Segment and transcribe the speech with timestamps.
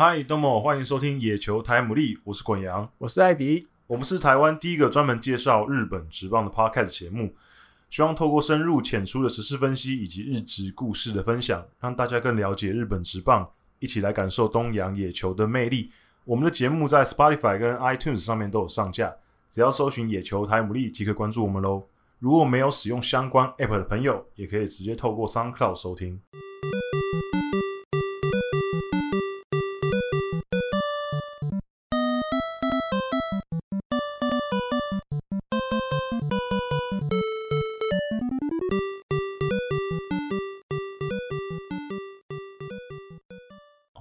[0.00, 7.34] 嗨，东某，欢迎收听野球台姆利，我是滚羊，我是艾迪，我们是台湾第一个专门介绍日本职棒的 Podcast 节目，
[7.90, 13.50] 希望透过深入浅出的时事分析以及日职故事的分享，让大家更了解日本职棒，
[13.80, 15.90] 一起来感受东洋野球的魅力。
[16.24, 19.12] 我们的节目在 Spotify 跟 iTunes 上面都有上架，
[19.50, 21.88] 只要搜寻野球台姆利即可关注我们喽。
[22.20, 26.20] 如果没有使用相关 App 的朋友，也可以直接透过 SoundCloud 收听。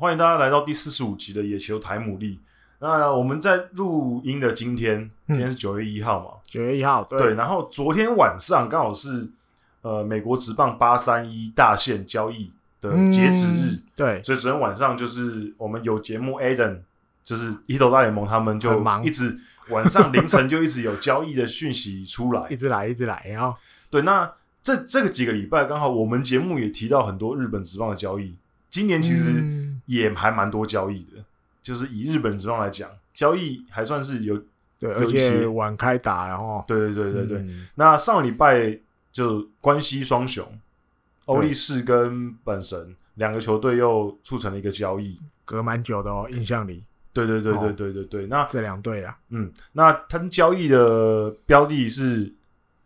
[0.08, 2.40] 欢迎大家来到第四十五集的野球台姆利。
[2.80, 6.30] 那我们在录音的今天，今天是九月一号嘛？
[6.46, 7.34] 九月一号，对，对。
[7.34, 9.28] 然后昨天晚上刚好是
[9.82, 12.50] 呃美国职棒八三一大线交易
[12.80, 14.24] 的截止日，嗯，对。
[14.24, 16.78] 所以昨天晚上就是我们有节目，Adam
[17.22, 23.26] 就是一头大联盟他们就一直晚上凌晨就一直有交易的讯息出来， 一直来，一直来。
[23.28, 23.54] 然后
[23.90, 24.32] 对，那
[24.64, 28.38] 这这个几个礼拜刚好我们节目也提到很多日本职棒的交易，
[28.70, 31.18] 今年其实也还蛮多交易的。
[31.18, 31.26] 嗯
[31.64, 34.42] 就是以日本职棒来讲，交易还算是有
[34.80, 37.38] 对，而且晚开打，然后对对对对对。
[37.40, 38.80] 嗯、那上个礼拜
[39.12, 40.48] 就关西双雄，
[41.26, 46.86] 欧力士跟本神两个球队又促成了一个交易，隔蛮久的哦，印象里。
[47.12, 48.26] 对对对对对对对。
[48.28, 52.34] 那这两队啊，嗯，那他们交易的标的是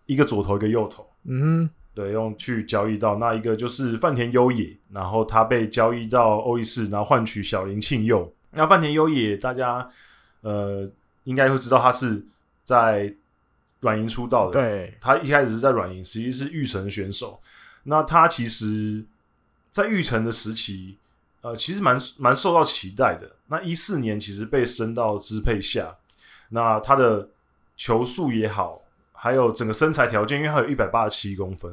[0.07, 8.33] 一个左投一个右投，嗯哼，对，用去交易到那一个就是饭田优野，然后他被交易到欧力士，然后换取小林庆佑。
[8.51, 9.87] 那饭田优野，大家
[10.41, 10.89] 呃
[11.25, 12.23] 应该会知道，他是
[12.63, 13.13] 在
[13.81, 14.53] 软银出道的。
[14.53, 17.39] 对，他一开始是在软银，实际是玉成选手。
[17.83, 19.03] 那他其实，
[19.71, 20.97] 在玉成的时期，
[21.41, 23.31] 呃，其实蛮蛮受到期待的。
[23.47, 25.95] 那一四年其实被升到支配下，
[26.49, 27.27] 那他的
[27.75, 28.81] 球速也好，
[29.21, 31.71] 还有整个身材条件，因为他有一百八十七公分，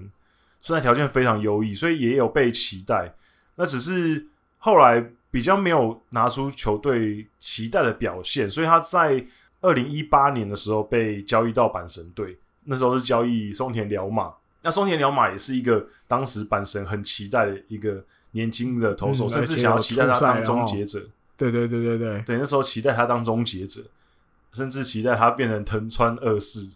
[0.61, 3.15] 身材条件非常优异，所以也有被期待。
[3.57, 4.27] 那只是
[4.59, 5.11] 后来。
[5.31, 9.23] 比较没有拿出球队期待的表现，所以他在
[9.61, 14.33] 二零一八年的时候被交易到阪神队，那时候是交易松田辽马。
[14.63, 21.07] 那松田辽马也是一个当时阪神很期待的一个年轻的投手，嗯、甚至想要期待他当终结者。
[21.37, 23.83] 对对对对对，对，那时候期待他当终结者，
[24.53, 26.71] 甚至期待他变成藤川二世，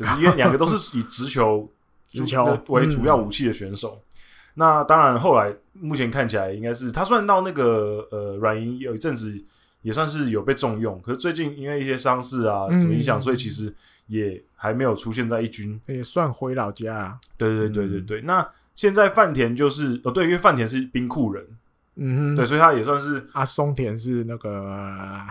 [0.00, 1.70] 就是因为 两个都是以直球
[2.08, 4.00] 直球为主要武器的选手。
[4.00, 4.06] 嗯
[4.54, 9.42] 那当然，后来目前看起来应该是他算到那个呃软银有一阵子
[9.82, 13.72] 也算是有被重用，可是最近因为一些伤势啊什么影响，嗯、所以其实
[14.08, 16.96] 也还没有出现在一军，也算回老家。
[16.96, 17.20] 啊。
[17.38, 18.20] 对对对对对。
[18.22, 21.46] 嗯、那现在饭田就是哦，对，因为饭田是兵库人，
[21.94, 24.76] 嗯哼，对，所以他也算是阿松田是那个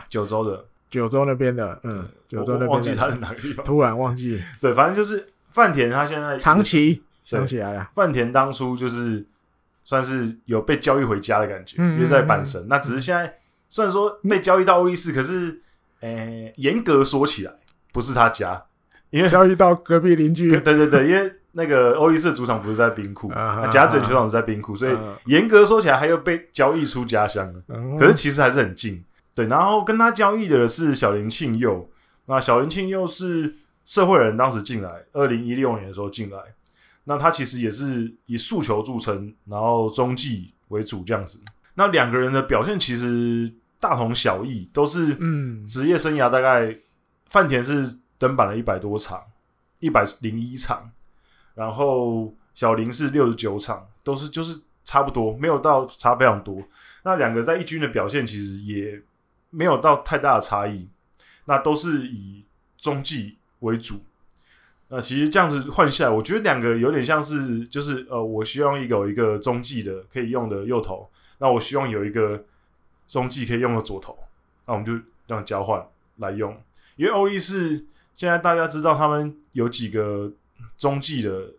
[0.09, 4.41] 九州的，九州那边的，嗯，九州那边忘记他是哪个地方，突然忘记。
[4.59, 7.03] 对，反正就是饭田他现在长崎。
[7.25, 9.23] 想起来了，饭田当初就是
[9.83, 12.59] 算是有被交易回家的感觉，嗯、因为在阪神。
[12.59, 13.31] 嗯、那只是现在
[13.69, 15.61] 虽然说被交易到欧力士，可是，
[16.55, 17.53] 严格说起来
[17.93, 18.63] 不是他家，
[19.11, 20.49] 因为交易到隔壁邻居。
[20.59, 23.31] 对对对，因为那个欧力士主场不是在兵库，
[23.69, 27.53] 甲子园球场是在兵库，所以严格说起来还要被交易出家乡。
[27.67, 29.03] 嗯、可是其实还是很近。
[29.39, 31.89] 对，然后跟他交易的是小林庆佑，
[32.27, 33.55] 那小林庆佑是
[33.85, 36.37] 社会人，当时进来，二零一六年的时候进来。
[37.05, 41.39] 那他其实也是以速球著称，然后中继为主这样子。
[41.75, 46.77] 那两个人的表现其实大同小异，都是嗯，职业生涯大概
[47.27, 49.23] 饭田是登板了一百多场，
[49.79, 50.91] 一百零一场，
[51.55, 56.61] 然后小林是六十九场，都是就是差不多，没有到差非常多。
[57.03, 59.01] 那两个在一军的表现其实也
[59.49, 60.87] 没有到太大的差异，
[61.45, 62.43] 那都是以
[62.77, 64.01] 中继为主。
[64.89, 71.07] 那其实这样子换下来，我觉得两个有点像是，就是呃，我希望一个有一个中继的可以用的右投，
[71.37, 72.43] 那我希望有一个
[73.05, 74.17] 中继可以用的左投，
[74.65, 74.93] 那我们就
[75.27, 75.85] 这样交换
[76.17, 76.59] 来用。
[76.95, 77.85] 因为欧力士
[78.15, 80.31] 现在大家知道他们有几个
[80.75, 81.51] 中继的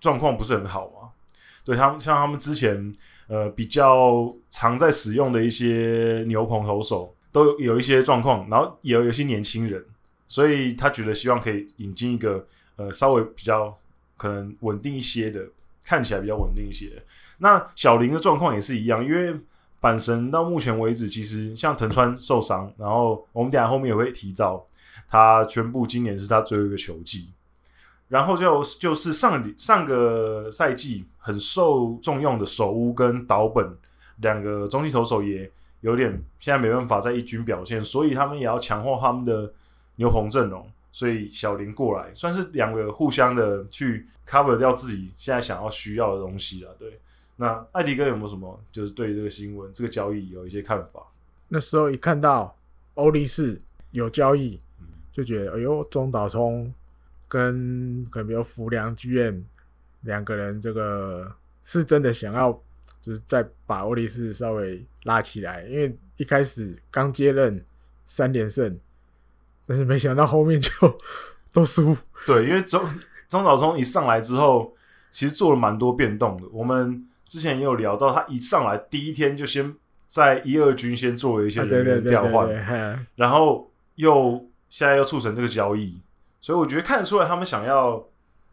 [0.00, 1.10] 状况不是很好嘛，
[1.64, 2.92] 对他们像他们之前
[3.28, 9.84] 呃比较常在使用的一些牛棚投手都有一些状况，然后也有一些年轻人，
[10.28, 12.46] 所以他觉得希望可以引进一个。
[12.76, 13.76] 呃，稍微比较
[14.16, 15.46] 可能稳定一些的，
[15.84, 16.90] 看起来比较稳定一些。
[17.36, 19.38] 那小林的状况也是一样，因为
[19.78, 24.66] 阪神到目前为止，其实像藤川受伤，然后我们等下后面也会提到，
[25.06, 27.28] 他宣布今年是他最后一个球季，
[28.08, 33.76] 然后就就是上上个赛季很受重用的首屋跟岛本
[34.22, 35.48] 两个中继投手也
[35.82, 39.52] 有点现在没办法在一军表现，所以他们也要强化他们的
[39.96, 40.66] 牛棚阵容。
[40.94, 46.76] 所以小林过来，算是两个互相的去 cover 掉自己现在想要需要的东西了。
[46.78, 47.00] 对，
[47.36, 51.02] 那艾迪哥有没有什么就是对这个新闻、这个交易有一些看法？
[51.48, 52.54] 那时候一看到
[52.92, 53.58] 欧力士
[53.92, 54.60] 有交易，
[55.14, 56.70] 就觉得哎呦，中岛聪
[57.26, 59.42] 跟可能比如福良剧院
[60.02, 62.60] 两个人，这个是真的想要，
[63.02, 67.62] 就是再把欧力士稍微拉起来，因为一开始刚接任
[68.04, 68.78] 三连胜。
[69.66, 70.70] 但是没想到后面就
[71.52, 71.96] 都输。
[72.26, 72.82] 对，因为中
[73.28, 74.72] 中岛聪一上来之后，
[75.10, 76.48] 其实做了蛮多变动的。
[76.52, 79.74] 我们之前也有聊到，他一上来第一天就先
[80.06, 82.48] 在一二军先做了一些人员调换，
[83.16, 86.00] 然后又现在又促成这个交易，
[86.40, 88.04] 所以我觉得看得出来他们想要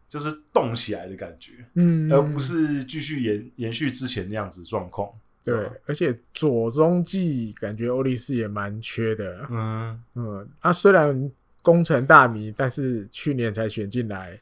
[0.09, 5.07] 就是动起来的感觉，嗯，而不是继续延延续之前那样子状况。
[5.41, 9.47] 对，而且左中继感觉欧力士也蛮缺的。
[9.49, 14.37] 嗯嗯，他、啊、虽然功成大名，但是去年才选进来，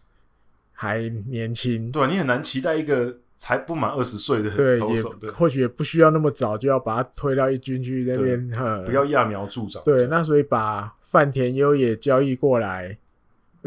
[0.73, 1.91] 还年轻。
[1.91, 5.13] 对，你很难期待一个才不满二十岁的投手。
[5.15, 8.47] 对，或许也不需要那么早就要把他推到一军去那边，
[8.85, 9.81] 不要揠苗助长。
[9.85, 12.97] 对，那所以把饭田优也交易过来，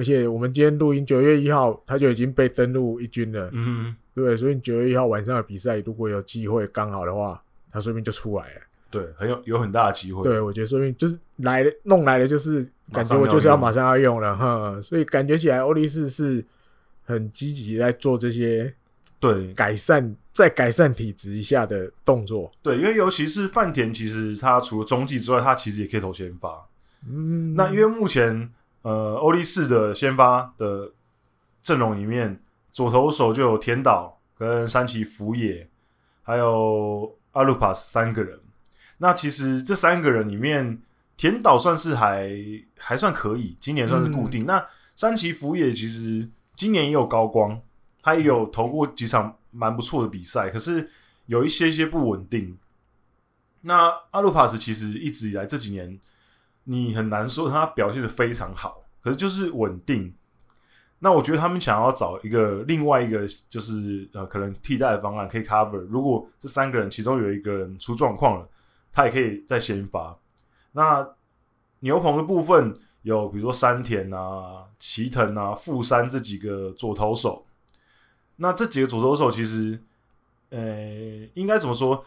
[0.00, 3.50] 而且我们今天录音九月一号，他就已经被登录一军了。
[3.52, 3.94] 嗯。
[4.14, 7.38] 对，所以九月一号晚上的比赛，如果有机会刚好的话，
[7.70, 8.61] 他说不定就出来了。
[8.91, 10.23] 对，很有有很大的机会。
[10.25, 14.81] 对，我觉得说不定就是来了，弄来了就是感觉我就是要马上要用了哈。
[14.81, 16.43] 所以感觉起来欧力士是
[17.05, 18.75] 很积极在做这些
[19.20, 22.50] 对改善，再改善体质一下的动作。
[22.62, 26.67] 对，因为尤其是饭田，其实他除了中继之外，他其实也可以投先发。
[27.06, 28.50] 嗯，那因为目前
[28.82, 30.93] 呃欧力士的先发的
[31.62, 32.41] 阵容里面。
[32.73, 35.69] 左投手就有田岛跟山崎福也，
[36.23, 38.38] 还有阿鲁帕斯三个人。
[38.99, 40.81] 那其实这三个人里面，
[41.17, 42.31] 田岛算是还
[42.79, 44.44] 还算可以，今年算是固定。
[44.44, 47.61] 嗯、那山崎福也其实今年也有高光，
[48.05, 50.88] 他也有投过几场蛮不错的比赛，可是
[51.26, 52.56] 有一些些不稳定。
[53.62, 55.99] 那阿鲁帕斯其实一直以来这几年，
[56.65, 60.15] 你很难说他表现的非常好，可是就是稳定。
[61.03, 65.79] 那我觉得他们想要找一个另外一个，就是呃，可能替代的方案可以 cover。
[65.79, 68.49] 如果这三个人其中有一个人出状况了，
[68.93, 70.19] 他也可以再先发。
[70.73, 71.09] 那
[71.79, 77.47] 牛棚的部分有，比如说山田啊、齐藤啊、富山这几个左投手。
[78.37, 79.83] 那这几个左投手其实，
[80.51, 80.61] 呃，
[81.33, 82.05] 应该怎么说，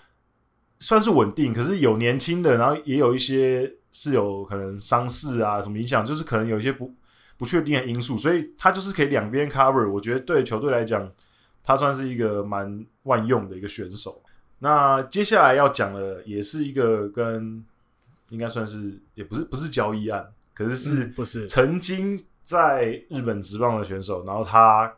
[0.78, 6.94] 算是稳定，可是有年轻的，然后也有一些是有可能伤势啊什么影响，就是可能有一些不。
[7.36, 9.90] 不确定的因素，所以他就是可以两边 cover。
[9.92, 11.12] 我觉得对球队来讲，
[11.64, 14.22] 他算是一个蛮万用的一个选手。
[14.60, 17.62] 那接下来要讲的也是一个跟
[18.30, 24.94] 应该算是也不是不是交易案，可是是不是曾经在日本职棒的选手，然后他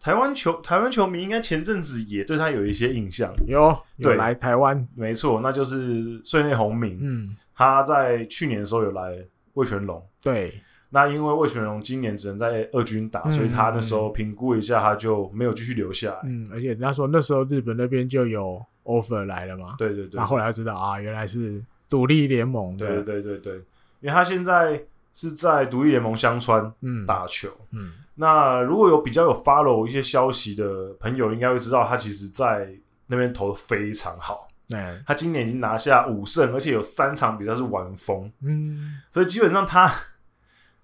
[0.00, 6.98] 台湾球台湾球迷应该前阵子也对他有一些印象，有对来台湾，没错，那就是穗内宏明。
[7.00, 9.18] 嗯，他在去年的时候有来
[9.52, 10.50] 味全龙，对。
[10.88, 16.20] 那因为味全龙今年只能在二军打，嗯、所以他那时候评估一下，他就没有继续留下来。
[16.24, 19.74] 嗯，而且人家说那时候日本那边就有 offer 来了嘛。
[19.76, 20.18] 对对对。
[20.18, 22.78] 那后来才知道啊，原来是独立联盟。
[22.78, 23.56] 对对对对，
[24.00, 24.82] 因为他现在
[25.12, 26.72] 是在独立联盟香川
[27.06, 27.50] 打球。
[27.72, 27.84] 嗯。
[27.84, 32.72] 嗯，那如果有比较有 follow 一些消息的朋友，应该会知道他其实在
[33.06, 34.48] 那边投的非常好。
[34.72, 35.02] 嗯。
[35.06, 38.32] 他今年已经拿下五胜，而且有三场比赛是完封。
[38.42, 39.00] 嗯。
[39.10, 39.92] 所以基本上他。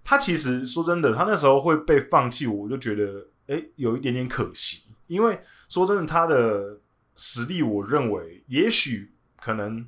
[0.09, 4.85] 他其实说真的，他那时候会被放弃，我就觉得哎，有一点点可惜。
[5.09, 6.78] 因为说真的，他的
[7.16, 9.85] 实力，我认为也许可能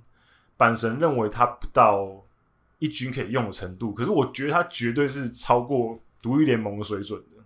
[0.59, 2.25] 阪神认为他不到
[2.81, 7.45] 一军可以用的程度，可是我觉得他绝对是超过独立联盟的水准的。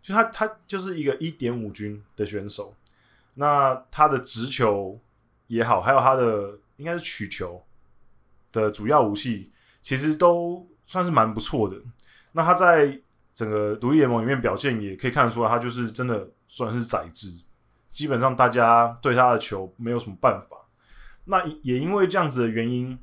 [0.00, 2.76] 就他，他就是一个一点五军的选手。
[3.34, 5.00] 那他的直球
[5.50, 7.62] 也好，还有他的应该是曲球
[8.50, 9.52] 的主要武器，
[9.82, 10.66] 其实都。
[10.90, 11.76] 算是蛮不错的。
[12.32, 13.00] 那他在
[13.32, 17.28] 整个独立联盟里面表现，也可以看得出来，他就是真的算是宰制。
[17.88, 20.56] 基本上大家对他的球没有什么办法。
[21.26, 22.98] 那也因为这样子的原因，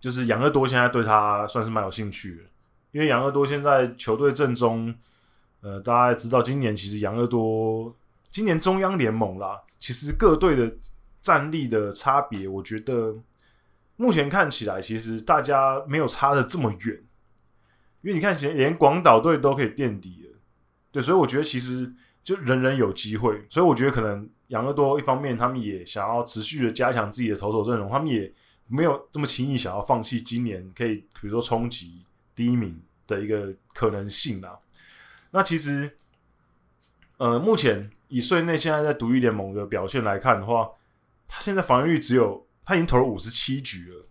[0.00, 2.42] 就是养乐多现在对他算是蛮有兴趣的。
[2.90, 4.92] 因为养乐多现在球队阵中，
[5.60, 7.94] 呃，大家知道，今年其实养乐多
[8.34, 10.74] 今年中央联盟啦，其实各队的
[11.22, 13.14] 战力的差别，我觉得。
[13.96, 17.00] 目前看起来，其实大家没有差得这么远，
[18.02, 20.36] 因为你看，连连广岛队都可以垫底了，
[20.90, 28.34] 对，所以我觉得其实就人人有机会，所以我觉得可能养乐多一方面他们也想要持续的加强自己的投手阵容，他们也
[28.66, 34.58] 没有这么轻易想要放弃今年可以比如说冲击第一名的一个可能性啊。
[35.30, 35.96] 那其实，
[37.24, 40.68] 呃，目前以税内现在在独立联盟的表现来看的话，
[41.26, 44.04] 他现在防御率只有他已经投了五十七局了，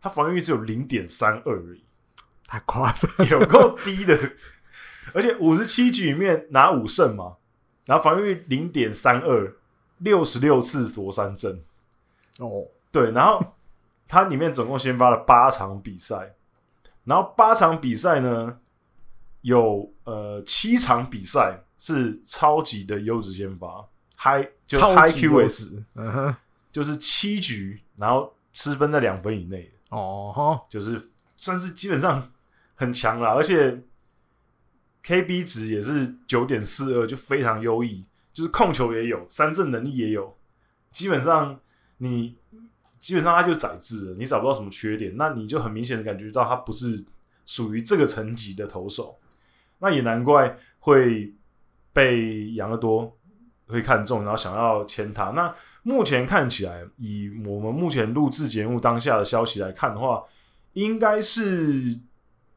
[0.00, 1.82] 他防御率只有零点三二而已，
[2.46, 4.16] 太夸张，有够低的。
[5.12, 7.38] 而且五十七局里面拿五胜嘛，
[7.86, 9.56] 然后防御率零点三二，
[9.98, 11.60] 六十六次夺三振。
[12.38, 13.56] 哦，对，然后
[14.06, 16.36] 他里面总共先发了八场比赛，
[17.02, 18.60] 然后八场比赛呢，
[19.40, 23.86] 有呃七场比赛是超级的优质先发
[24.16, 26.36] ，high 就 high QS，嗯哼，
[26.72, 29.70] 就是七局，然后失分在两分以内。
[29.90, 30.32] 哦。
[30.34, 32.30] 哈，就是算是基本上
[32.74, 33.82] 很强了，而且。
[35.06, 40.34] KB 值也是九点四二，就非常优异，就是控球也有，三振能力也有，
[40.90, 41.60] 基本上
[41.98, 42.38] 你
[42.98, 47.04] 基本上他就宰制了，你找不到什么缺点，那你就很明显的感觉到他不是
[47.44, 49.18] 属于这个层级的投手，
[49.80, 51.34] 那也难怪会
[51.94, 53.16] 被养乐多
[53.68, 55.30] 会看中，然后想要签他。
[55.30, 60.22] 那目前看起来，以我们目前录制节目当下的消息来看的话，
[60.74, 61.98] 应该是。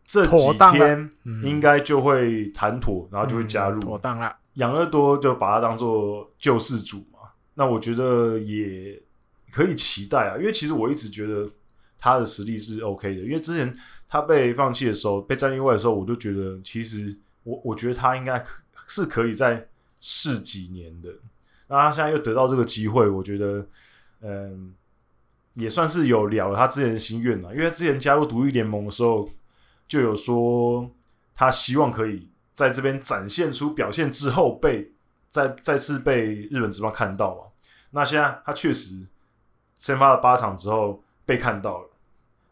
[0.09, 1.11] 这几天
[1.43, 3.77] 应该就会谈妥，然后就会加入。
[3.81, 7.19] 妥当了，养乐多就把他当做救世主嘛。
[7.55, 8.97] 那我觉得也
[9.51, 11.51] 可以期待啊，因为其实我一直觉得
[11.99, 13.21] 他的实力是 OK 的。
[13.21, 13.77] 因为之前
[14.07, 17.13] 他被放弃的时候，被战力外的时候，我就觉得其实
[17.43, 18.41] 我我觉得他应该
[18.87, 19.67] 是可以再
[20.01, 21.09] 试几年的。
[21.67, 23.63] 那他现在又得到这个机会，我觉得
[24.21, 24.73] 嗯，
[25.53, 27.53] 也算是有了他之前的心愿了。
[27.53, 29.29] 因为他之前加入独立联盟的时候。
[29.89, 30.91] 就有说
[31.33, 34.91] 他希望可以在这边展现出表现之后被
[35.29, 37.47] 再再次被日本职棒看到啊？
[37.91, 39.07] 那现在他确实
[39.75, 41.89] 先发了八场之后被看到了，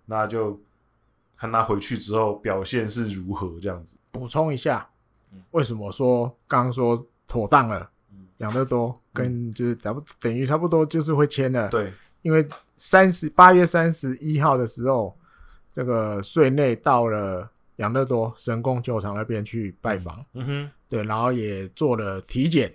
[0.05, 0.57] 那就
[1.35, 3.97] 看他回去之后表现是如何这样子。
[4.11, 4.87] 补充一下，
[5.51, 7.89] 为什么说刚刚说妥当了？
[8.37, 11.69] 养乐多跟就是等等于差不多就是会签了。
[11.69, 15.15] 对，因为三十八月三十一号的时候。
[15.75, 20.45] 这个税内到了养乐多神宫球场那边去拜访，嗯。
[20.45, 22.71] 哼，对，然后也做了体检，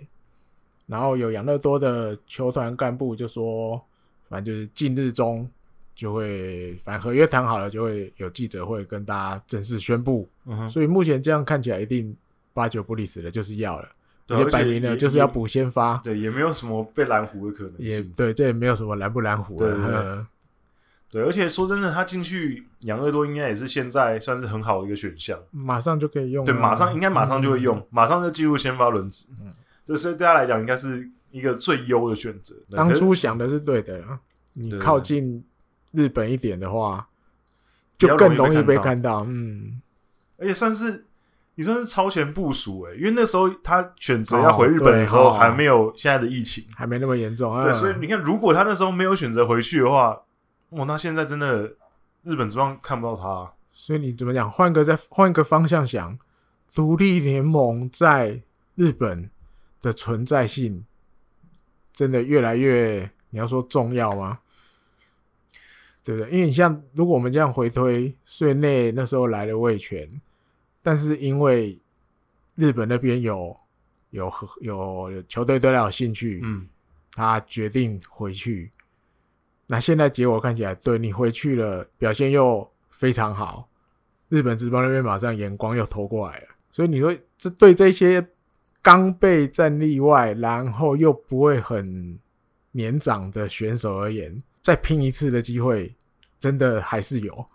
[0.85, 3.83] 然后有养乐多的球团干部就说，
[4.29, 5.49] 反正就是近日中
[5.95, 12.15] 就会，反正合约谈好了就会有记者会跟大家正式宣布，嗯，所以目前这样看起来一定
[12.53, 13.89] 八九不离十的，就是要了，
[14.25, 19.65] 对而且摆明了就是要补先发，对，也没有什么被拦胡的可能性，也对，这也没有什么拦不拦胡的。
[19.65, 20.25] 对对对
[21.11, 26.45] 对，而且说真的，他进去养乐多应该也是现在算是很好的一个选项，马上就可以用。
[26.45, 29.27] 对，马上应该马上就会用，嗯、马上就进入先发轮值。
[29.41, 29.51] 嗯，
[29.83, 32.55] 这所以对他来讲应该是一个最优的选择。
[32.69, 34.01] 当初想的是对的，
[34.53, 35.43] 你靠近
[35.91, 37.05] 日本一点的话，
[37.97, 39.25] 就更容易被看到。
[39.27, 39.81] 嗯，
[40.37, 41.03] 而且算是
[41.55, 47.63] 你算是超前部署诶，因为那时候他选择要回日本的时候还没有现在的疫情，还没那么严重啊。
[47.63, 50.21] 对，所以你看，如果他那时候没有选择回去的话。
[50.69, 51.63] 哦，那现在真的
[52.23, 54.49] 日本职棒看不到他，啊，所以你怎么讲？
[54.49, 56.17] 换个再换个方向想，
[56.73, 58.41] 独立联盟在
[58.75, 59.29] 日本
[59.81, 60.85] 的存在性
[61.91, 64.39] 真的越来越，你要说重要吗？
[66.05, 66.31] 对不对？
[66.31, 70.09] 因为你像如果我们这样回推，税内那时候来了味全，
[70.81, 71.79] 但是因为
[72.55, 73.55] 日本那边有
[74.09, 76.67] 有有，有球队对他有兴趣，嗯，
[77.13, 78.71] 他决定回去。
[79.67, 83.69] 那现在结果看起来，对你回去了，表现又非常好，
[84.27, 88.27] 日本职棒那边马上眼光又投过来了，所以你说这对这些
[88.81, 92.19] 刚被战例外，然后又不会很
[92.71, 95.95] 年长的选手而言，再拼一次的机会，
[96.37, 97.45] 真的还是有，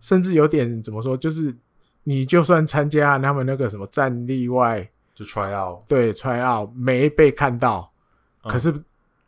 [0.00, 1.56] 甚至有点怎么说，就是
[2.04, 7.92] 你就算参加他们那个什么战例外，就 try out，对 try out 没被看到，
[8.44, 8.74] 可是。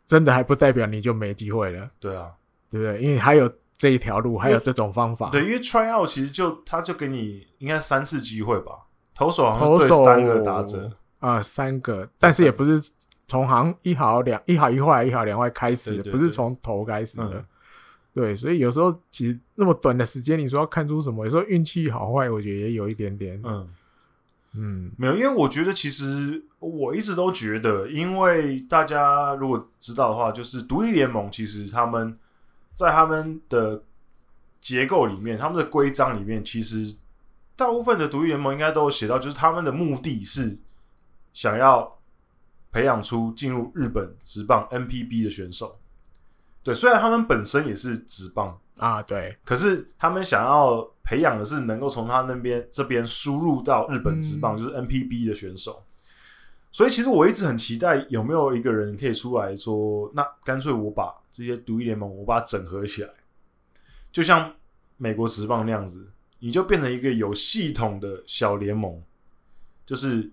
[0.07, 2.29] 真的还不代表你就没机会了，对啊，
[2.69, 3.01] 对不对？
[3.01, 5.31] 因为还有这一条路，还有这种方法。
[5.31, 12.79] 对，因为 try out 其实就他就给你应该三次机会吧，投手好像对三个打者啊、呃，三个，但是也不是
[13.27, 17.23] 从行一好两一好一坏一好两坏开始，对对对，不是从头开始的。
[17.33, 17.45] 嗯、
[18.15, 21.25] 对，所以有时候其实那么短的时间，你说要看出什么？
[21.25, 23.39] 有时候运气好坏，我觉得也有一点点。
[23.43, 23.69] 嗯。
[24.57, 32.17] 嗯，没有，因为我觉得其实我一直都觉得，因为大家如果知道的话，就是独立联盟其实他们
[32.73, 33.83] 在他们的
[34.61, 36.95] 结构里面，他们的规章里面，其实
[37.57, 40.57] 大部分的独立联盟应该都有写到，就是他们的目的是
[41.33, 41.97] 想要
[42.71, 45.77] 培养出进入日本职棒 NPB 的选手。
[46.65, 55.85] 对，虽然他们本身也是职棒啊，对，可是他们想要培养的是能够从他那边这边输入到日本职棒，嗯、就是 NPB 的选手。
[56.71, 63.09] 所以其实我一直很期待有没有一个人可以出来说，那干脆我把这些独立联盟我把它整合起来，
[64.11, 64.51] 就像
[64.97, 68.99] 美国职棒那样子，你就变成一个有系统的小联盟，
[69.85, 70.31] 就是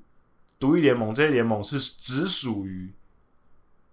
[0.58, 2.90] 独立联盟这些联盟是只属于。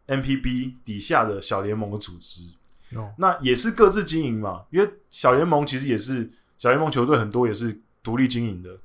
[0.10, 2.52] NPB 底下的小联盟的组织，
[2.96, 4.66] 哦、那也是各自经营嘛。
[4.72, 8.78] 因为小联盟其实也是小联盟球队很多也是独立经营的。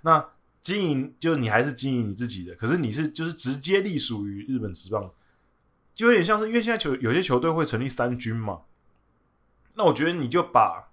[0.00, 0.24] 那
[0.62, 5.10] 经营就你还是经营你自己的，可是你是就是直接隶属于日本职棒，
[5.94, 8.60] 就有点像是因为现在球有些球队会成立三军嘛。
[9.74, 10.88] 那我觉得你就把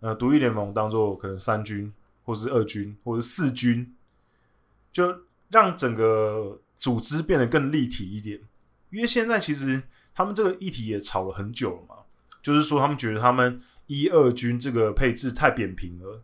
[0.00, 1.92] 呃独立联盟当做可能三军，
[2.24, 3.94] 或是二军，或是四军，
[4.92, 8.40] 就让整个组织变得更立体一点。
[8.90, 9.82] 因为现在其实
[10.14, 12.02] 他们这个议题也吵了很久了嘛，
[12.42, 16.22] 就是说他们觉得他们一二军这个配置太扁平了，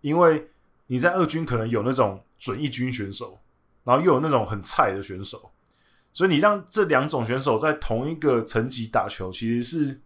[0.00, 0.48] 因为
[0.86, 3.40] 你在二军可能有那种准一军选手，
[3.84, 5.50] 然后又有那种很菜的选手，
[6.12, 10.00] 所以你让这两种选手在同一个层级打球，其实是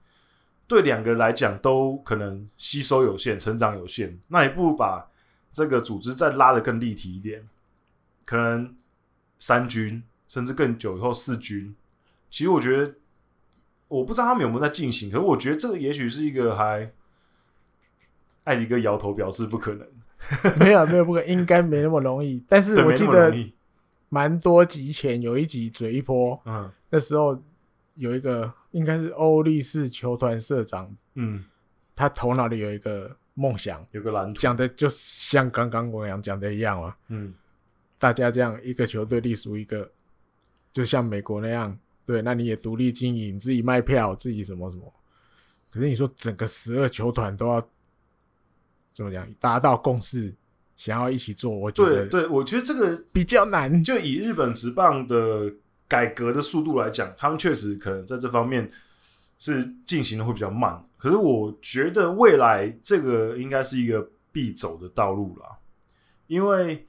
[0.67, 4.19] 对两个人来讲都可能吸收有限、成长有限。
[4.29, 5.11] 那也不如把
[5.53, 7.49] 这个组织再拉得更立体一点，
[8.25, 8.75] 可能
[9.39, 11.75] 三军甚至更久以后四军。
[12.31, 12.95] 其实我觉得，
[13.89, 16.93] 我不知道他们有没有在进行，可是我觉得这个也许是一个还，
[18.45, 19.87] 艾迪哥摇头表示不可能，
[20.61, 22.43] 没有没有不可能，应该没那么容易。
[22.49, 23.35] 但是我记得
[24.09, 27.37] 蛮多集前有一集嘴一波，嗯，那时候
[27.97, 31.45] 有一个应该是欧力士球团社长，嗯，
[31.97, 37.35] 他头脑里有一个梦想，有个蓝图，讲的就像刚刚我讲讲的一样嘛，嗯，
[37.99, 39.91] 大家这样一个球队隶属一个，
[40.73, 41.77] 就像美国那样。
[42.11, 44.93] 对，那你也独立经营，自己卖票，自己什么什么。
[45.71, 47.65] 可是你说整个十二球团都要
[48.93, 50.35] 怎么讲达到共识，
[50.75, 53.85] 想要一起做，我觉得对，对，我觉得这个比较难。
[53.85, 55.55] 就以日本职棒的
[55.87, 58.69] 改革的速度来讲，他们确实可能在这方面
[59.39, 60.85] 是进行的会比较慢。
[60.97, 65.59] 可是我觉得未来这个应该是一个必走的道路啦，
[66.27, 66.85] 因为。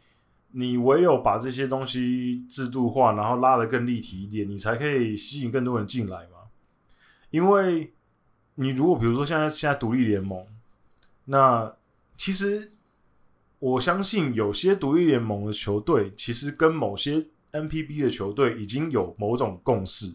[0.53, 6.49] 你唯有把这些东西制度化，然后拉得更立体一点，你才可以吸引更多人进来嘛。
[7.29, 7.93] 因为
[8.55, 10.45] 你如果比如说现在现在独立联盟，
[11.25, 11.73] 那
[12.17, 12.71] 其实
[13.59, 20.13] 我相信有些独立联盟的球队，其实跟某些 NPB 的球队已经有某种共识。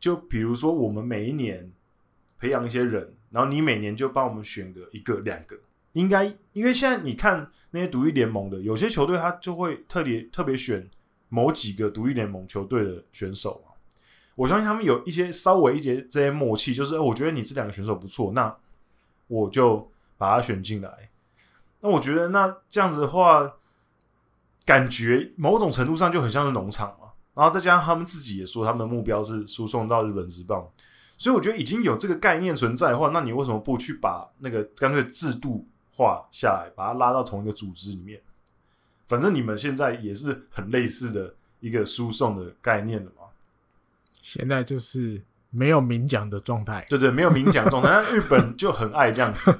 [0.00, 1.70] 就比如说我们每一年
[2.38, 5.56] 培养一些人，然后你每年就帮我们选个一个两个。
[5.92, 10.88] 应该，因为现在你看那些独立联盟的，有些球队他就会特别特别选
[11.28, 13.72] 某几个独立联盟球队的选手嘛。
[14.34, 18.54] 我相信他们有一些稍微一些这些默契，就是我觉得你这两个选手不错，那
[19.28, 21.10] 我就把他选进来。
[21.80, 23.52] 那我觉得那这样子的话，
[24.64, 27.08] 感觉某种程度上就很像是农场嘛。
[27.34, 30.68] 然后再加上他们自己也说，他们的目标是输送到日本职棒，
[31.16, 38.20] 所以我觉得已经有这个概念存在的话，那你为什么不去把那个干脆制度画下来，把它拉到同一个组织里面。
[39.06, 43.26] 反正你们现在也是很类似的一个输送的概念了嘛。
[44.22, 47.90] 现在就是没有明讲的状态，对对，没有明讲状态。
[47.92, 49.54] 那日本就很爱这样子，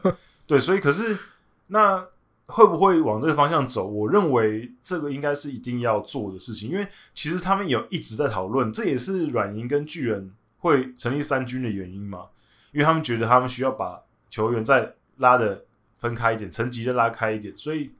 [0.47, 1.19] 对，所以可是
[1.67, 2.03] 那
[2.47, 3.87] 会不会往这个方向走？
[3.87, 12.29] 我认为这个应该是一定要做的事情，因为其实他们有一直在讨论，这也是软银跟巨人会成立三军的原因嘛，
[12.73, 15.67] 因为他们觉得他们需要把球员再拉的。
[16.03, 17.93] 分开一点，层级再拉开一点，所以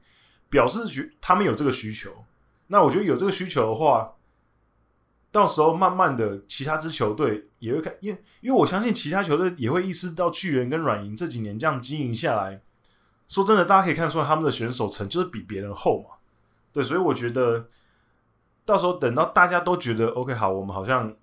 [0.49, 2.25] 表示觉他们有这个需求。
[2.67, 4.15] 那我觉得有这个需求的话，
[5.31, 12.61] 到时候慢慢的，其他支球队也会看，因为因为我相信其他球队也会意识到巨人跟软银这几年这样经营下来，
[13.29, 16.17] 说真的，大家可以看出来他们的选手层就是比别人厚嘛。
[16.73, 17.69] 对，所以我觉得
[18.65, 21.15] 到时候等到大家都觉得 OK 好，我们好像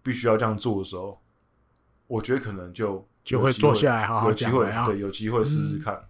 [0.00, 1.20] 必须要这样做的时候，
[2.06, 3.04] 我觉得可能就。
[3.24, 5.94] 就会坐下来好好讲，有机会对，有机会试试看。
[5.94, 6.04] 嗯、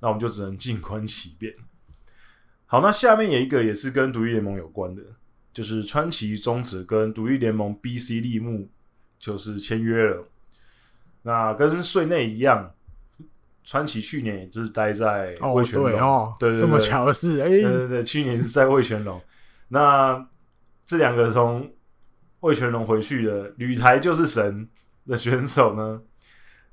[0.00, 1.54] 那我们就只能静观其变。
[2.64, 5.02] 好，那下面有一个也是跟独立联盟有关的，
[5.52, 8.68] 就是川崎宗子跟独立联盟 BC 立木
[9.18, 10.26] 就是签约了。
[11.22, 12.72] 那跟穗内一样，
[13.62, 19.20] 川崎去年也是待在味全龙哦，对，对，对，对，这么巧的事，哎，对对对，去年是在味全龙。
[19.68, 20.26] 那
[20.84, 21.70] 这两个从
[22.40, 24.68] 味全龙回去的旅台就是神
[25.06, 26.02] 的选手呢？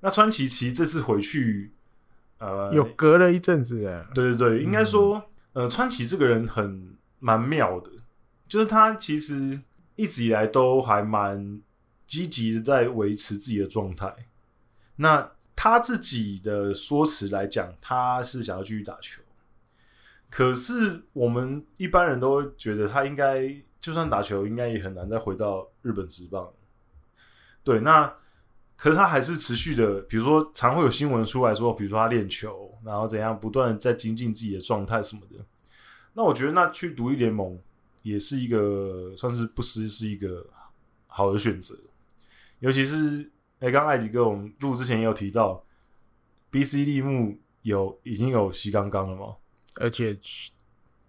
[0.01, 1.71] 那川崎其实这次回去，
[2.37, 4.05] 呃，有隔了一阵子哎。
[4.13, 7.89] 对对对，应该说，嗯、呃，川崎这个人很蛮妙的，
[8.47, 9.61] 就是他其实
[9.95, 11.61] 一直以来都还蛮
[12.05, 14.13] 积极的在维持自己的状态。
[14.97, 19.21] 那他自己的说辞来讲，他是想要继续打球。
[20.29, 26.51] 可是我们一般人都会觉得他应该就算打球，应该也很难再回到日本职棒。
[27.63, 28.13] 对，那
[28.75, 35.45] 可是他还是持续的，比如说常会有新闻出来说，比如说他练球，然后怎样不断在精进自己的状态什么的。
[36.13, 37.59] 那我觉得那去独立联盟
[38.01, 40.45] 也是一个算是不失是一个
[41.07, 41.77] 好的选择，
[42.59, 43.29] 尤其是。
[43.59, 45.63] 哎，刚刚艾迪哥，我们录之前也有提到
[46.51, 49.37] ，BC 立木有已经有西刚刚了吗？
[49.75, 50.19] 而且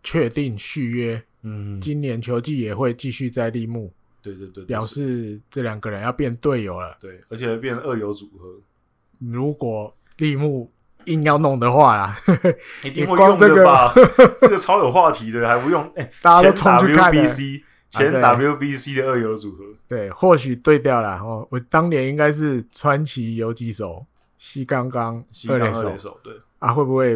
[0.05, 3.93] 确定续约，嗯，今年球季也会继续在立木。
[4.25, 6.97] 对对对，表示这两个人要变队友了。
[6.99, 8.49] 对，而且会变二游组合。
[9.19, 10.69] 如果立木
[11.05, 12.17] 硬要弄的话啦，
[12.83, 13.93] 一定会用的吧？
[14.41, 15.83] 这个超有话题的，还不用？
[15.95, 17.63] 哎， 大家都冲去看 BC。
[17.91, 21.47] 前 WBC 的二游组合，对，或许对掉了哦。
[21.49, 24.05] 我当年应该是川崎游击手
[24.37, 27.13] 西刚刚二垒手，对啊，会不会？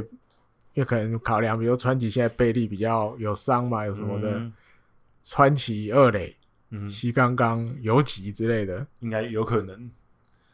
[0.74, 4.52] 因为可能考量，比如川崎现在背力比较有伤嘛，有什么的，嗯、
[5.24, 6.36] 川崎二垒，
[6.70, 9.90] 嗯，西刚刚游击之类的，应该有可能。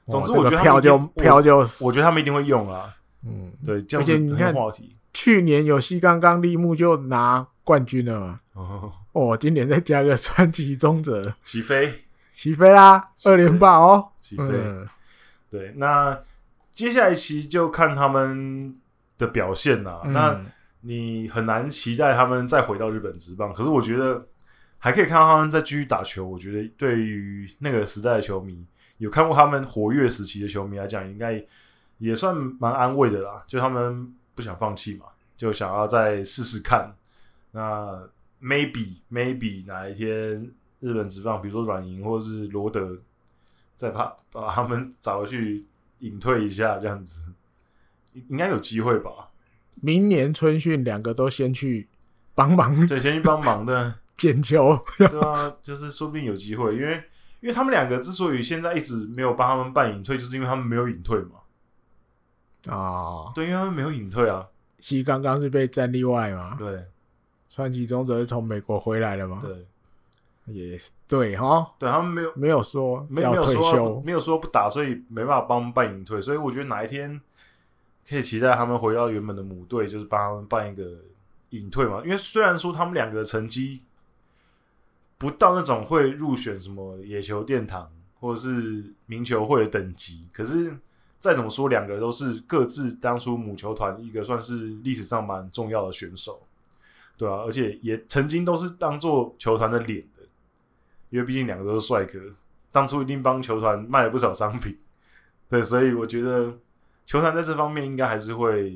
[0.06, 2.94] 总之，我觉得票就票就，我觉得他们一定会用啊。
[3.26, 4.96] 嗯，对，这样子很有话题。
[5.12, 8.40] 去年有西刚刚立木就拿冠军了嘛。
[8.52, 14.44] 哦，哦，今年再加个川崎宗泽起飞，起飞啦，二连霸哦，起飞。
[14.44, 14.86] 嗯、
[15.50, 16.20] 对，那
[16.70, 18.76] 接下来其实就看他们
[19.16, 20.02] 的表现啦。
[20.04, 20.40] 嗯、那
[20.82, 24.26] 你很难期待他们再回到日本职棒，可是我觉得
[24.84, 26.26] 还可以看到他们在继续打球。
[26.26, 28.62] 我觉得对于那个时代的球迷，
[28.98, 31.42] 有看过他们活跃时期的球迷来讲，应该
[31.96, 33.42] 也算蛮安慰的啦。
[33.46, 35.06] 就他们不想放弃嘛，
[35.38, 36.94] 就想要再试试看。
[37.52, 38.06] 那
[38.42, 42.98] maybe maybe 哪一天日本职棒，比如说软银或是罗德，
[43.76, 45.64] 再把把他们找回去
[46.00, 47.24] 隐退一下，这样子
[48.28, 49.30] 应该有机会吧？
[49.76, 51.88] 明年春训两个都先去
[52.34, 57.02] 帮忙，对，先去帮忙的捡球，对啊， 就是说不定有机会，因为
[57.40, 61.40] 因为他们两个之所以现在一直没有帮他们办隐退，就是因为他们没有隐退嘛。
[62.66, 64.46] 啊、哦，对，因为他们没有隐退啊。
[64.78, 66.56] 西刚刚是被战例外嘛？
[66.58, 66.84] 对。
[67.46, 69.38] 川崎宗则是从美国回来了嘛？
[69.40, 69.64] 对，
[70.46, 71.64] 也是对哈。
[71.78, 76.20] 对他们没有没有说没有说没有说不打，所以没办法帮他们办隐退。
[76.20, 77.20] 所以我觉得哪一天
[78.08, 80.84] 可以期待他们回到原本的母队，就是帮他们办一个
[81.50, 82.00] 隐退嘛。
[82.04, 83.82] 因为虽然说他们两个的成绩
[85.24, 90.76] 不到那种会入选什么野球殿堂或者是名球会的等级，可是
[91.18, 96.42] 再怎么说，两个都是各自当初母球团一个算是历史上蛮重要的选手。
[97.16, 100.22] 对啊，而且也曾经都是当做球团的脸的，
[101.08, 102.20] 因为毕竟两个都是帅哥，
[102.70, 104.76] 当初一定帮球团卖了不少商品。
[105.48, 106.52] 对，所以我觉得
[107.06, 108.74] 球团在这方面应该还是会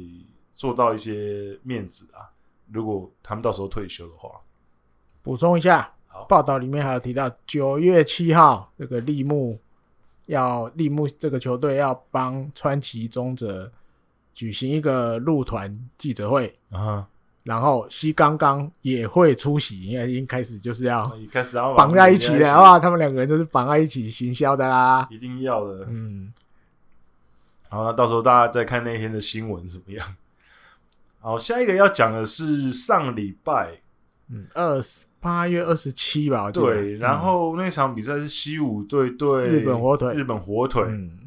[0.55, 2.33] 做到一些面子啊。
[2.73, 4.31] 如果他们到时候退休的话，
[5.23, 5.93] 补充一下，
[6.29, 9.59] 报道里面还有提到九月七号这个立木
[10.27, 13.71] 要立木这个球队要帮川崎宗则
[14.35, 17.07] 举行一个入团记者会啊。
[17.45, 21.03] 然后西刚刚也会出席，因为已经开始就是要
[21.33, 25.87] 开始要绑在一起的话，他们两个人就是绑在一起行销的啦，一定要的。
[25.89, 26.31] 嗯，
[27.71, 30.17] 好，那到时候大家再看那天的新闻怎么样？
[31.21, 33.81] 好，下一个要讲的是上礼拜，
[34.29, 36.97] 嗯，二十八月二十七吧，对。
[36.97, 40.83] 然后那场比赛是西武队对日本火腿，日本火腿。
[40.85, 41.19] 嗯，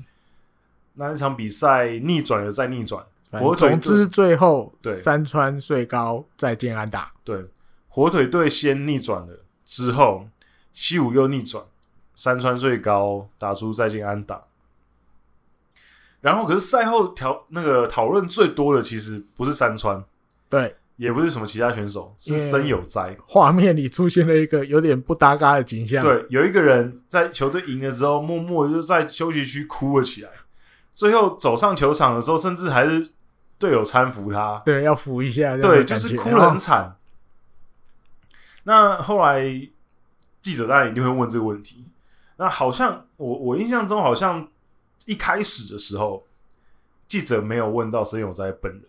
[0.94, 3.06] 那一场比赛逆转了再逆转。
[3.32, 7.14] 火腿总之最后对山川最高再见安打。
[7.24, 7.46] 对，
[7.88, 10.28] 火腿队先逆转了，之后
[10.74, 11.64] 西武又逆转，
[12.14, 14.42] 山川最高打出再见安打。
[16.20, 20.04] 然后可是赛后调那个讨论最多的其实不是山川，
[20.50, 23.18] 对，也不是什么其他选手，是森有哉。
[23.28, 30.30] 画面里出现了一个有点不搭嘎的景象，对，有一个人在球队赢了之后，默默就在休息区哭了起来，
[30.94, 33.12] 最后走上球场的时候，甚至还是。
[33.62, 36.82] 队友搀扶他，对，要扶一下，对，就是哭得很惨。
[36.82, 36.96] 哦、
[38.64, 39.44] 那后来
[40.42, 41.86] 记者当然一定会问这个问题。
[42.38, 44.50] 那好像我我印象中，好像
[45.06, 46.26] 一开始的时候，
[47.08, 48.82] 记者没有问到森有哉本人，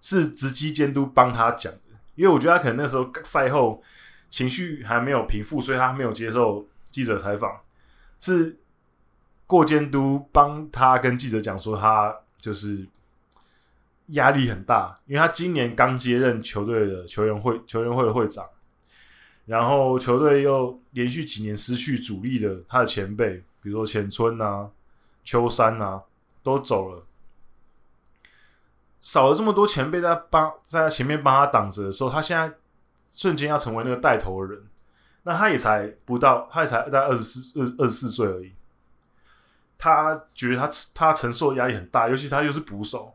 [0.00, 1.80] 是直击监督帮他讲的。
[2.14, 3.82] 因为我觉得他可能那时候赛后
[4.30, 7.60] 情绪还没有平复，所以他没有接受记者采访。
[8.18, 8.58] 是
[9.46, 12.86] 过监督帮他跟记者讲说，他就是。
[14.12, 18.42] 压力很大，因为他今年刚接任球队的球员会球员会的会长，
[19.44, 24.66] 然后球队又连续几年失去主力的他的前辈，比如说前村啊、
[25.24, 26.02] 秋山啊，
[26.42, 27.04] 都走了，
[29.00, 32.52] 少了这么多前辈在帮在他前面帮他挡着的时候，他现在
[33.10, 34.64] 瞬间要成为那个带头的人，
[35.22, 38.52] 那他也才不到，他也才在二十四二二十四岁而已，
[39.76, 43.14] 他觉得他他承受的压力很大，尤其是他又是捕手，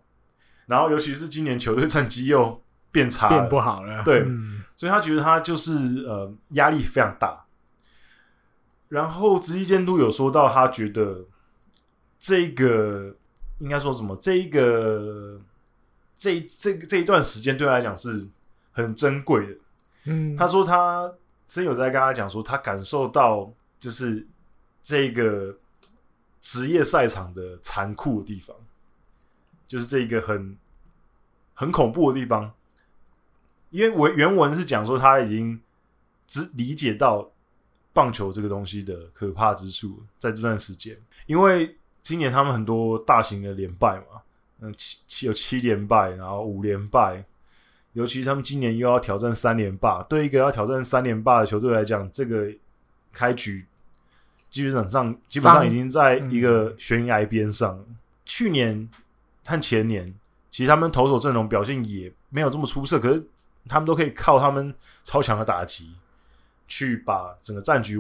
[0.66, 4.22] 然后尤其是今年球队战绩又变差，变不好了，对。
[4.22, 5.72] 嗯所以他觉得他就是
[6.08, 7.46] 呃压力非常大，
[8.90, 11.26] 然后职业监督有说到，他觉得
[12.18, 13.16] 这个
[13.60, 14.16] 应该说什么？
[14.18, 15.40] 这一个
[16.24, 18.30] 这这这一段时间对他来讲是
[18.72, 19.56] 很珍贵的。
[20.06, 21.14] 嗯，他说他
[21.46, 24.26] 真有在跟他讲说，他感受到就是
[24.82, 25.58] 这个
[26.40, 28.56] 职业赛场的残酷的地方，
[29.68, 30.58] 就是这个很
[31.54, 32.54] 很恐怖的地方。
[33.70, 35.60] 因为文原文是讲说他已经
[36.26, 37.30] 只理解到
[37.92, 44.23] 棒球这个东西的可怕之处，在这段时间，因为今年他们很多大型的连败嘛，
[44.64, 47.24] 嗯，七七有七连败，然后五连败，
[47.92, 52.48] 尤其是他们今年又要挑战三连霸，对一个要挑战三连霸的球队来讲，这个
[53.12, 53.66] 开局
[54.50, 57.78] 基本上基本上已经在一个悬崖边上。
[57.88, 58.90] 嗯、去年
[59.46, 60.12] 和前年，
[60.50, 63.24] 其实他们投手阵容表现也没有这么出色，可是。
[63.66, 65.94] 他们都可以靠他们超强的打击
[66.68, 67.98] 去把整个战局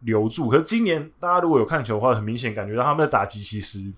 [0.00, 0.50] 留住。
[0.50, 3.90] 可是今年大家如果有看球的话，很明显感觉到他们的打击其实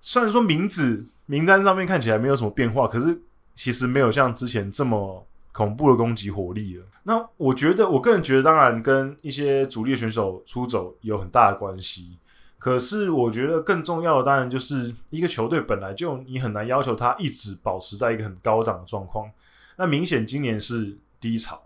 [0.00, 3.20] 虽然说名字名单上面看起来没有什么变化，可是
[3.54, 6.84] 其实没有像之前这么恐怖的攻击火力了。
[7.02, 12.16] 那我觉得，我个人觉得，当然跟一些主力选手出走有很大的关系。
[12.58, 19.30] 可是我觉得更重要的，当然就是一个球队本来就你很难要求他一直保持在一个很高档的状况。
[19.76, 21.62] 那明显今年是低潮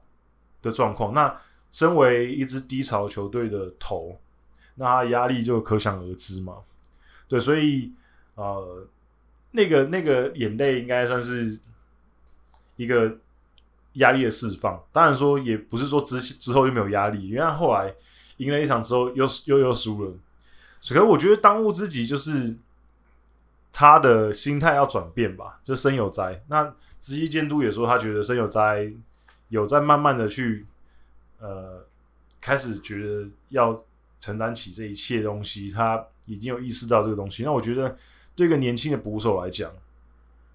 [0.62, 1.12] 的状况。
[1.12, 1.36] 那
[1.70, 4.16] 身为一支低潮球队的头，
[4.76, 6.58] 那压力就可想而知嘛。
[7.26, 7.92] 对，所以
[8.34, 8.86] 呃，
[9.50, 11.58] 那个那个眼泪应该算是
[12.76, 13.16] 一个
[13.94, 14.82] 压力的释放。
[14.92, 17.94] 当然说也不是说之之后就没有压力，因为他后来
[18.36, 20.12] 赢了一场之后又又又输了。
[20.80, 22.56] 所以我觉得当务之急就是
[23.72, 26.74] 他的心态要转变吧，就森友哉那。
[27.04, 28.90] 职业监督也说，他觉得森友哉
[29.50, 30.64] 有在慢慢的去，
[31.38, 31.84] 呃，
[32.40, 33.84] 开始觉得要
[34.18, 37.42] 承担起这一切东西，他已经有意识到这个东西。
[37.42, 37.94] 那我觉得，
[38.34, 39.70] 对一个年轻的捕手来讲，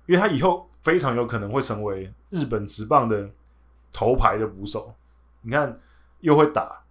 [0.05, 3.29] 因为他以后非常有可能会成为日本职棒的
[3.91, 4.93] 头牌的捕手。
[5.41, 5.79] 你看，
[6.21, 6.81] 又会打，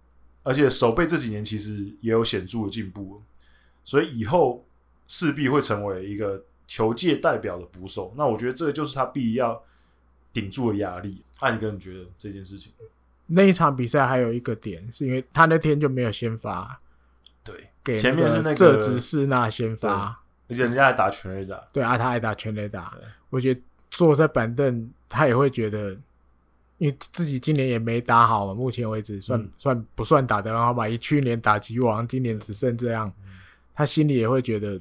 [0.43, 3.21] 而且守备这几年其实也有显著的进步，
[3.83, 4.65] 所以以后
[5.07, 6.43] 势必会成为一个。
[6.71, 9.59] 球界代表的捕手，那我觉得这就是他必要
[10.31, 11.23] 顶住的压力。
[11.39, 12.71] 艾迪哥，你觉得这件事情？
[13.25, 16.79] 那一场比赛还有一个点，是因为他那天就没有先发，
[17.43, 22.93] 对，给前面是那个这只是那先发，而且人家还打全垒打，对啊，他还打全垒打。
[23.29, 25.91] 我觉得坐在板凳，他也会觉得，
[26.79, 30.89] 因为自己今年也没打好嘛，目前为止算、嗯、算不算打得很好吧？
[30.89, 33.31] 以去年打击王，今年只剩这样，嗯、
[33.73, 34.79] 他心里也会觉得。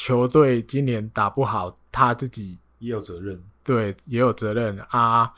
[0.00, 3.36] 球队今年打不好，他自己也有责任。
[3.64, 5.34] 对，也有责任啊。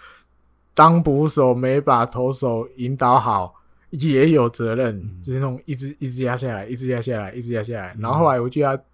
[0.75, 3.55] 当捕手没把投手引导好，
[3.89, 4.95] 也有责任。
[4.99, 7.95] 嗯、就是那种一直一直压下来，一直压下来，一直压下来。
[7.95, 8.85] 嗯、然后后来我记得他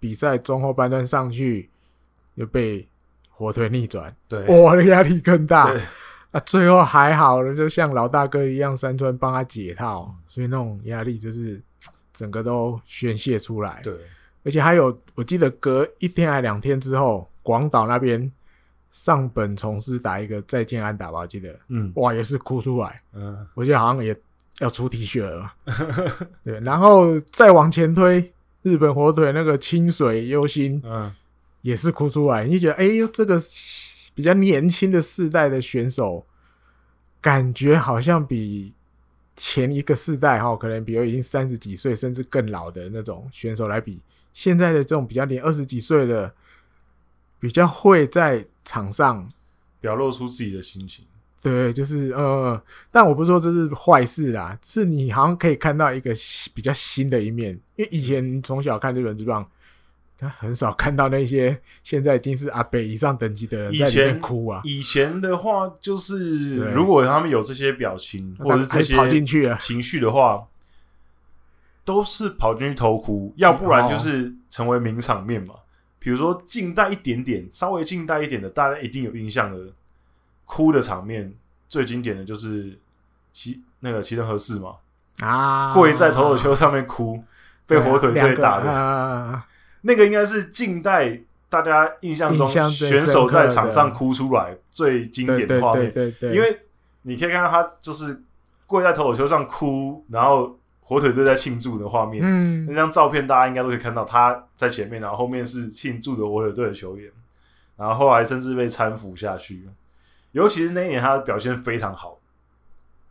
[0.00, 1.68] 比赛中后半段上去，
[2.34, 2.86] 又被
[3.30, 4.14] 火腿逆转。
[4.28, 5.72] 对，我的压力更大。
[5.72, 5.80] 对
[6.30, 11.60] 啊，最后还好了，就像老大哥一样，山川帮他解套，所以那种压力就是
[12.12, 13.80] 整个都宣泄出来。
[13.82, 13.94] 对。
[14.44, 18.30] 而且还有，我记得隔一天还两天之后，广岛那边
[18.90, 24.16] 上本重司打一个再见安打吧，我记得，嗯，哇，也是哭出来，嗯，我记得好像也
[24.60, 25.52] 要出 T 恤了，
[26.44, 31.14] 对，然后再往前推，日本火腿那个清水优心，嗯，
[31.62, 33.40] 也是哭出来，你觉得，哎呦，这个
[34.14, 36.26] 比较年轻的世代的选手，
[37.20, 38.74] 感觉好像比。
[39.40, 44.00] 前一个世代哈，可能比如已经三十几岁甚至更老的那种选手来比，
[44.32, 46.34] 现在的这种比较年二十几岁的，
[47.38, 49.32] 比较会在场上
[49.80, 51.04] 表露出自己的心情。
[51.42, 56.12] 对，就是呃，但我不是说这是坏事啦，是你好像可以看到一个
[56.54, 59.46] 比较新的一面，因为以前从小看日本之棒。
[60.20, 64.60] 他很少看到那些现在已经是阿北以上等级的人在里面哭啊。
[64.64, 70.44] 以前的话，就是如果他们有这些表情或者是这些跑进去情绪的话，
[71.84, 75.54] 都是跑进去偷哭，要不然就是成为名场面嘛。
[76.00, 79.72] 比如说近代一点点，稍微近代一点的，大家一定有印象的
[80.48, 81.30] 哭的场面，
[81.68, 82.78] 最经典的就是
[83.34, 84.76] 齐那个齐藤和士嘛，
[85.20, 87.22] 啊，跪在投手丘上面哭，
[87.66, 89.46] 被火腿队打的，啊、
[89.82, 96.60] 那个应该是近代大家印象中选手在场上哭出来最经典的画面，对对对对，因为
[97.02, 98.22] 你可以看到他就是
[98.66, 107.12] 跪在投手丘上哭，然后火腿队在庆祝的画面，嗯，那张照片大家应该都可以看到他在前面，然后后面是庆祝的火腿队的球员，
[107.76, 109.68] 然后后来甚至被搀扶下去。
[110.32, 112.18] 尤其是那一年，他的表现非常好，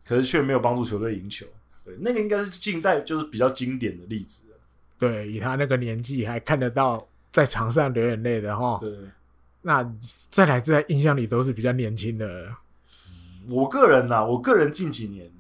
[0.06, 1.46] 可是却没有帮助球队赢球。
[1.84, 4.44] 对，那个应该是近代就是比较经典的例子。
[5.00, 8.78] 对，以他那个年纪还看得到在场上流眼泪的哈。
[8.80, 8.92] 对，
[9.62, 9.90] 那
[10.30, 12.56] 再来在印象里都是比较年轻的。
[13.48, 15.32] 我个人呐、啊，我个人近几年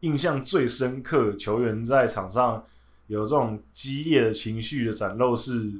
[0.00, 2.64] 印象最深刻，球员在场上
[3.08, 5.72] 有这种激烈的情绪的展露是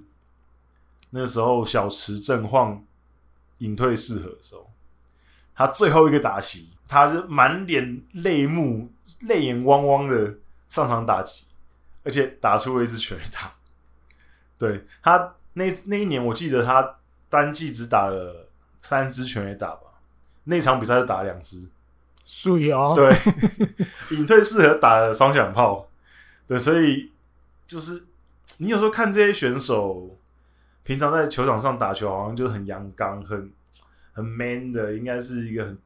[1.10, 2.84] 那时候小池正晃
[3.58, 4.70] 隐退适合的时候。
[5.56, 10.34] 他最后一个打席，他是满脸泪目、泪眼汪汪的
[10.68, 11.44] 上场打击，
[12.04, 13.54] 而且打出了一支全垒打。
[14.58, 16.96] 对，他那那一年，我记得他
[17.30, 18.48] 单季只打了
[18.82, 19.82] 三支全垒打吧，
[20.44, 21.68] 那场比赛就打了两支。
[22.22, 23.16] 素哦，对，
[24.16, 25.88] 隐退适合打了双响炮。
[26.46, 27.10] 对，所以
[27.66, 28.04] 就是
[28.58, 30.14] 你有时候看这些选手，
[30.82, 33.50] 平常在球场上打球，好像就很阳刚、很。
[34.16, 35.78] 很 man 的，应该是一个很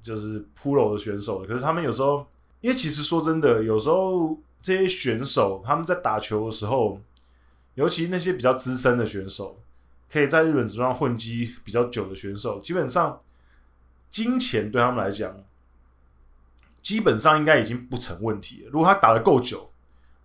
[0.00, 1.44] 就是 pro 的选手。
[1.44, 2.26] 可是他们有时候，
[2.62, 6.98] 因为其实说真的，有时候这些选手他们在打球的时候，
[7.74, 9.60] 尤其那些比较资深的选手，
[10.10, 13.20] 可以在日本职棒混迹比较久的选手，基本上
[14.08, 15.36] 金钱对他们来讲，
[16.80, 18.70] 基本上应该已经不成问题了。
[18.72, 19.70] 如果他打得够久，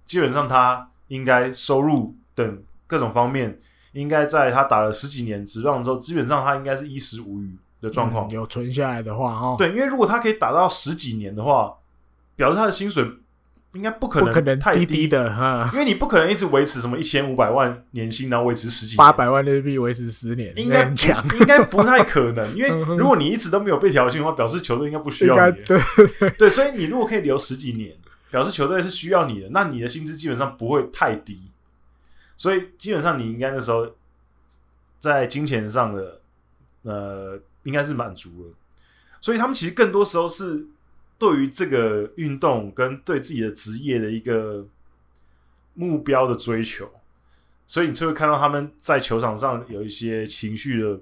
[0.08, 3.60] 基本上他应该收入等各种方面。
[3.94, 8.28] 应该在他打了十几年职棒之后，基本上他应该是衣食无虞的状况。
[8.28, 11.74] 嗯，有存下来的话，哦，对，因为如果他可以打到十几年的话，
[12.36, 13.06] 表示他的薪水
[13.74, 20.84] 应该不可能太低，的哈，因为你不可能一直维持什么一千五百万年薪，然后维持十几年八百万日币维持十年，应该
[21.40, 22.54] 应该不太可能。
[22.56, 25.58] 因为 如果你一直都没有被调薪的话，表示球队应该不需要你。
[25.66, 25.80] 对
[26.38, 27.96] 对，所以你如果可以留十几年，
[28.30, 31.51] 表示球队是需要你的，那你的薪资基本上不会太低。
[32.42, 33.88] 所以基本上你应该那时候
[34.98, 36.20] 在金钱上的
[36.82, 38.56] 呃应该是满足了，
[39.20, 40.66] 所以他们其实更多时候是
[41.20, 44.66] 对于这个运动跟对自己的职业的一个
[45.76, 46.92] 目标的追求，
[47.68, 51.00] 所以你就会看到他们在球场上有一些情绪的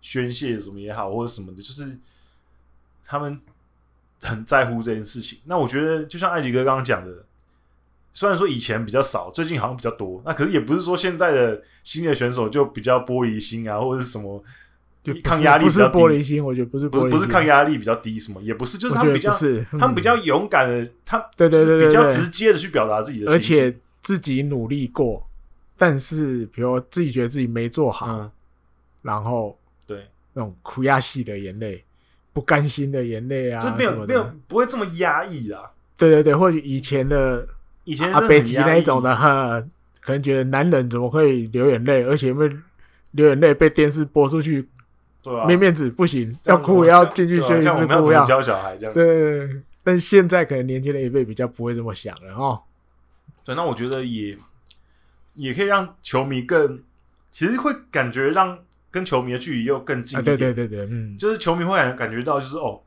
[0.00, 1.98] 宣泄什么也好，或者什么的，就是
[3.04, 3.40] 他们
[4.22, 5.40] 很在乎这件事情。
[5.46, 7.25] 那我觉得就像艾迪哥刚刚讲的。
[8.16, 10.22] 虽然说以前比较少，最近好像比较多。
[10.24, 14.42] 那可是也不是说现在的新的选手就比较玻璃心啊，或者是什么
[15.04, 15.98] 就抗压力比较低。
[15.98, 25.28] 玻璃心，我觉得不是，不是不是抗压力比较低，什么也不是，就是他们比较，嗯、他们比较勇敢的，他对对对，比较直接的去表达自己的，而且自己努力过，
[25.76, 28.30] 但是比如自己觉得自己没做好，嗯、
[29.02, 31.84] 然后对那种苦压系的眼泪，
[32.32, 35.60] 不甘心的眼泪啊，就没有没有不会这么压抑啊。
[35.98, 37.46] 对对对，或许以前的。
[37.86, 39.62] 以前阿北极那一种的哈，
[40.00, 42.50] 可能觉得男人怎么会流眼泪，而且因为
[43.12, 44.68] 流眼泪被电视播出去，
[45.22, 48.92] 对啊，没面子，不行，要哭也要进去休息室哭，要教小孩这样。
[48.92, 52.60] 对，但现在可能年轻人一辈比较不会这么想了哈。
[53.44, 54.36] 对，那我觉得也
[55.34, 56.82] 也可以让球迷更，
[57.30, 58.58] 其实会感觉让
[58.90, 60.36] 跟球迷的距离又更近一点。
[60.36, 62.80] 对对对对，嗯，就是球迷会感感觉到，就是哦，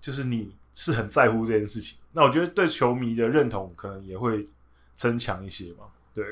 [0.00, 1.98] 就是你是很在乎这件事情。
[2.14, 4.46] 那我觉得对球迷的认同可能也会
[4.94, 6.22] 增强一些嘛，对，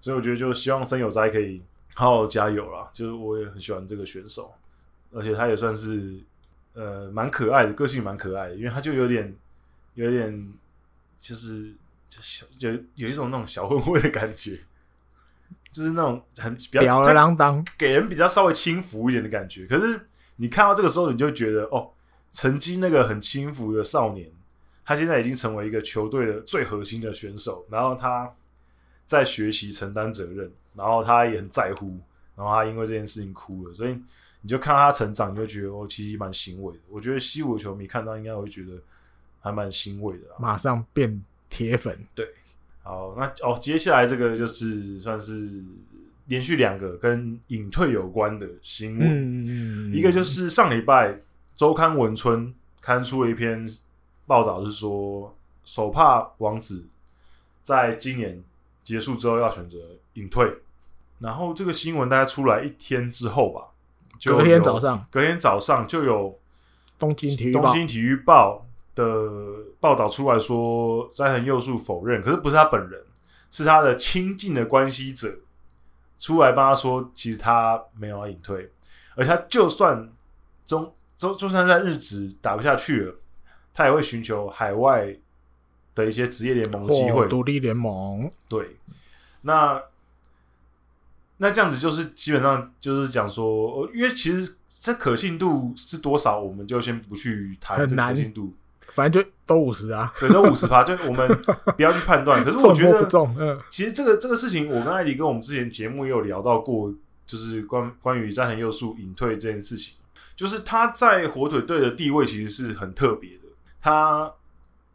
[0.00, 1.62] 所以我觉得就希望森友哉可以
[1.94, 2.90] 好好加油啦。
[2.92, 4.52] 就是我也很喜欢这个选手，
[5.12, 6.18] 而且他也算是
[6.74, 9.32] 呃蛮可爱的，个性蛮可爱的，因为他就有点
[9.94, 10.52] 有点
[11.20, 11.72] 就是
[12.08, 14.58] 就小有有一种那种小混混的感觉，
[15.70, 19.66] 就是那种很比较吊儿郎当，给人比较稍微轻浮一点的感觉。
[19.66, 20.04] 可是
[20.34, 21.92] 你看到这个时候，你就觉得哦，
[22.32, 24.28] 曾经那个很轻浮的少年。
[24.90, 28.28] 他现在已经成为一个球队的最核心的选手，然后他
[29.06, 31.96] 在学习承担责任，然后他也很在乎，
[32.34, 33.96] 然后他因为这件事情哭了，所以
[34.40, 36.80] 你就看到他成长，你就觉得哦，其实蛮欣慰的。
[36.88, 38.82] 我觉得西武球迷看到应该会觉得
[39.38, 41.96] 还蛮欣慰的，马上变铁粉。
[42.12, 42.28] 对，
[42.82, 45.62] 好，那哦，接下来这个就是算是
[46.26, 51.20] 连续两个跟隐退有关的新闻，嗯，一个就是上礼拜
[51.54, 53.72] 周刊文春刊出了一篇。
[54.30, 56.86] 报道是说，手帕王子
[57.64, 58.40] 在今年
[58.84, 59.76] 结束之后要选择
[60.12, 60.48] 隐退。
[61.18, 63.64] 然后这个新闻大概出来一天之后吧，
[64.20, 66.38] 就隔天早上，隔天早上就有
[66.96, 68.64] 东京体育报东京体育报
[68.94, 69.04] 的
[69.80, 73.02] 报道出来说，斋藤佑树否认，可是不是他本人，
[73.50, 75.40] 是他的亲近的关系者
[76.20, 78.70] 出来帮他说，其实他没有要隐退，
[79.16, 80.08] 而且他就算
[80.64, 83.14] 中中就算在日职打不下去了，
[83.80, 85.16] 他也会寻求海外
[85.94, 88.30] 的一些职业联盟机会，独立联盟。
[88.46, 88.76] 对，
[89.40, 89.82] 那
[91.38, 98.52] 那这样子就是基本上就是讲说，因为其实这可信度是多少，我们就先不去谈这个可信度，
[98.92, 101.26] 反正就都五十啊，对，都五十趴，就我们
[101.74, 102.44] 不要去判断。
[102.44, 103.08] 可是我觉得，
[103.38, 106.92] 嗯，其实这个这个事情，我跟艾迪跟我们之前节目也有聊到过，
[107.24, 109.94] 就是关关于斋藤佑树隐退这件事情，
[110.36, 113.39] 就是他在火腿队的地位其实是很特别的，
[113.80, 114.32] 他。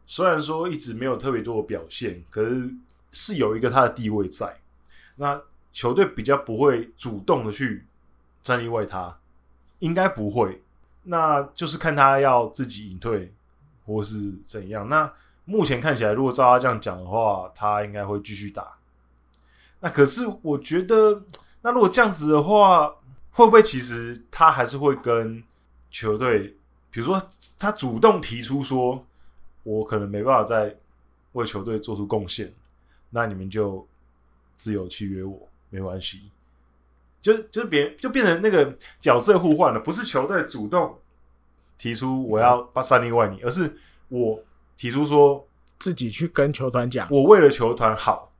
[0.08, 2.72] 虽然说一直没有特别多的表现，可是
[3.10, 4.56] 是有一个他的地位在。
[5.16, 7.84] 那球队比较不会主动的去
[8.40, 9.18] 战力外他，
[9.80, 10.62] 应该不会。
[11.02, 13.32] 那就是看他要自己隐退，
[13.84, 14.88] 或是怎样。
[14.88, 15.12] 那
[15.44, 18.78] 目前看起来，如果照他这样讲的话，他应该会继续打。
[19.80, 21.24] 那可是我觉得，
[21.62, 22.94] 那如果这样子的话，
[23.32, 25.42] 会不会其实他还是会跟
[25.90, 26.56] 球队，
[26.96, 27.22] 比如说
[27.58, 29.04] 他主动提出说。
[29.68, 30.72] 我可能没办法再
[31.32, 32.54] 为球队做出贡献，
[33.10, 33.84] 那你们就
[34.54, 35.36] 自由契约我，
[35.70, 36.30] 没关系。
[37.20, 40.96] 就就别就变成那个角色互换了，不是球队主动
[41.76, 43.76] 提出我要把三例外你，而是
[44.08, 44.40] 我
[44.76, 45.44] 提出说
[45.80, 48.30] 自己去跟球团讲，我为了球团好，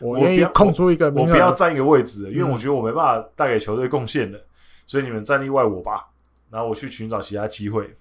[0.00, 4.44] 我愿意空出一个名额，我不要占一个位置，因为我觉得我没办法带给球队贡献了，嗯，
[4.84, 6.08] 所以你们战力外我吧，
[6.50, 7.94] 然后我去寻找其他机会，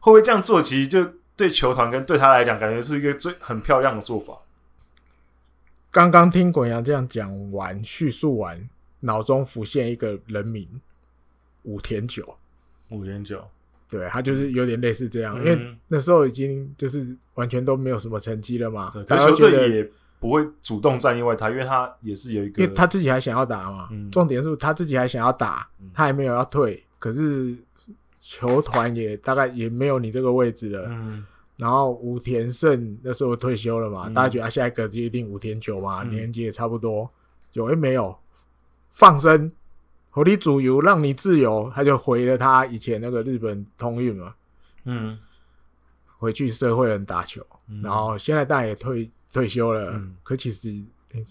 [0.00, 0.60] 会不会这样做？
[0.60, 1.12] 其实就。
[1.36, 4.40] 对球团跟对他来讲，感觉是一个最很漂亮的做法。
[5.90, 8.68] 刚刚听滚阳这样讲完，叙述完，
[9.00, 10.68] 脑中浮现一个人名——
[11.64, 12.36] 武田久。
[12.90, 13.42] 武田久，
[13.88, 18.90] 对，他就是有点类似这样，嗯，因为那时候已经就是完全都没有什么成绩了嘛。
[19.08, 23.88] 可是球队也不会主动站意外他，因为他也是有一个，因为他自己还想要打嘛。
[23.92, 27.56] 嗯，重点是他自己还想要打，他还没有要退，可是。
[28.20, 31.24] 球团也大概也没有你这个位置了，嗯，
[31.56, 37.10] 然后武田胜那时候退休了嘛，嗯、大家觉得他下一个就一定武田久嘛，嗯、年纪也差不多，
[37.54, 38.14] 有没没有。
[38.92, 39.50] 放生，
[40.10, 44.34] 火力主游让你自由，他就回了他以前那个日本通运嘛，
[44.84, 45.18] 嗯，
[46.18, 50.68] 回去社会人打球，嗯、然后现在大家也退退休了，嗯、可其实、
[51.12, 51.24] 欸，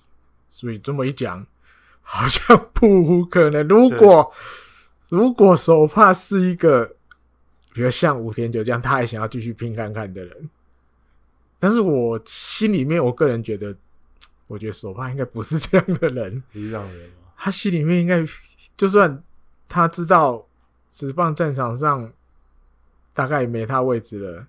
[0.50, 1.46] 所以这么一讲，
[2.02, 4.34] 好像不可能，如果。
[5.10, 6.96] 如果手帕是一个，
[7.74, 10.50] 比如像武田久这样，他还想要继续拼看看的人，
[11.58, 13.76] 但是我心里面，我个人觉得，
[14.46, 16.44] 我觉得手帕应该不是这样的人。
[16.54, 17.16] 不是这样的人吗？
[17.36, 18.24] 他心里面应该，
[18.78, 19.24] 就算
[19.68, 20.46] 他知道
[20.92, 22.12] 直棒战场上
[23.12, 24.46] 大概也没他位置了，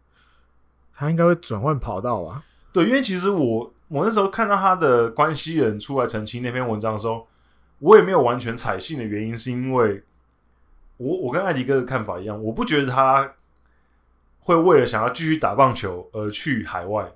[0.94, 2.44] 他应该会转换跑道吧？
[2.70, 7.26] 对，因为其实我我那时候看到他的关系人出来澄清那篇文章的时候，
[7.78, 10.02] 我也没有完全采信的原因，是因为。
[11.00, 13.32] 我我跟艾迪哥的看法一样，我不觉得他
[14.40, 17.10] 会为了想要继续打棒球而去海外，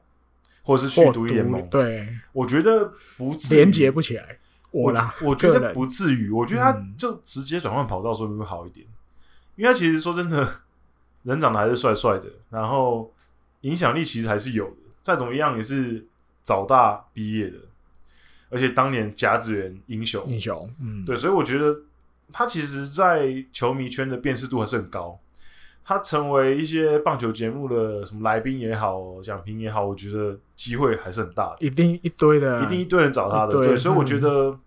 [0.62, 1.68] 或者是去独立联盟。
[1.68, 4.38] 对，我觉得不连接不起来。
[4.70, 6.30] 我啦，我觉得不至于。
[6.30, 8.86] 我觉得他就直接转换跑道，说不定会好一点。
[8.86, 8.96] 嗯、
[9.56, 10.62] 因为他其实说真的，
[11.24, 13.12] 人长得还是帅帅的，然后
[13.60, 14.76] 影响力其实还是有的。
[15.02, 16.06] 再怎么样也是
[16.42, 17.58] 早大毕业的，
[18.48, 21.82] 而且当年甲子园英雄，英雄，嗯，对，所以我觉得。
[22.36, 25.20] 他其实，在球迷圈的辨识度还是很高。
[25.84, 31.64] 他成为一些棒球节目的什么来宾也好，奖评也好，我觉得机会还是很大的。
[31.64, 33.52] 一定一堆的，一定一堆人找他的。
[33.52, 34.60] 对，所以我觉得，嗯、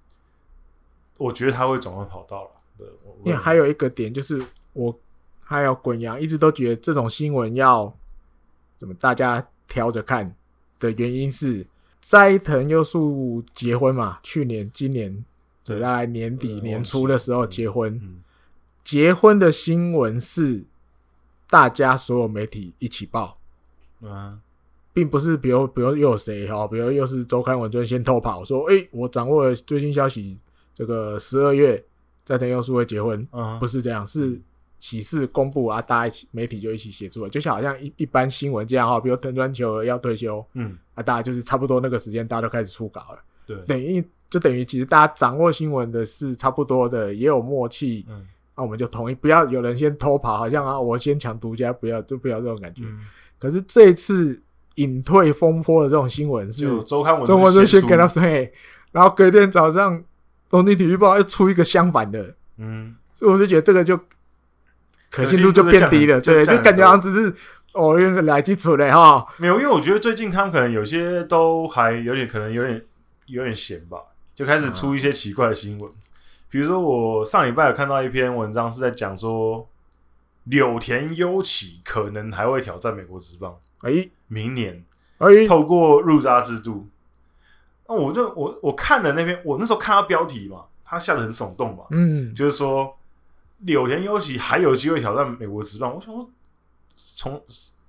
[1.18, 2.51] 我觉得他会转换跑道了。
[2.78, 2.88] 对，
[3.26, 4.41] 因为还有一个点就是，
[4.72, 4.97] 我
[5.41, 7.93] 还有滚阳一直都觉得这种新闻要
[8.78, 10.34] 怎么大家挑着看
[10.80, 11.68] 的原因是，
[11.99, 15.26] 斋藤佑树结婚嘛，去年、今年。
[15.68, 18.01] 对，大概年底年初的时候结婚，
[18.86, 20.63] 结婚的新闻是
[21.49, 23.34] 大家所有媒体一起报，
[23.99, 24.39] 嗯，
[24.93, 30.38] 并不是比如比如又有谁哈，比如又是周刊文春先偷跑说，哎、欸，我掌握了最新消息，
[30.74, 31.84] 这个十二月
[32.24, 34.39] 斋藤佑树会结婚，嗯，不是这样，是
[34.80, 44.01] 喜事公布啊，大家一起媒体就一起写出来，就像好像一一般新闻这样哈，比如藤川球儿要退休，嗯，啊，大家就是差不多那个时间，大家都开始出稿了，对，等于。
[44.30, 48.05] 就等于其实大家掌握新闻的是差不多的，也有默契。
[48.09, 48.25] 嗯，
[48.55, 52.84] 那我们就同意，不要有人先偷跑，好像啊我先抢独家，不要就不要这种感觉。
[52.86, 52.99] 嗯、
[53.39, 54.41] 可是这一次
[54.75, 58.51] 隐退风波的这种新闻是周刊文中文就先给他对，
[58.91, 60.03] 然后隔天早上
[60.49, 62.36] 东京体育报又出一个相反的。
[62.57, 63.99] 嗯，所以我就觉得这个就
[65.09, 66.19] 可信度就变低了。
[66.19, 67.34] 对，就感觉好像只是
[67.73, 69.25] 哦，用个来基础的哈。
[69.38, 72.84] 没有，因为我觉得最近他们可能有些都还有点，可能有点
[73.28, 73.99] 有点闲吧，
[74.38, 75.91] 就开始出一些奇怪的新闻。
[75.91, 75.95] 嗯、
[76.47, 79.67] 比如说，我上礼拜有看到一篇文章是在讲说，
[80.43, 83.57] 柳田优起可能还会挑战美国职棒。
[83.81, 84.85] 哎，明年
[85.17, 86.88] 哎，透过入札制度。
[87.88, 92.95] 那我就我我看了那篇，我那时候看到标题嘛，他下的很耸动嘛，嗯，就是说
[93.61, 95.95] 柳田优起还有机会挑战美国职棒。
[95.95, 96.29] 我想说，
[96.95, 97.41] 从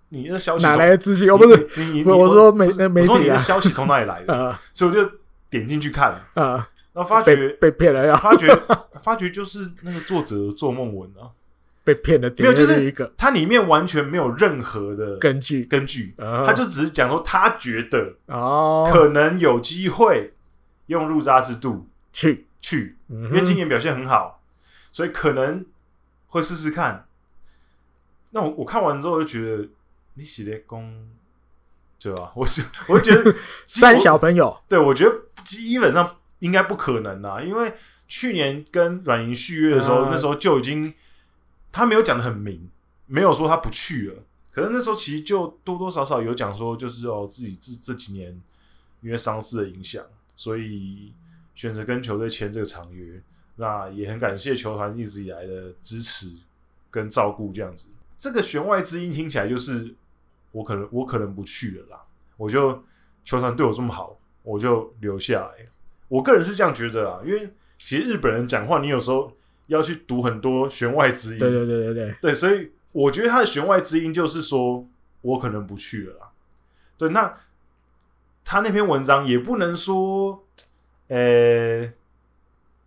[0.09, 1.29] 你的消息哪来的资讯？
[1.31, 4.59] 哦，不是你，你我说美媒体我说你的消息从哪里来的？
[4.73, 5.11] 所以我就
[5.51, 6.21] 点进去看。
[6.35, 8.17] 啊，然后发觉被骗了，呀。
[8.17, 8.49] 发觉
[9.03, 11.31] 发觉就是那个作者做梦文啊。
[11.85, 20.35] 被骗的，没有，就是一个，它里面完全没有任何的根据，根据，他就只是讲说他觉得哦，可能有机会
[20.87, 22.45] 用入渣制度去。
[22.61, 24.43] 去，因为今年表现很好，
[24.91, 25.65] 所以可能
[26.27, 27.07] 会试试看。
[28.31, 29.69] 那我我看完之后就觉得
[30.15, 31.09] 你写的功，
[32.01, 32.33] 对吧？
[32.35, 33.35] 我是我觉得
[33.67, 37.75] 三小朋友，对我觉得基本上应该不可能啦，因为
[38.07, 40.95] 去年跟软银续约的时候，那时候就已经。
[41.71, 42.67] 他没有讲的很明，
[43.07, 44.23] 没有说他不去了。
[44.51, 48.41] 可是那时候其实就多多少少有讲说，就是哦，自己这这几年
[49.03, 50.03] 因为伤势的影响，
[50.35, 51.13] 所以
[51.55, 53.23] 选择跟球队签这个长约。
[53.57, 56.39] 那也很感谢球团一直以来的支持
[56.91, 57.89] 跟照顾，这样子。
[58.17, 59.95] 这个弦外之音听起来就是
[60.53, 62.03] 我可能我可能不去了啦。
[62.37, 62.83] 我就
[63.25, 65.67] 球团对我这么好，我就留下来。
[66.09, 69.33] 我个人是这样觉得啦，因为其实日本人讲话，你有时候。
[69.69, 74.89] 要去读很多弦外之音，对对对对对，对，所以我觉得他的弦外之音就是说
[75.21, 76.31] 我可能不去了啦。
[76.97, 77.35] 对，那
[78.43, 80.43] 他那篇文章也不能说，
[81.09, 81.93] 呃、欸，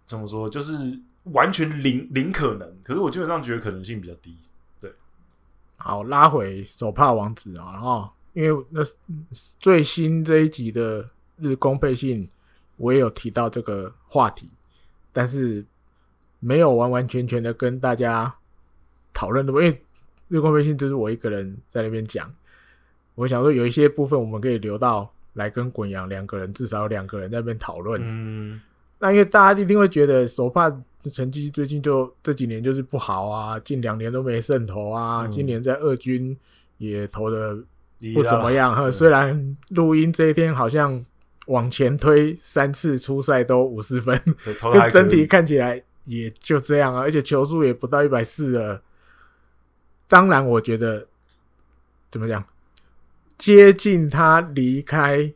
[0.07, 2.75] 怎么说，就是完全零零可能。
[2.83, 4.35] 可是我基本上觉得可能性比较低。
[5.81, 8.81] 对，好，拉回手帕王子啊，然后因为那
[9.59, 12.29] 最新这一集的日工配信，
[12.77, 14.49] 我也有提到这个话题，
[15.11, 15.65] 但是。
[16.43, 18.33] 没有完完全全的跟大家
[19.13, 19.85] 讨论的，因为
[20.29, 22.33] 日光飞信就是我一个人在那边讲。
[23.13, 28.01] 我想说有一些部分我们可以留到来跟滚阳两个人，至少有两个人在那边讨论。
[28.03, 28.59] 嗯，
[28.97, 30.75] 那因为大家一定会觉得手帕
[31.09, 36.37] 成绩最近就这几年就是不好啊，近两年都没胜投啊，嗯、今年在二军
[36.77, 37.55] 也投的
[38.13, 38.75] 不怎么样。
[38.77, 41.03] 嗯、虽然录音这一天好像
[41.47, 44.21] 往前推三次出赛都五十分，
[44.73, 45.83] 跟整体看起来。
[46.05, 48.81] 也就这样啊，而且球速也不到一百四了。
[50.07, 51.07] 当然，我觉得
[52.09, 52.43] 怎么讲，
[53.37, 55.31] 接近他离开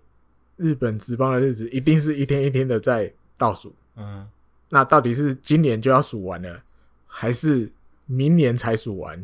[0.57, 3.75] 日本职棒的日子，一定是一天一天的在倒数。
[3.95, 4.27] 嗯，
[4.69, 6.61] 那到底是今年就要数完了，
[7.07, 7.71] 还是
[8.05, 9.23] 明年才数完？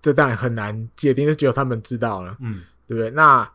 [0.00, 2.36] 这当然很难界定，是只有他们知道了。
[2.40, 3.10] 嗯，对不对？
[3.10, 3.50] 那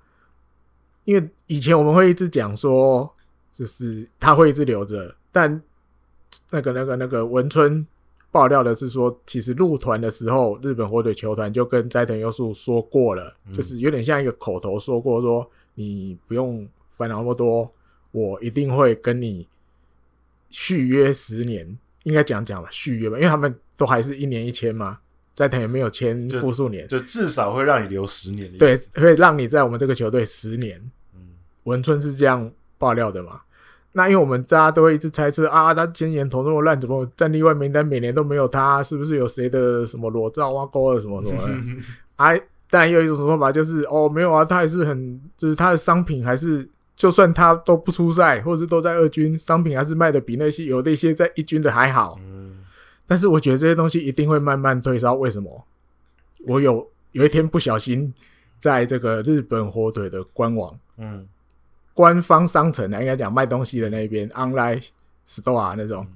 [1.03, 3.13] 因为以前我们会一直讲说，
[3.51, 5.61] 就是他会一直留着，但。
[6.49, 7.85] 那个、那个、那个文春
[8.31, 17.71] 爆料的是说，其实入团的时候，日本火腿球团就跟斋藤优树说过了，嗯、就是有点像一个口头说过，说你不用烦恼那么多，
[18.09, 19.47] 我一定会跟你
[20.53, 21.67] 续约十年，
[22.03, 24.99] 应该讲讲吧，续约吧，因为他们都还是一年一签嘛，
[25.33, 30.79] 斋藤也没有签复数年，就，就至少会让你留十年，对，会让你在我们这个球队十年。
[31.15, 31.21] 嗯，
[31.63, 33.41] 文春是这样爆料的嘛？
[33.93, 38.81] 那因为我们大家都会一直猜测啊，他今年投那么烂，怎么战力外名单每年都没有他？
[38.83, 41.53] 是不是有谁的什么裸照挖沟了什么什么的？
[42.17, 52.17] 哎、 啊，但有一种说法就是哦，没有啊，他还是很就是他的商品还是，就算他都不出赛，或者是都在二军，商品还是卖的比那些有那些在一军的还好。
[52.21, 52.59] 嗯，
[53.05, 55.13] 但是我觉得这些东西一定会慢慢退烧。
[55.13, 55.65] 为什么？
[56.47, 58.13] 我有有一天不小心
[58.59, 61.27] 在这个日本火腿的官网，嗯。
[61.95, 64.83] 官方商城呢，应该讲卖东西的那边，online
[65.27, 66.07] store 那种，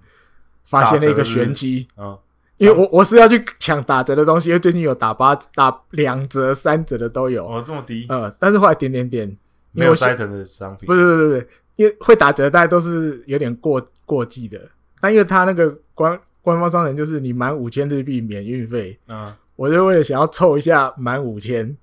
[0.65, 1.87] 发现了一个玄机。
[1.95, 2.17] 嗯，
[2.57, 7.45] 因为我我是要去抢打折的东西，因为最近有打八打两折、三折的都有。
[7.47, 8.07] 哦，这么低？
[8.09, 9.37] 呃，但是后来点点点，
[9.77, 10.87] 没有斋藤的商品。
[10.87, 14.59] 不是不是不是，因为会打折，大家都是有点过过季的。
[14.99, 18.97] 但因为他那个官官方商城就是你满五千日币免运费。
[19.07, 21.77] 嗯，我就为了想要凑一下满五千。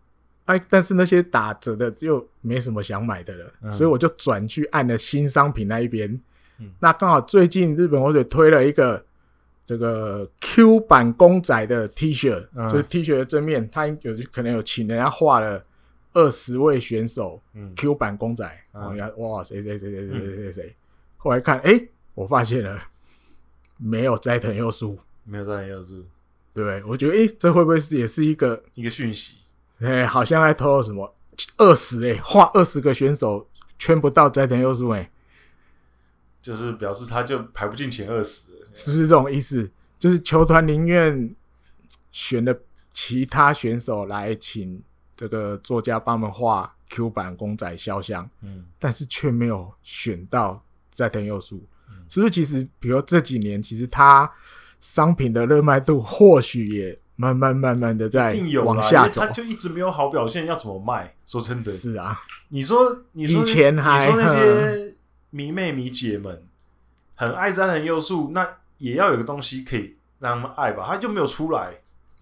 [0.46, 6.10] 哎，但是那些打折的就没什么想买的了，嗯、所以我就转去按了新商品那一边。
[6.60, 9.02] 嗯、那刚好最近日本火腿推了一个
[9.64, 15.64] 这个 Q 版公仔的 T 恤，嗯、就是 T 恤的正面，他有可能有请人家画了
[16.14, 17.42] 二十位选手
[17.76, 18.44] Q 版公仔。
[18.72, 20.76] 然后哇，谁谁谁谁谁谁谁谁，
[21.16, 21.80] 后来看，哎，
[22.14, 22.82] 我发现了
[23.76, 26.04] 没有斋藤佑树，没有斋藤佑树，
[26.52, 29.36] 对，我觉得哎、欸，这会不会是也是一个一个讯息？
[29.78, 31.14] 哎，好像在透露什么
[31.58, 33.48] 二十哎，画二十个选手
[33.78, 35.08] 圈不到斋藤佑树哎，
[36.42, 39.70] 就是表示他就排不进前二十，是不是这种意思？
[40.00, 41.32] 就是球团宁愿
[42.10, 42.60] 选的
[42.92, 44.82] 其他选手来请
[45.16, 52.30] 这个作家帮他们画 Q 版公仔肖像，嗯，但是却没有选到斋藤佑树，嗯、是不是？
[52.30, 54.30] 其实，比如这几年，其实他
[54.80, 61.14] 商品的热卖度或许也慢慢慢慢的在往下走，他就一直没有好表现，要怎么卖？
[61.24, 64.94] 说真的，是啊，你说，你说，以前还你说那些
[65.30, 66.42] 迷妹迷姐们
[67.14, 68.48] 很爱斋藤佑树，那
[68.78, 70.84] 也要有个东西可以让他们爱吧？
[70.86, 71.74] 他就没有出来，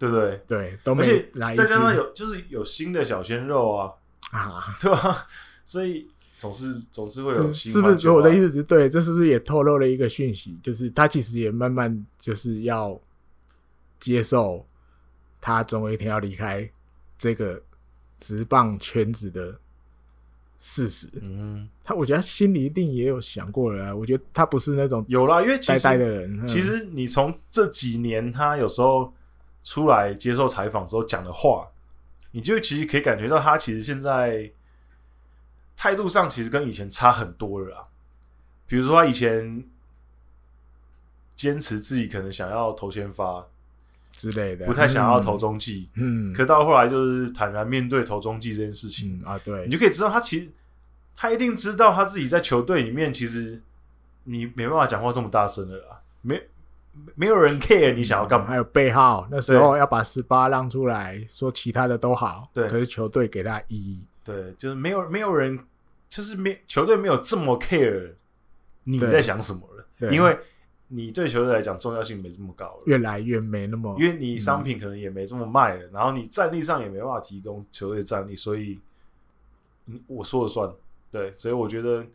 [0.03, 0.41] 对不对？
[0.47, 3.91] 对，都没而且再加上有就是有新的小鲜肉啊
[4.31, 5.27] 啊， 对吧？
[5.63, 6.09] 所以。
[6.35, 8.09] 总是总是会有，是不是？
[8.09, 10.59] 我的意思是对，这是不是也透露了一个讯息？
[10.61, 12.99] 就是他其实也慢慢就是要
[13.97, 14.65] 接受，
[15.39, 16.69] 他总有一天要离开
[17.17, 17.61] 这个
[18.17, 19.57] 直棒圈子的
[20.57, 21.07] 事实。
[21.21, 23.95] 嗯，他我觉得他心里一定也有想过了啊。
[23.95, 26.45] 我觉得他不是那种有啦，因为呆呆的人。
[26.45, 29.13] 其实你从这几年他有时候
[29.63, 31.67] 出来接受采访时候讲的话，
[32.31, 34.51] 你就其实可以感觉到他其实现在。
[35.75, 37.83] 态度上其实跟以前差很多了啊，
[38.67, 39.65] 比如说他以前
[41.35, 43.43] 坚持自己可能想要投先发
[44.11, 50.51] 之类的，不太想要投中继，嗯，可到后来就是坦然面对投中继这件事情，嗯，啊，对，你就可以知道他其实
[51.15, 53.59] 他一定知道他自己在球队里面其实
[54.25, 56.39] 你没办法讲话这么大声的啦，没
[57.15, 63.99] 没有人 care 你想要干嘛，还有背号那时候要把十八让出来说其他的都好，对，可是球队给他一。
[64.23, 65.59] 对，就是没有没有人，
[66.07, 68.13] 就是没球队没有这么 care
[68.83, 70.37] 你在想什么了，因为
[70.87, 78.79] 你对球队来讲重要性没这么高了，越来越没那么，因为你商品可能也没这么卖了，嗯、然后你战力上也没办法提供球队战力，所以
[80.07, 80.71] 我说了算，
[81.11, 82.05] 对，所以我觉得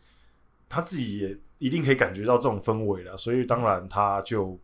[0.69, 4.59] 他自己也一定可以感觉到这种氛围了，所以当然他就，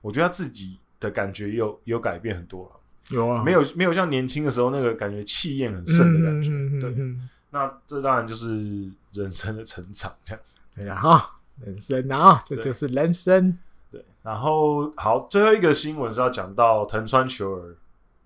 [0.00, 2.80] 我觉得他自己的感觉有有改变很多了。
[3.10, 10.42] 有啊，没有没有像年轻的时候那个感觉气焰很盛的感觉，嗯、对，嗯、那这当然就是人生的成长，这样
[10.76, 13.58] 对啊，哈，人生啊，这就是人生。
[13.90, 17.76] 对，然后好，最后一个新闻是要讲到藤川球儿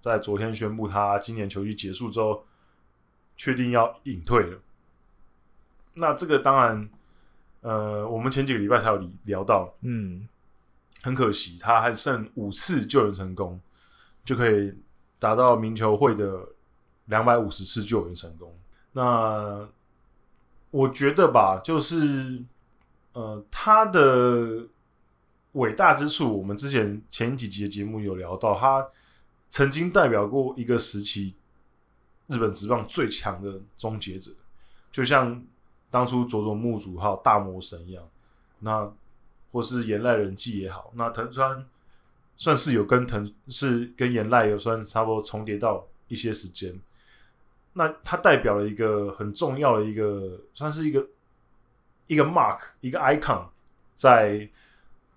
[0.02, 2.44] 在昨天宣布他今年球季结束之后，
[3.36, 4.58] 确定要隐退了。
[5.94, 6.88] 那这个当然，
[7.62, 10.28] 呃，我们前几个礼拜才有聊到，嗯，
[11.04, 13.60] 很可惜，他还剩五次救援成功。
[14.24, 14.74] 就可以
[15.18, 16.48] 达到名球会的
[17.04, 18.50] 两百五十次救援成功。
[18.92, 19.68] 那
[20.70, 22.42] 我觉得吧，就是
[23.12, 24.66] 呃，他的
[25.52, 28.88] 伟大之处，我们之前前几集的节目有聊到，他
[29.50, 31.34] 曾经代表过一个时期
[32.28, 34.32] 日本职棒最强的终结者，
[34.90, 35.44] 就像
[35.90, 38.02] 当初佐佐木主浩大魔神一样，
[38.60, 38.90] 那
[39.54, 41.64] 或是岩濑人纪也好，那藤川。
[42.36, 46.80] 算是有跟藤是跟岩濑有算差不多重叠到一些时间，
[47.74, 51.06] 那它代表了一个很重要的一个，算是一个
[52.08, 53.44] 一个 mark 一个 icon
[53.94, 54.48] 在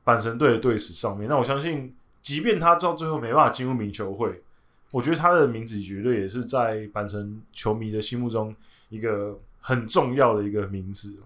[0.06, 1.28] 阪神队的队史上面。
[1.28, 4.44] 那我相信，即便他到最后没办法进入名球会，
[4.92, 8.56] 我觉得他的名字绝对也是在阪神球迷的心目中
[8.90, 11.18] 一个很重要的一个名字。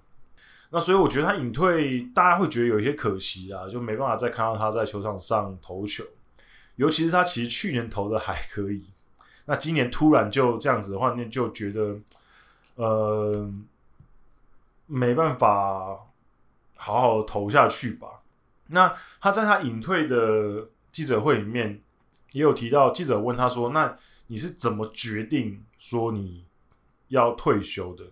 [0.74, 6.04] 那所以我觉得他隐退，大家会觉得有一些可惜啊，就没办法再看到他在球场上投球。
[6.78, 8.86] 尤其是他其实去年投的还可以，
[9.46, 12.00] 那今年突然就这样子的话，那就觉得
[12.76, 13.52] 呃
[14.88, 16.00] 没办法
[16.78, 18.08] 好好投下去吧。
[18.68, 21.82] 那他在他隐退的记者会里面
[22.32, 23.94] 也有提到，记者问他说：“那
[24.28, 26.46] 你是怎么决定说你
[27.10, 28.06] 要退休的？”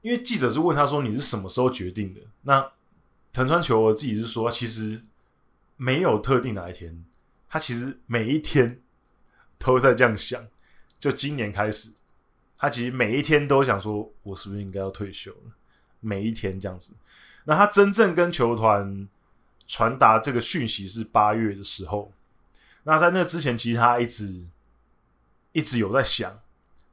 [0.00, 2.70] 因为记者是问他说：“你是什么时候决定的？”那
[3.32, 5.02] 藤川球儿自己是说：“其实
[5.76, 7.04] 没有特定哪一天，
[7.48, 8.80] 他其实每一天
[9.58, 10.46] 都在这样想。
[11.00, 11.90] 就今年开始，
[12.56, 15.52] 他其实每一天都想说：我是不是应该要退休了？
[16.00, 16.94] 每一天这样子。
[17.44, 19.08] 那他真正跟球团
[19.66, 22.12] 传达这个讯息是八月的时候。
[22.84, 24.44] 那在那之前，其实他一直
[25.52, 26.38] 一直有在想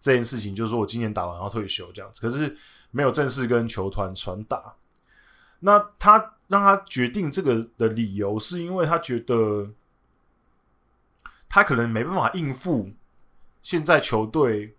[0.02, 2.20] 这件事情，就是说我今年打完要退休这样子。
[2.20, 2.58] 可是。
[2.96, 4.76] 没有正式跟球团传达，
[5.60, 9.70] 那他让他决定这个的理由，是因为他觉得
[11.50, 12.92] 他可能没办法应付
[13.62, 14.78] 现在球队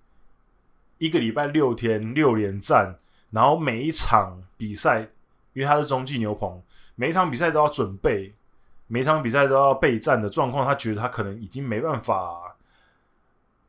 [0.97, 2.99] 一个礼拜六天六连战，
[3.29, 5.11] 然后每一场比赛，
[5.53, 6.63] 因为他是中继牛棚，
[6.95, 8.35] 每一场比赛都要准备，
[8.87, 12.57] 每一场比赛都要备战的状况，他觉得他可能已经没办法，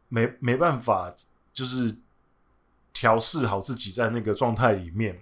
[0.08, 1.14] 没没办法，
[1.52, 1.94] 就是
[2.98, 5.22] 调试好自己在那个状态里面。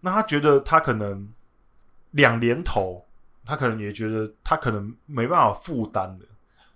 [0.00, 1.26] 那他觉得他可能
[2.10, 3.06] 两连投，
[3.46, 6.26] 他可能也觉得他可能没办法负担的。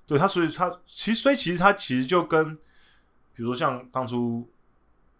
[0.06, 2.56] 对他，所以他其实，所以其实他其实就跟，
[3.34, 4.48] 比如说像当初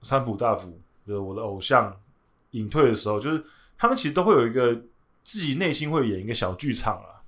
[0.00, 1.94] 三浦大辅，就是我的偶像
[2.52, 3.44] 隐退的时候，就是
[3.76, 4.74] 他们其实都会有一个
[5.22, 7.20] 自己内心会演一个小剧场啊，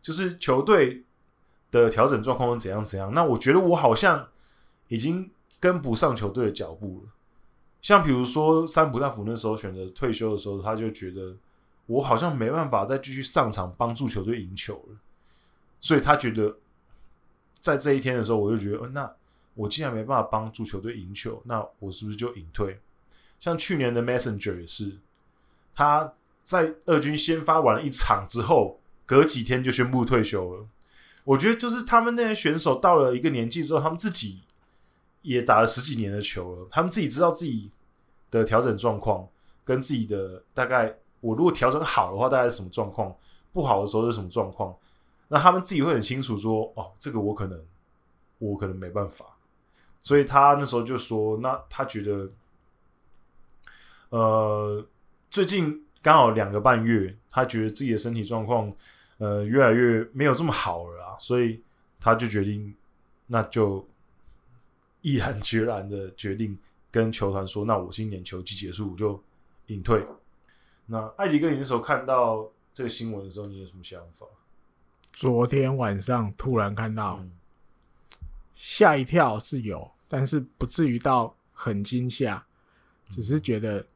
[0.00, 1.02] 就是球队
[1.72, 3.12] 的调整状况是怎样怎样。
[3.12, 4.28] 那我觉得我好像
[4.86, 5.28] 已经
[5.64, 7.12] 跟不上球队的脚步了。
[7.80, 11.34] 像比如说三浦大辅那时候选择退休的时候，他就觉得
[11.86, 14.96] 我好像没办法再继续上场帮助球队赢球了，
[15.80, 16.56] 所以他觉得。
[17.60, 19.10] 在这一天的时候，我就觉得，呃，那
[19.54, 22.78] 我既然没办法帮助球队赢球，那我是不是就隐退？
[23.40, 24.98] 像去年的 Messenger 也是，
[25.74, 26.12] 他
[26.44, 30.66] 在二军先发完了一场之后，隔几天就宣布退休了。
[31.24, 34.42] 我觉得就是他们那些选手到了一个年纪之后，他们自己
[35.24, 37.70] 也打了十几年的球了，他们自己知道自己
[38.30, 39.26] 的调整状况，
[39.64, 43.16] 跟自己的大概，我如果调整好的话，大概是什么状况？
[43.50, 44.76] 不好的时候是什么状况？
[45.28, 47.58] 那他们自己会很清楚说，哦，这个我可能，
[48.38, 49.24] 我可能没办法，
[49.98, 52.30] 所以他那时候就说，那他觉得，
[54.10, 54.86] 呃，
[55.30, 58.70] 最近刚好两个半月，他觉得自己的身体状况，
[59.16, 61.62] 呃，越来越没有这么好了啊，所以
[61.98, 62.74] 他就决定，
[63.28, 63.88] 那就
[65.04, 66.58] 毅然决然的决定
[66.90, 69.22] 跟球团说，那我今年球季结束我就
[69.66, 70.02] 隐退。
[70.86, 74.24] 那艾迪哥，你那时候看到这个新闻的时候，你有什么想法？
[75.12, 77.22] 昨天晚上突然看到，
[78.54, 82.42] 吓一跳是有，但是不至于到很惊吓，
[83.10, 83.86] 只是觉得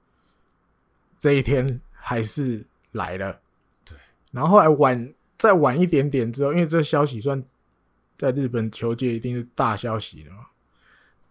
[1.18, 3.40] 这一天还是来了。
[3.82, 3.96] 对，
[4.30, 7.42] 然后后来晚再晚一点点之后，因为这消息算
[8.14, 10.47] 在日本球界一定是大消息了嘛，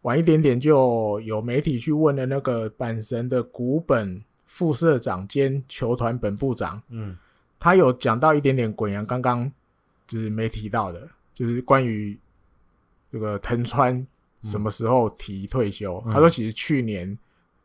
[0.07, 7.17] 晚一点点就有媒体去问了那个阪神的古本副社长兼球团本部长，嗯，
[7.59, 9.51] 他有讲到一点点滚阳刚刚。
[10.07, 12.17] 就是没提到的，就是关于
[13.11, 14.07] 这个藤川
[14.41, 16.01] 什么时候提退休。
[16.05, 17.19] 嗯、他说，其实去年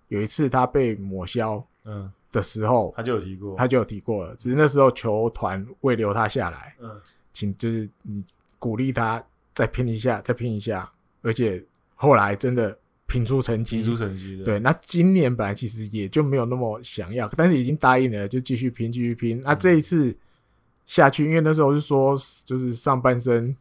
[0.09, 4.35] 有一次他被抹消嗯的时候，嗯、他就有提过，他就有提过了。
[4.35, 7.01] 只是那时候球团未留他下来，嗯，
[7.33, 8.25] 请就是你
[8.59, 9.25] 鼓励他
[9.55, 10.91] 再拼一下，再拼一下。
[11.23, 11.65] 而且
[12.03, 12.77] 后来真的
[13.07, 14.43] 拼出成绩，拼出成绩。
[14.45, 19.41] 对，那今年本来其实也就没有那么想要，但是已经答应了，就继续拼，继续拼。
[19.43, 20.09] 那这一次。
[20.09, 20.17] 嗯
[20.85, 23.57] 下去，因为那时候是说，就是上半身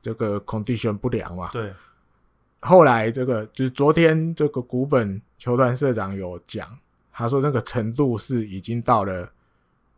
[0.00, 1.50] 这个 condition 不良嘛。
[1.52, 1.70] 对。
[2.60, 6.66] 后来这个就是昨天这个古本球团社长有讲，
[7.12, 9.30] 他说那个程度是已经到了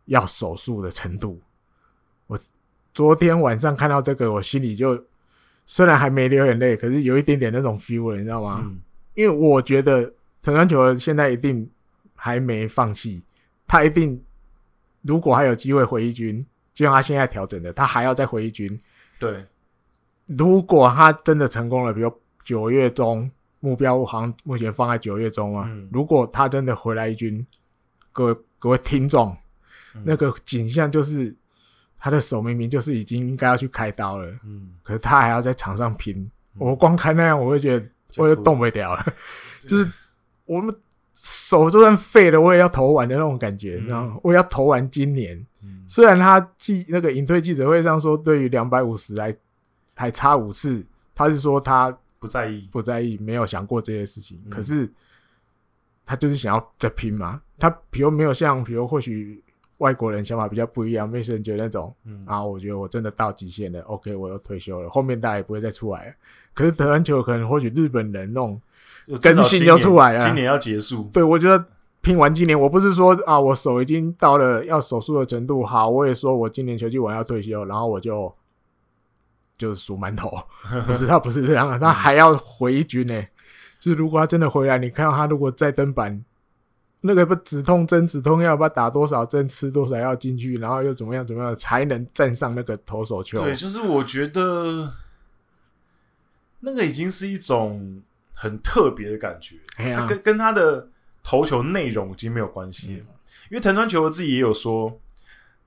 [0.05, 1.39] 要手术的程度。
[2.27, 2.37] 我
[2.93, 5.01] 昨天晚上看到这个，我心里就
[5.71, 8.63] 虽然还没流眼泪，可是有一点点那种 feel 了，你知道吗？
[8.65, 8.79] 嗯。
[9.13, 10.11] 因为我觉得
[10.41, 11.69] 藤川球现在一定
[12.15, 13.21] 还没放弃，
[13.67, 14.19] 他一定。
[15.03, 16.43] 如果还有机会回一军，
[16.73, 18.67] 就像他现在调整的，他还要再回一军。
[19.19, 19.45] 对，
[20.25, 22.11] 如果他真的成功了，比如
[22.43, 25.69] 九月中目标好像目前放在九月中啊。
[25.71, 27.45] 嗯、如果他真的回来一军，
[28.11, 29.37] 各位各位听众，
[29.93, 31.35] 嗯、那个景象就是
[31.99, 36.15] 他的手明明就是已经应该要去开刀了，嗯，可是他还要在场上拼。
[36.55, 37.85] 嗯、我光看那样，我会觉得
[38.17, 39.13] 我就动不了了，
[39.59, 39.91] 就是
[40.45, 40.73] 我们。
[41.21, 44.17] 手就算废了，我也要投完的那种感觉，你知道吗？
[44.23, 45.35] 我要投完今年。
[45.61, 49.35] 嗯、虽然他记那个隐退记者会上说，对于两百五十还
[49.95, 50.81] 还差五次，
[51.13, 54.41] 他是说他不在意，不在意，没有想过这些事情。
[54.45, 54.89] 嗯、可是
[56.05, 57.41] 他就是想要再拼嘛。
[57.57, 59.43] 他比如没有像，比如或许
[59.79, 66.13] 外国人想法比较不一样，没人觉得那种，嗯啊，我觉得我真的到极限了，OK，我要退休了，后面大家也不会再出来了。
[66.53, 68.61] 可是德安球，可能或许日本人那种。
[69.23, 71.09] 更新就出来了，今年要结束。
[71.11, 71.65] 对，我觉得
[72.01, 75.65] 拼完今年，我不是说啊，我手已经到了要手术的程度。
[75.65, 78.31] 好，我也说我今年球季完要退休，然后我就
[79.57, 80.31] 就是数馒头。
[80.85, 83.27] 不是，他不是这样，他还要回一军呢、欸。
[83.79, 86.23] 就是如果他真的回来，你看到他如果再登板，
[87.01, 93.41] 那个不止痛针、止痛药，不知道打多少针、吃多少药进去，然后又怎么样怎么样才能站上那个投手球？
[93.41, 94.93] 对，就是我觉得
[96.59, 98.01] 那个已经是一种。
[98.41, 100.87] 很特别的感觉，他跟跟他的
[101.21, 103.05] 投球内容已经没有关系了。
[103.49, 104.97] 因为藤川球自己也有说，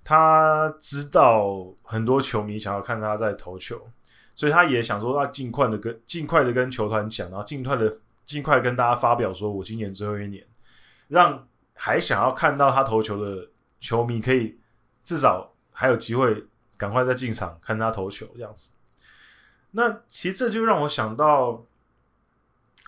[0.03, 3.79] 他知道很多球迷想要看他在投球，
[4.35, 10.43] 所以他也想说，他尽快的跟尽快的跟球团讲，然后尽快的尽快跟大家发表，说我今年最后一年，
[11.13, 13.51] 让还想要看到他投球的
[13.81, 14.59] 球迷可以
[15.05, 16.47] 至少还有机会
[16.79, 18.71] 赶快再进场看他投球这样子。
[19.73, 21.63] 那其实这就让我想到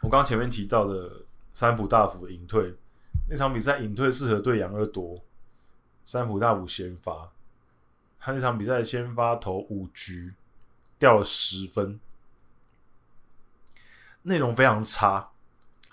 [0.01, 1.21] 我刚前面提到的
[1.53, 2.75] 三浦大辅的隐退
[3.29, 5.23] 那场比赛，隐退适合对杨二多，
[6.03, 7.31] 三浦大辅先发，
[8.19, 10.33] 他那场比赛先发投五局，
[10.99, 12.01] 掉了十分，
[14.23, 15.33] 内容非常差。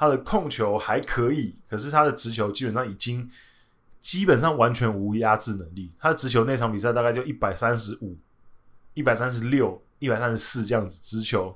[0.01, 3.29] 他的控球还可以，可是他的直球基本上已经
[3.99, 5.91] 基本上完全无压制能力。
[5.99, 8.17] 他的直球那场比赛大概就一百三十五、
[8.95, 11.55] 一百三十六、一百三十四这样子直球。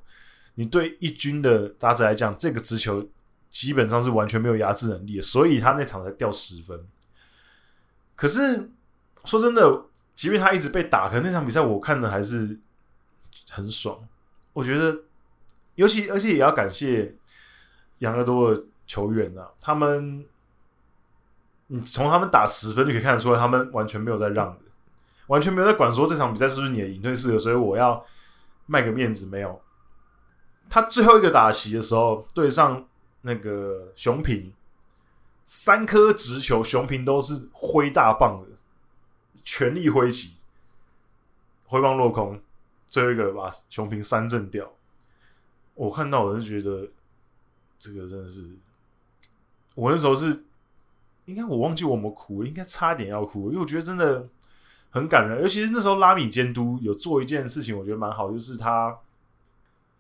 [0.54, 3.10] 你对一军的打者来讲，这个直球
[3.50, 6.80] 基本上是完全没有压制能力的，所以他那场才掉十分。
[8.16, 8.70] 可是
[9.24, 12.60] 说真的，即便他一直被打，可是那场比赛我看的还是
[13.50, 14.08] 很爽。
[14.54, 15.00] 我觉得，
[15.74, 17.16] 尤其而且也要感谢。
[18.00, 20.26] 养乐多的球员啊，他们，
[21.68, 24.62] 你从他们打十分就可以看得出来，他们完全没有在让的，
[25.28, 28.06] 完全没有在管说这场比赛是不是你的隐退适合，所以我要
[28.66, 29.62] 卖个面子没有。
[30.70, 32.86] 他最后一个打席的时候，对上
[33.22, 34.54] 那个熊平，
[35.46, 38.58] 三颗直球，熊平都是挥大棒的，
[39.44, 40.36] 全力挥击，
[41.66, 42.42] 挥棒落空，
[42.88, 44.70] 最后一个把熊平三振掉。
[45.76, 46.90] 我看到我是觉得。
[47.78, 48.50] 这个真的是，
[49.76, 50.46] 我那时候是，
[51.26, 54.28] 应该我忘记我们哭，应该差点要哭，因为我觉得真的
[54.90, 55.42] 很感人。
[55.42, 59.00] 尤其是那时候拉米监督有做一件事情，我觉得蛮好，就是他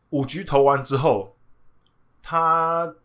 [0.10, 1.36] 五局投完之后，
[2.22, 2.96] 他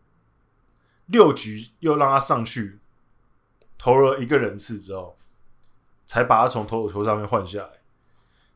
[1.07, 2.79] 六局又让他上去
[3.77, 5.17] 投了一个人次之后，
[6.05, 7.69] 才把他从投手球上面换下来，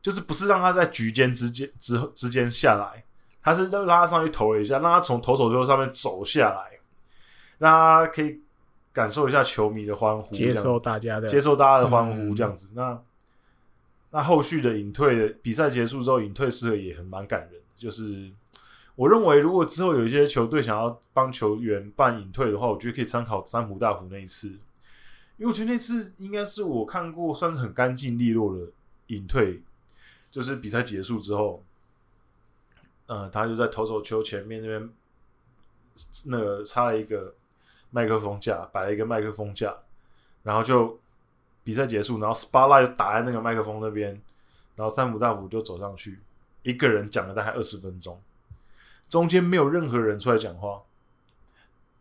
[0.01, 3.03] 就是不是让他在局间之间之之间下来。
[3.45, 6.79] 他是拉他上去投了一下，让他从投手球上面走下来，
[7.59, 8.41] 让他可以
[8.91, 12.69] 感受一下球迷的欢呼，接受大家的接受大家的欢呼，这样子。
[12.71, 13.01] 嗯、那
[14.09, 17.61] 那后续的隐退比赛结束之后，隐退适合也很蛮感人。
[17.75, 18.31] 就是
[18.95, 24.47] 我认为，如果之后有一些球队想要帮球员办隐退的话，我觉得可以参考三浦大辅那一次，
[25.37, 28.71] 因为我觉得那次应该是我看过算是很干净利落的
[29.07, 29.61] 隐退，
[30.31, 31.61] 就是比赛结束之后。
[33.07, 34.89] 呃，他就在投手丘前面那边，
[36.25, 37.35] 那个插了一个
[37.91, 39.75] 麦克风架，摆了一个麦克风架，
[40.41, 40.99] 然后就
[41.63, 44.09] 比赛结束，然后 spotlight 打在那个麦克风那边，
[44.75, 46.19] 然后三浦大辅就走上去，
[46.63, 48.19] 一个人讲了大概二十分钟，
[49.07, 50.81] 中间没有任何人出来讲话，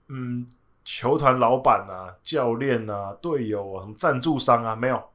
[0.09, 0.49] 嗯，
[0.85, 5.11] 球团老板啊、教练啊、队友啊、什么赞助商啊，没有，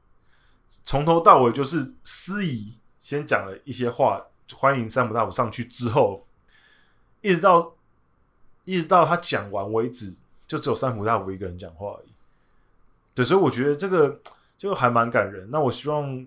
[0.68, 4.24] 从头到尾就是司仪先讲了一些话。
[4.56, 6.24] 欢迎三浦大辅上去之后，
[7.20, 7.74] 一直到
[8.64, 10.14] 一直到他讲完为止，
[10.46, 12.08] 就只有三浦大辅一个人讲话而已。
[13.14, 14.20] 对，所以我觉得这个
[14.56, 15.48] 就还蛮感人。
[15.50, 16.26] 那我希望，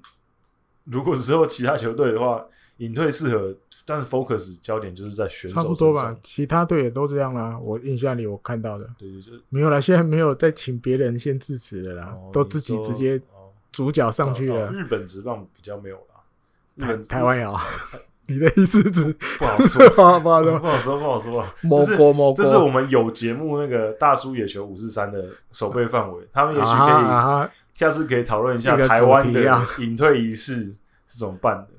[0.83, 2.45] 如果之后其他球队的话，
[2.77, 3.55] 隐退适合，
[3.85, 5.55] 但是 focus 焦点就是在选手。
[5.55, 7.57] 差不多吧，其他队也都这样啦。
[7.57, 9.79] 我印象里我看到的，对，就是没有啦。
[9.79, 13.21] 现在没有再请别人先致辞的啦，哦、都自己直接
[13.71, 14.71] 主角上去了。
[14.71, 16.21] 日本职棒比较没有啦，
[16.75, 17.55] 日本台湾有。
[18.27, 21.45] 你的意思是不好说， 不好说，不好说，不好说。
[21.61, 30.65] 某国某国，这是我们有节目那个大叔野球五四三的守备范围，他们也许可以下次可以讨论一下台湾的隐退仪式
[31.07, 31.69] 是怎么办的。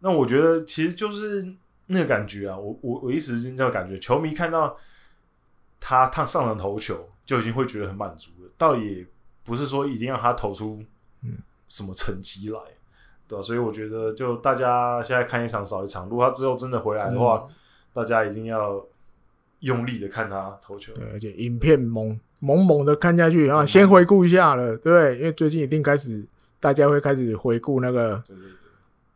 [0.00, 1.46] 那我觉得其实就是
[1.86, 4.76] 那个感觉啊，我我我一时间就感觉，球迷看到
[5.78, 9.06] 他他上场投球就已经会觉得很满足了，倒也
[9.44, 10.82] 不是说一定要他投出
[11.68, 12.58] 什么成绩来。
[13.30, 16.08] 对，所以我觉得，就大家现在看一场少一场。
[16.08, 17.54] 如果他之后真的回来的话，嗯、
[17.92, 18.84] 大家一定要
[19.60, 20.92] 用力的看他投球。
[20.94, 26.26] 对，而且影片猛猛猛的看下去，然后先回顾一下了，对，对，因为最近一定开始，
[26.58, 28.20] 大家会开始回顾那个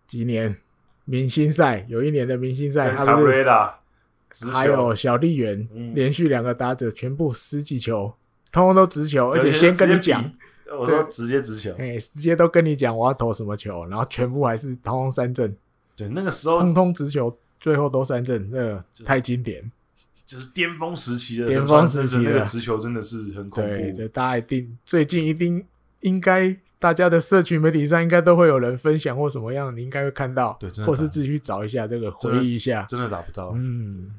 [0.07, 0.57] 几年
[1.05, 8.15] 明星赛，有一年的明星赛，他不是还有小丽媛、嗯、连续两个打者全部十几球，
[8.53, 10.23] 通通都直球，而且先跟你讲。
[10.75, 15.55] 我说直接直球，哎，直接都跟你讲我要投什么球，然后全部还是通通三振。
[15.97, 19.71] 对，那个时候通通直球，最后都三振，那个太经典，
[20.27, 23.69] 就是巅峰时期的巅峰时期的那个直球真的是很恐怖。
[23.69, 25.65] 对，这大家一定最近一定
[26.01, 34.15] 应该大家的社群媒体上应该都会有人分享或什么样，你应该会看到，对，或是自己去找一下这个回忆一下，真的打不到，嗯。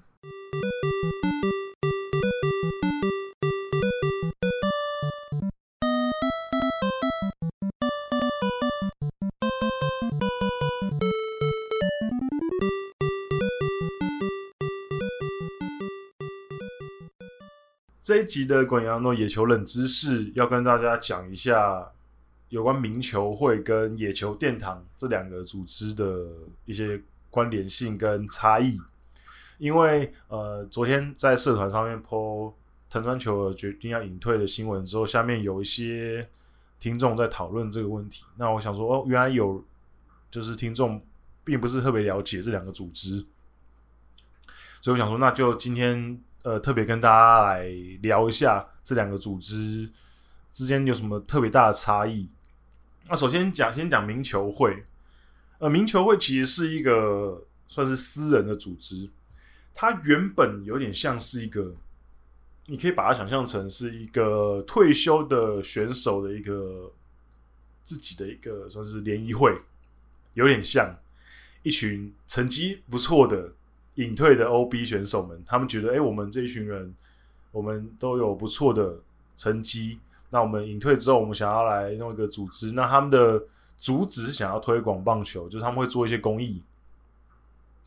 [18.06, 21.91] 这一集的滚羊诺野球冷知识要跟大家讲一下
[22.49, 26.28] 有关名球会跟野球殿堂这两个组织的
[26.66, 27.01] 一些
[27.32, 28.80] 关联性跟差异。
[29.58, 32.53] 因为呃，昨天在社团上面 po
[32.91, 36.30] 藤川球决定要隐退的新闻之后，下面有一些
[36.80, 38.24] 听众在讨论这个问题。
[38.36, 39.66] 那我想说，哦，原来有
[40.30, 41.01] 就是听众
[41.43, 43.26] 并不是特别了解这两个组织，
[44.80, 47.64] 所以我想说，那就今天呃特别跟大家来
[48.04, 49.89] 聊一下这两个组织
[50.54, 52.30] 之间有什么特别大的差异。
[53.10, 54.84] 那首先讲，先讲名球会，
[55.58, 59.10] 呃，名球会其实是一个算是私人的组织。
[59.74, 61.74] 它原本有点像是一个，
[62.68, 66.93] 你可以把它想象成是一个退休的选手的一个
[67.84, 69.52] 自己的一个算是联谊会，
[70.36, 70.96] 有点像
[71.64, 73.52] 一群成绩不错的
[73.96, 76.93] 隐退的 OB 选手们，他们觉得，哎，我们这一群人，
[77.52, 79.00] 我们都有不错的
[79.36, 83.43] 成绩，那我们隐退之后，我们想要来弄一个组织，那他们的
[83.80, 86.62] 主旨是想要推广棒球，就是他们会做一些公益，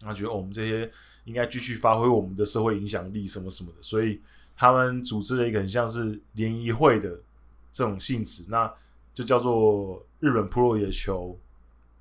[0.03, 0.91] 那觉得，我们这些。
[1.25, 4.19] 应该继续发挥我们的社会影响力，什么什么的，所以
[4.57, 7.21] 他们组织了一个很像是联谊会的
[7.71, 8.73] 这种性质，那
[9.13, 11.39] 就叫做日本 Pro 野球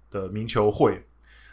[0.10, 1.06] 的名球会。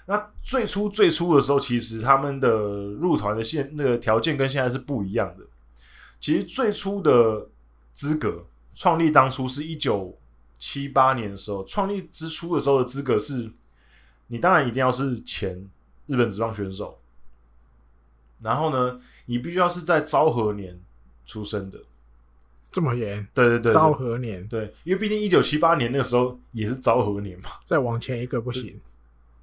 [0.06, 5.44] 那最初最初的时候，其实他们的入团的现那个条件跟现在是不一样的。
[6.20, 7.48] 其实最初的
[7.92, 8.44] 资格，
[8.74, 10.18] 创立当初是一九
[10.58, 13.50] 七八年的时候，创立之初的时候的资格是，
[14.26, 15.68] 你当然一定要是前
[16.06, 16.98] 日本职棒选手。
[18.42, 20.78] 然后呢，你必须要是在昭和年
[21.24, 21.78] 出生的，
[22.70, 23.26] 这么严？
[23.32, 27.50] 对对对，对，昭和年，对，因为毕竟一九七八年那个时候也是昭和年嘛。
[27.64, 28.78] 再往前一个不行，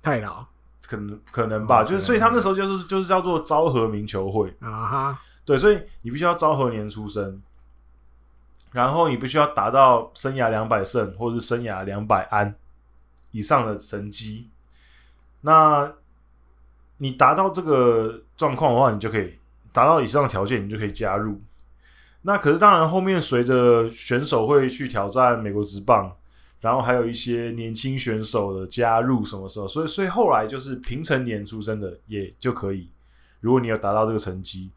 [0.03, 0.45] 太老，
[0.91, 1.81] 可能可能吧。
[1.81, 5.19] 哦、就是所以他们那时候就是就是叫做昭和名球会啊哈。
[5.45, 7.41] 对，所以你必须要昭和年出生，
[8.71, 12.53] 然后你必须要达到生涯两百胜或者是生涯两百安
[13.31, 14.49] 以上的成绩。
[15.41, 15.91] 那
[16.97, 19.39] 你达到这个状况的话，你就可以
[19.71, 21.41] 达到以上的条件，你就可以加入。
[22.21, 26.15] 那可是当然，后面随着选手会去挑战美国职棒，
[26.61, 29.67] 然后还有一些年轻选手的加入，什么时候？
[29.67, 32.87] 所以，所以后来就是平成年出生的也就可以。
[33.39, 34.69] 如果你有达到这个成绩，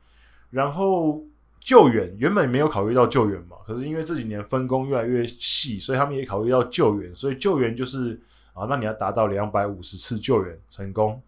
[0.50, 1.22] 然后
[1.60, 7.14] 救援原本没有考虑到救援嘛，可是因为这几年分工越来越细，所以他们也考虑到救援。
[7.14, 8.18] 所以救援就是
[8.54, 11.20] 啊，那你要达到两百五十次救援成功。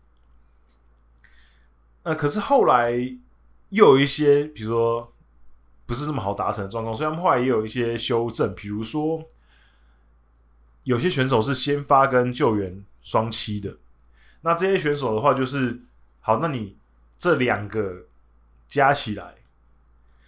[2.03, 2.93] 那、呃、可是后来
[3.69, 5.13] 又有一些，比如说
[5.85, 9.23] 不是这么好达成的状况，所以他们后来也有一些修正，比如说
[10.87, 13.77] 有些选手是先发跟救援双七的，
[14.41, 15.83] 那这些选手的话就是
[16.21, 16.79] 好，那你
[17.19, 18.07] 这两个
[18.67, 19.35] 加起来，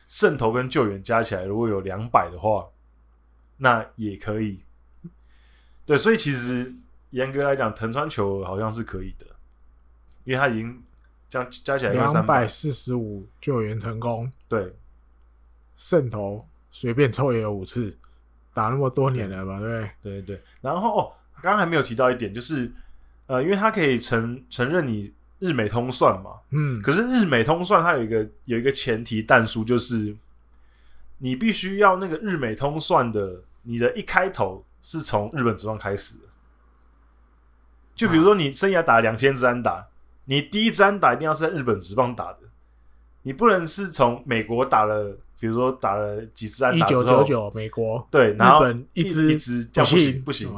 [0.06, 2.68] 胜投跟救援加起来如果有两百的话，
[3.56, 4.60] 那也可以。
[5.86, 6.74] 对，所以其实
[7.10, 9.26] 严格来讲，藤川球好像是可以的，
[10.24, 10.82] 因为他已经。
[11.30, 14.74] 加加起来两百四十五救援成功，对，
[15.76, 17.98] 胜投随便抽也有五次，
[18.58, 19.60] 打那么多年了吧？
[19.60, 20.42] 对对，对对。
[20.60, 22.68] 然后哦，刚刚还没有提到一点，就是
[23.26, 30.16] 呃，因为他可以承承认你日美通算嘛，嗯，可是日美通算它有一个有一个前提但书，就是
[31.18, 36.24] 你必须要那个日美通算的，你的一开头是从日本职棒开始的，
[37.94, 39.86] 就比如说你生涯打两千支安打。
[40.30, 42.40] 你第一支安打一定要是在日本职棒打的，
[43.22, 48.06] 你不能是从美国打了，比如说打了几支安打之后，一九九九美国。
[48.10, 50.22] 对，然后日本一支一支这样不行。
[50.22, 50.52] 不行，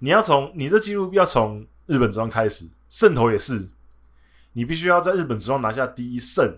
[0.00, 3.68] 你要从你这记录要从日本职棒开始，胜投也是，
[4.52, 6.56] 你必须要在日本职棒拿下第一胜，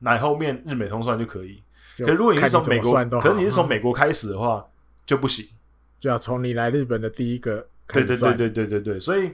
[0.00, 1.62] 乃后面日美通算就可以。
[1.96, 4.66] 可是如果你是从美国，可是你是从美国开始的话
[5.06, 5.46] 就不行，
[6.00, 9.32] 就要从你来日本的第一个开始对对对对对对对，所以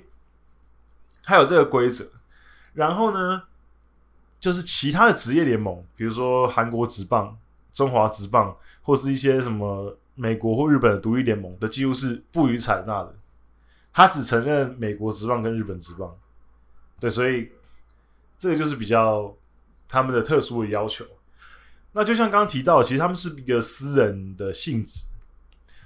[1.25, 2.07] 还有这个规则。
[2.75, 3.43] 然后呢，
[4.39, 7.37] 就是其他的职业联盟，比如说韩国职棒、
[7.73, 13.15] 中华职棒，或是一些什么美国或日本的独立联盟的记录是不予采纳的。
[13.93, 16.17] 他只承认美国职棒跟日本职棒。
[17.01, 17.51] 对，所以
[18.39, 19.35] 这个就是比较
[19.89, 21.05] 他们的特殊的要求。
[21.93, 25.07] 那就像刚刚提到，其实他们是一个私人的性质，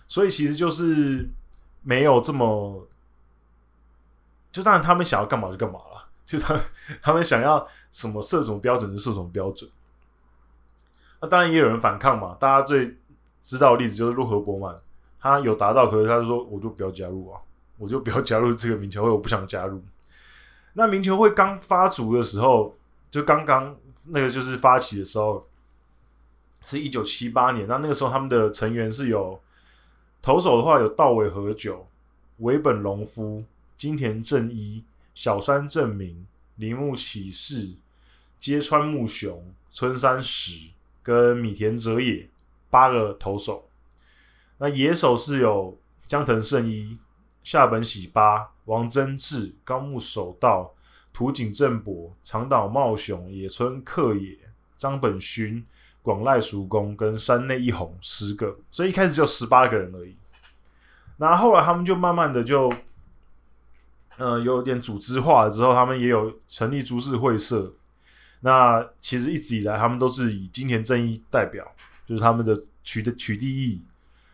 [0.06, 1.26] 所以其实就是
[1.82, 2.86] 没有这么，
[4.52, 6.08] 就当然他们想要干嘛就干嘛了。
[6.26, 6.60] 就他，
[7.00, 9.70] 他们想要什么设什么标准就设什么标准。
[11.26, 12.36] 当然也有人反抗嘛。
[12.38, 12.96] 大家最
[13.40, 14.76] 知道的例子就是洛河伯曼，
[15.20, 17.40] 他有达到，可是他就说我就不要加入啊，
[17.78, 19.82] 我就不要加入这个名球会，我不想加入。
[20.74, 22.74] 那名球会刚发足的时候，
[23.10, 25.46] 就刚刚那个就是发起的时候，
[26.64, 27.66] 是一九七八年。
[27.68, 29.40] 那那个时候他们的成员是有
[30.20, 31.86] 投手的话有道尾和久、
[32.38, 33.44] 尾本隆夫、
[33.76, 34.82] 金田正一、
[35.14, 37.74] 小山正明、铃木启士、
[38.40, 40.70] 揭川木雄、村山实
[41.04, 42.28] 跟米田哲也
[42.70, 43.68] 八个投手。
[44.58, 46.98] 那野手是有江藤胜一、
[47.42, 50.74] 下本喜八、王贞治、高木守道、
[51.12, 54.38] 土井正博、长岛茂雄、野村克也、
[54.78, 55.64] 张本勋、
[56.02, 60.16] 广濑熟公跟山内一红十个，所以一开始就十八个人而已。
[61.18, 62.72] 那后来他们就慢慢的就，
[64.16, 67.72] 呃，有点组织化了之后，他们也有成立株式会社。
[68.44, 71.66] 那其实一直以来，他们都是以金田正义代表，
[72.06, 73.80] 就是他们的取的取缔役。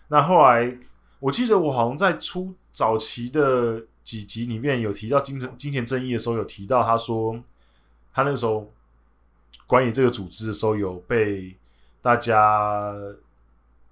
[0.08, 0.76] 那后来，
[1.20, 7.40] 我记得我好像在出早期的几集里面有提到金田金田正义的时候，有提到他说，
[8.12, 8.68] 他那时候
[9.68, 11.56] 管理这个组织的时候，有被
[12.02, 12.92] 大家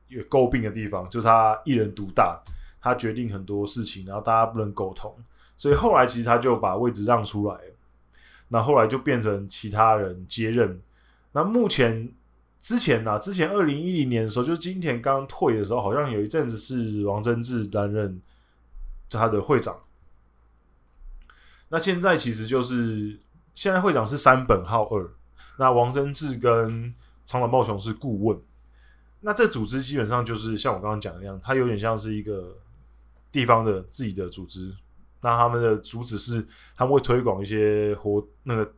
[0.08, 2.42] 有诟病的地方，就是他一人独大，
[2.80, 5.14] 他决定很多事情，然后大家不能沟通，
[5.56, 7.74] 所以后来其实他就把位置让出来了，
[8.48, 10.80] 那后来就变成其他人接任。
[11.32, 12.12] 那目前。
[12.60, 18.20] 之前呢、啊，之前二零一零年的时候，就是金田刚退的时候，好像有一阵子是王贞治担任
[19.08, 19.78] 就他的会长。
[21.68, 23.20] 那现在其实就是
[23.54, 25.08] 现在会长是山本浩二，
[25.56, 26.92] 那王贞治跟
[27.24, 28.38] 长岛茂雄是顾问。
[29.20, 32.58] 那这组织基本上就是像我刚刚讲的那样，它有点像是一个
[33.30, 34.74] 地方的自己的组织。
[35.20, 36.46] 那他们的主旨是
[36.76, 38.72] 他们会推广一些活那个。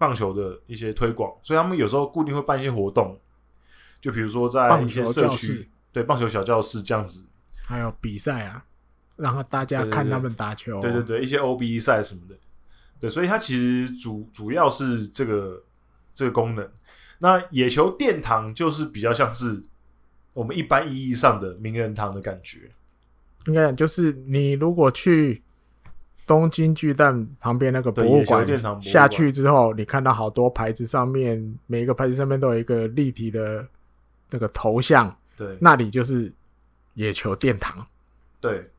[0.00, 3.20] 棒球的一些推广，所以他们有时候固定会办一些活动，
[4.00, 7.26] 就比如说在一些社区，对棒球小教室这样子，
[7.66, 8.64] 还有比赛啊，
[9.16, 12.34] 然后大家看他们打球，对对对，一些 OB 赛什么的，
[12.98, 15.62] 对，所以它其实主主要是这个
[16.14, 16.66] 这个功能。
[17.18, 19.62] 那野球殿堂就是比较像是
[20.32, 22.70] 我们一般意义上的名人堂的感觉，
[23.48, 25.42] 应该就是你如果去。
[26.30, 28.46] 东京巨蛋旁边那个博物馆
[28.80, 33.66] 下去之后，你看到好多牌子，上面每一个牌子上面都有一个立体的
[34.30, 36.32] 那个头像，对，那里就是
[36.94, 37.84] 野球殿堂。
[38.40, 38.70] 对，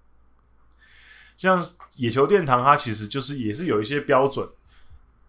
[1.35, 1.61] 像
[1.97, 4.47] 野球殿堂，它其实就是也是有一些标准，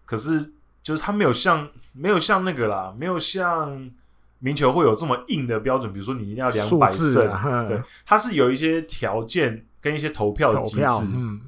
[0.05, 3.91] 可是就是它没有像没有像那个啦，没有像
[4.39, 7.13] 名球会有这么硬的标准，比如说你一定要两百胜，
[7.67, 11.41] 对，它是有一些条件跟一些投票的机制，嗯。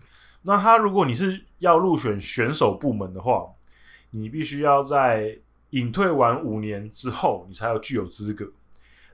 [0.48, 3.52] 那他如果你是要入选选手部门的话，
[4.12, 5.40] 你必须要在
[5.72, 8.52] 隐退完五年之后，你才有具有资格。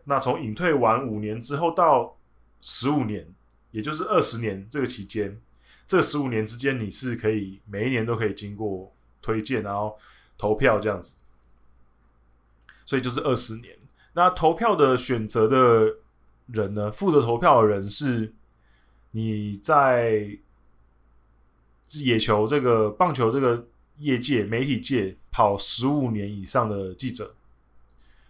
[0.04, 2.18] 那从隐退完五年之后到
[2.60, 3.26] 十五年，
[3.72, 5.40] 也就是二十年这个期间，
[5.88, 9.98] 这十五年之间你是可以每一年都可以经过推荐，然后
[10.38, 11.24] 投票这样子。
[12.86, 13.74] 所以就是二十年。
[14.12, 15.96] 那投票的选择的
[16.48, 16.92] 人呢？
[16.92, 18.34] 负责投票的人是
[19.12, 20.38] 你在。
[22.00, 23.68] 野球这个棒球这个
[23.98, 27.36] 业界媒体界跑十五年以上的记者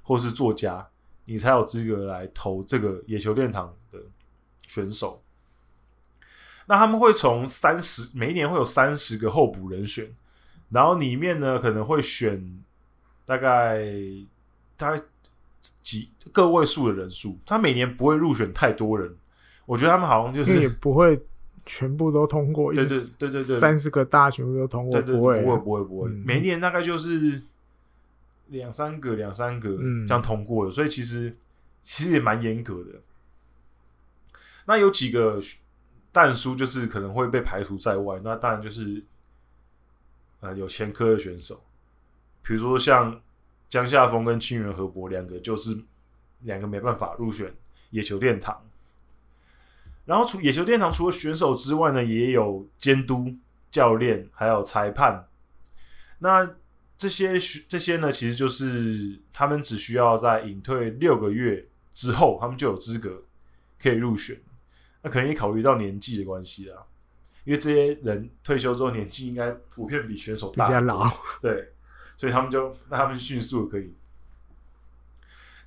[0.01, 0.87] 或是作家，
[1.25, 3.99] 你才有资格来投这个野球殿堂的
[4.67, 5.21] 选手。
[6.65, 10.11] 那他们会从三十每一年会有三十个候补人选，
[10.69, 12.43] 然后里面呢可能会选
[13.25, 13.85] 大概
[14.75, 15.03] 大概
[15.83, 19.15] 几个位数的人数，他每年不会入选太多人。
[19.65, 21.21] 我觉得他们好像就是不会。
[21.65, 25.41] 全部都通过，对对对对对，三十个大全部都通过，对对，不会。
[25.41, 27.41] 不会不会不会，每年大概就是
[28.47, 29.77] 两三个两三个
[30.07, 31.35] 这样通过的，所以其实
[31.81, 33.01] 其实也蛮严格的。
[34.65, 35.39] 那有几个
[36.11, 39.03] 但书就是可能会被排除在外，那当然就是
[40.39, 41.63] 呃有前科的选手，
[42.43, 43.21] 比如说像
[43.69, 45.77] 江夏峰跟清源河伯两个，就是
[46.41, 47.53] 两个没办法入选
[47.91, 48.61] 野球殿堂。
[50.11, 53.33] 然后除野球殿堂除了选手之外呢，也有监督、
[53.71, 55.25] 教练，还有裁判。
[56.19, 56.55] 那
[56.97, 57.39] 这些
[57.69, 63.23] 这些呢，其实就是他们只需要在隐退六个月之后，他们就有资格
[63.81, 64.37] 可以入选。
[65.01, 66.83] 那可能也考虑到年纪的关系啦，
[67.45, 71.09] 因为这些人退休之后年纪应该普遍比选手大，比较老。
[71.39, 71.71] 对，
[72.17, 73.93] 所以他们就那他们迅速可以。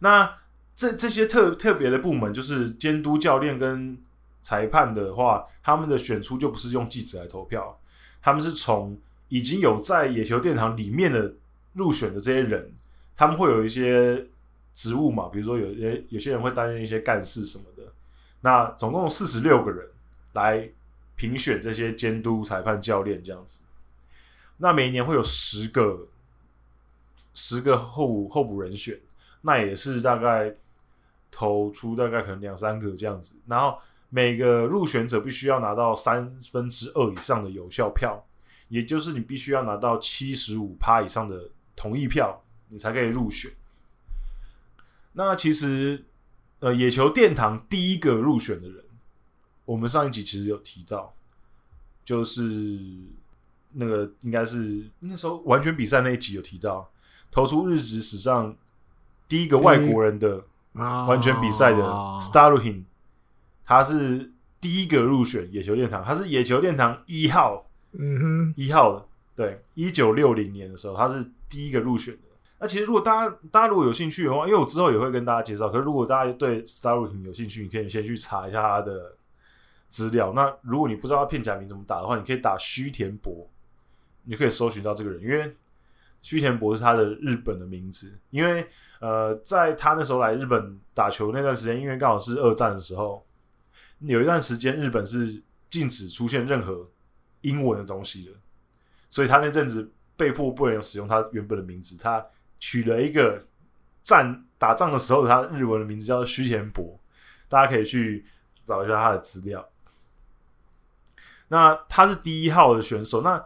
[0.00, 0.34] 那
[0.74, 4.03] 这这些特特别的部门就是监督、教练跟。
[4.44, 7.76] 裁判的话，他们的选出就不是用记者来投票，
[8.22, 8.96] 他们是从
[9.28, 11.32] 已经有在野球殿堂里面的
[11.72, 12.70] 入选的这些人，
[13.16, 14.26] 他们会有一些
[14.74, 17.82] 职务嘛，比如说有些有些人会担任一些干事什么的。
[18.42, 19.88] 那总共四十六个人
[20.34, 20.68] 来
[21.16, 23.62] 评选这些监督、裁判、教练这样子。
[24.58, 26.06] 那每一年会有十个
[27.32, 29.00] 十个候补候补人选，
[29.40, 30.54] 那也是大概
[31.30, 33.78] 投出大概可能两三个这样子，然后
[34.14, 38.24] 每个入选者必须要拿到三分之二以上的有效票，
[38.68, 43.50] 也就是你必须要拿到七十五趴以上的同意票，你才可以入选。
[45.14, 46.04] 那其实，
[46.60, 48.84] 呃，野球殿堂第一个入选的人，
[49.64, 51.12] 我们上一集其实有提到，
[52.04, 52.78] 就是
[53.72, 56.88] 那个应该是那时候完全比赛那一集有提到，
[57.32, 58.56] 投出日职史上
[59.26, 61.82] 第一个外国人的完全比赛的
[62.20, 62.84] Stalohin，
[63.64, 64.30] 他是
[64.60, 72.20] 第一个入选野球殿堂，他是野球殿堂一号，嗯哼，一号的，对，一九六零年的时候他是第一个入选的。
[72.60, 75.68] 那其实，如果大家大家如果有兴趣的话，因为我之后也会跟大家介绍。
[75.68, 79.16] 可是，如果大家对 Stalohin 有兴趣，你可以先去查一下他的
[79.88, 80.32] 资料。
[80.34, 83.46] 那如果你不知道他片假名怎么打的话，你可以打须田博，
[84.22, 85.54] 你可以搜寻到这个人，因为
[86.22, 88.16] 须田博是他的日本的名字。
[88.30, 88.66] 因为
[89.00, 93.22] 呃，在他那时候来日本打球那段时间，因为刚好是二战的时候，
[94.06, 96.90] 有一段时间日本是禁止出现任何
[97.42, 98.32] 英文的东西的，
[99.10, 102.24] 所以他那阵子被迫不能使用他原本的名字，他。
[102.60, 103.46] 取了一个
[104.02, 106.98] 战打仗的时候他日文的名字叫做须田博，
[107.46, 108.24] 大家可以去
[108.64, 109.68] 找一下他的资料。
[111.48, 113.44] 那他是第一号的选手，那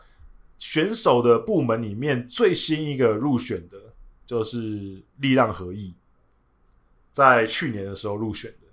[0.56, 3.76] 选手的部门里面最新一个入选的
[4.24, 5.96] 就是力浪和义，
[7.10, 8.67] 在去年的时候入选的，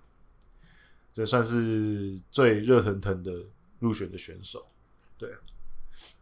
[1.15, 3.31] 这算是最热腾腾的
[3.79, 4.67] 入选的选手，
[5.17, 5.29] 对。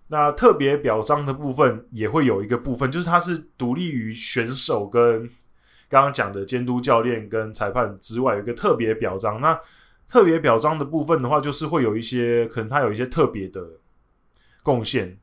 [0.09, 5.27] 那特别表彰的部分也会有一个部分，就是它是独立于选手跟
[5.89, 9.41] 刚刚讲的监督教练跟裁判之外，有一个特别表彰。
[9.41, 9.59] 那
[10.07, 13.67] 特别表彰的部分的话，就是会有一些可能他有一些特别的
[14.61, 15.17] 贡献。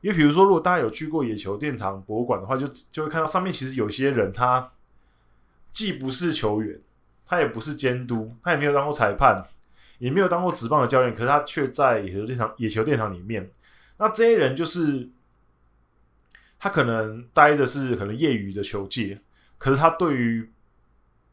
[0.00, 4.70] 因为比如说，如果大家有去过野球殿堂博物馆的话，就就会看到上面其实有些人，他
[5.72, 6.80] 既不是球员，
[7.28, 9.44] 他也不是监督，他也没有当过裁判，
[9.98, 13.50] 也没有当过职棒的教练，可是他却在野球殿堂野球殿堂里面。
[13.98, 15.08] 那这些人就是
[16.58, 19.20] 他可能待的是可能业余的球界，
[19.58, 20.50] 可是他对于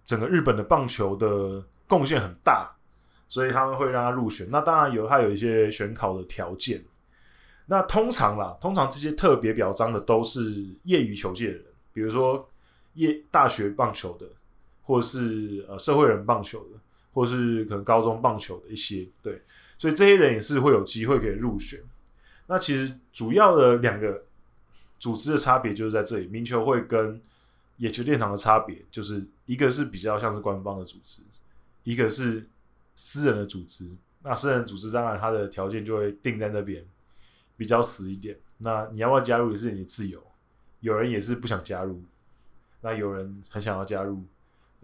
[0.06, 2.76] 整个日本的棒球的贡献很大，
[3.28, 4.48] 所以他们会让他入选。
[4.52, 6.84] 那当然有他有一些选考的条件。
[7.68, 12.48] 那通常啦，通常这些特别表彰的都是业余球界的人，比如说
[12.94, 14.28] 业大学棒球的，
[14.86, 16.80] 或是呃社会人棒球的，
[17.14, 19.08] 或是可能高中棒球的一些。
[19.22, 19.42] 对，
[19.78, 21.80] 所以这些人也是会有机会可以入选。
[22.48, 24.24] 那其实主要的两个
[25.00, 27.22] 组织的差别就是在这里，民球会跟
[27.78, 31.22] 野球殿堂的差别，就是一个是比较像是官方的组织，
[31.84, 32.48] 一个是
[32.96, 33.90] 私人的组织。
[34.22, 36.84] 那私人组织当然它的条件就会定在那边，
[37.58, 38.38] 比较死一点。
[38.60, 40.24] 那你要不要加入也是你的自由，
[40.80, 42.02] 有人也是不想加入，
[42.82, 44.24] 那有人很想要加入，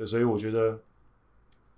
[0.05, 0.79] 所以我觉得，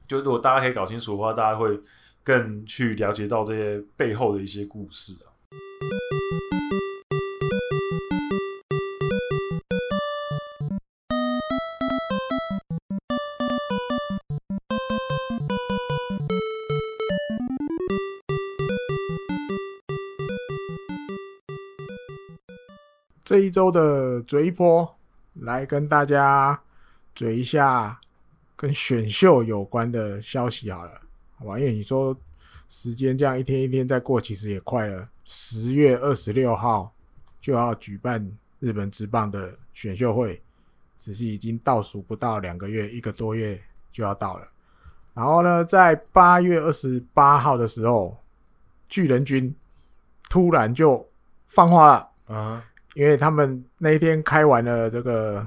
[0.07, 1.79] 就如果大家可以搞清楚的话，大家会
[2.23, 5.29] 更去了解到这些背后的一些故事啊。
[23.25, 24.95] 这一周的嘴一波，
[25.33, 26.61] 来跟大家
[27.15, 27.99] 嘴一下
[28.63, 31.01] 跟选秀有关的消息好了，
[31.35, 31.59] 好吧？
[31.59, 32.17] 因为你说
[32.69, 35.05] 时间这样一天一天在过，其实也快了。
[35.25, 36.89] 十月二十六号
[37.41, 38.25] 就要举办
[38.61, 40.41] 日本职棒的选秀会，
[40.97, 43.61] 只是已经倒数不到两个月，一个多月
[43.91, 44.47] 就要到了。
[45.13, 48.17] 然后呢，在八月二十八号的时候，
[48.87, 49.53] 巨人军
[50.29, 51.05] 突然就
[51.49, 52.63] 放话了啊，
[52.93, 55.45] 因为他们那一天开完了这个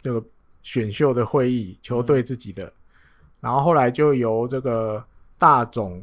[0.00, 0.26] 这个
[0.64, 2.72] 选秀的会议，球队自己的，
[3.38, 5.04] 然后后来就由这个
[5.38, 6.02] 大总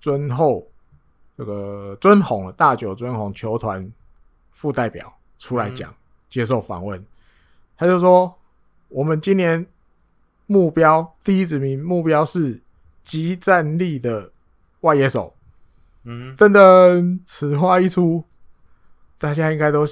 [0.00, 0.66] 尊后。
[1.36, 3.90] 这个尊宏大久尊宏球团
[4.52, 5.90] 副代表出来讲，
[6.28, 7.02] 接受访问，
[7.78, 8.38] 他就说
[8.90, 9.66] ：“我们今年
[10.44, 12.60] 目标第一指名目标是
[13.02, 14.30] 即战力的
[14.80, 15.34] 外野手。”
[16.04, 18.22] 嗯，噔噔，此话一出，
[19.16, 19.86] 大家应该都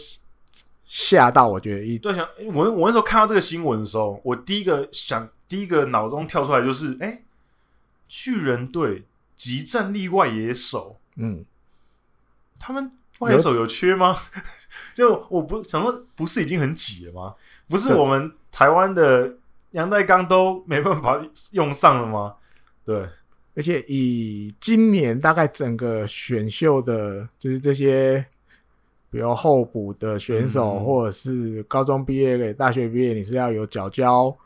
[0.89, 1.47] 吓到。
[1.47, 7.23] 我觉得一，对，想我我那时候看到这个新闻的时候，我第一个想，第一个脑中跳出来就是：哎，
[8.09, 9.05] 巨人队
[9.36, 10.98] 即战力外野手。
[11.16, 11.44] 嗯，
[12.59, 12.90] 他们
[13.20, 14.16] 外野手有缺吗？
[14.94, 17.35] 就我不想说，不是已经很挤了吗？
[17.69, 19.35] 不是我们台湾的
[19.73, 22.36] 杨代刚都没办法用上了吗？
[22.85, 23.06] 对，
[23.55, 28.24] 而且以今年大概整个选秀的，就是这些
[29.10, 34.36] 比如候补的选手，嗯、或者是高中毕业给大学毕业，你是要有缴交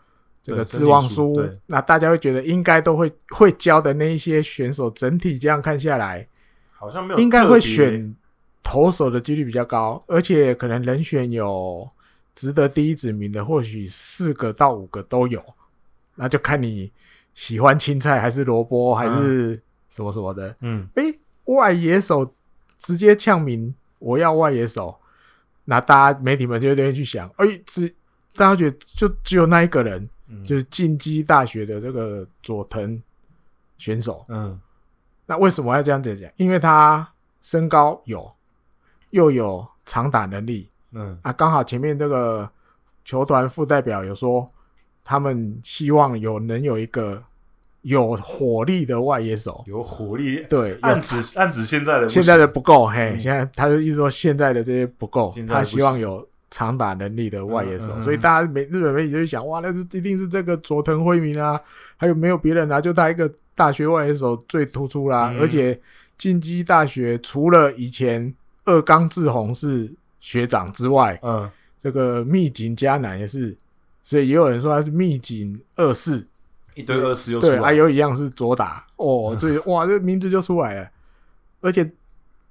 [0.42, 6.28] 这个志望书，那大家会觉得应该都会会教的那一些选手，整体这样看下来，
[6.72, 8.14] 好像没有应该会选
[8.62, 11.88] 投手的几率比较高，而且可能人选有
[12.34, 15.42] 值得第一指名的，或许四个到五个都有，
[16.14, 16.90] 那就看你
[17.34, 19.60] 喜欢青菜还是萝卜还是
[19.90, 20.54] 什么什么的。
[20.62, 22.32] 嗯，诶，外野手
[22.78, 24.98] 直接呛名，我要外野手，
[25.64, 27.88] 那大家媒体们就会去想，哎，只
[28.34, 30.08] 大家觉得就只有那一个人。
[30.46, 33.02] 就是进击大学的这个佐藤
[33.76, 34.58] 选手，嗯，
[35.26, 36.30] 那为什么要这样子讲？
[36.36, 37.06] 因为他
[37.42, 38.34] 身高有，
[39.10, 42.50] 又有长打能力，嗯啊，刚好前面这个
[43.04, 44.50] 球团副代表有说，
[45.04, 47.22] 他们希望有能有一个
[47.82, 56.26] 有火力的外野手，有火力，对，暗指暗指现在的现在的不够，嘿，现在他就意思说现在的这些不够，不他希望有。
[56.54, 61.58] 长打能力的外野手，嗯嗯嗯、所以大家媒日本媒体就会想，哇，那是一定是这个佐藤辉明啊，
[61.96, 62.78] 还有没有别人啊？
[62.78, 65.80] 就他一个大学外野手最突出啦，嗯、而且
[66.18, 68.34] 进击大学除了以前
[68.66, 69.90] 二冈志宏是
[70.20, 73.56] 学长之外，嗯，这个密井加南也是，
[74.02, 76.26] 所以也有人说他是密井二世，
[76.74, 80.90] 一堆二世又对，还有一样是左打哦，所以哇，这名字就出来了，
[81.60, 81.90] 而且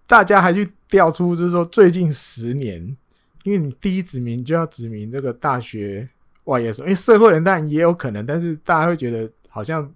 [0.06, 2.96] 大家还去调出，就是说最近十年。
[3.44, 6.08] 因为你第一指名就要指名这个大学
[6.44, 9.92] 外野手，因为社会人当然也有可能，但是大家会觉得好像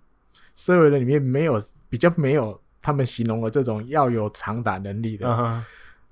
[0.55, 5.61] 社会人里面没有比较没有他们形容的这种要有长打能力的，uh.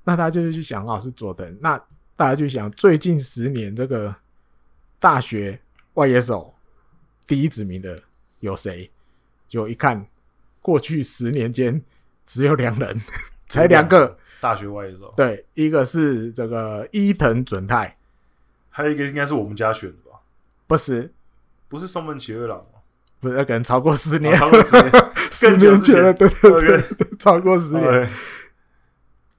[0.03, 1.76] 那大家就是去想啊，是佐藤，那
[2.15, 4.15] 大家就想最近十年这个
[4.99, 5.60] 大学
[5.95, 6.53] 外野手
[7.28, 8.04] 第一指名的
[8.40, 8.90] 有谁？
[9.48, 10.08] 就一看
[10.62, 11.82] 过去十年间
[12.26, 13.02] 只有两人，
[13.48, 14.18] 才两个。
[14.41, 17.98] 大学外野手，对，一个是这个伊藤准太，
[18.70, 20.20] 还有一个应该是我们家选的吧？
[20.68, 21.14] 不是，
[21.70, 22.82] 不是松本启二郎吗？
[23.22, 24.91] 不是，那可能超过十年，超过十年，
[25.32, 28.10] 十年前了，对对对，超过十年。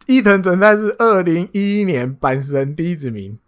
[0.06, 3.38] 伊藤准太是二零一一年阪神第一指名，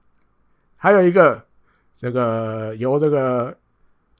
[0.76, 1.46] 还有一个
[1.94, 3.56] 这个由这个。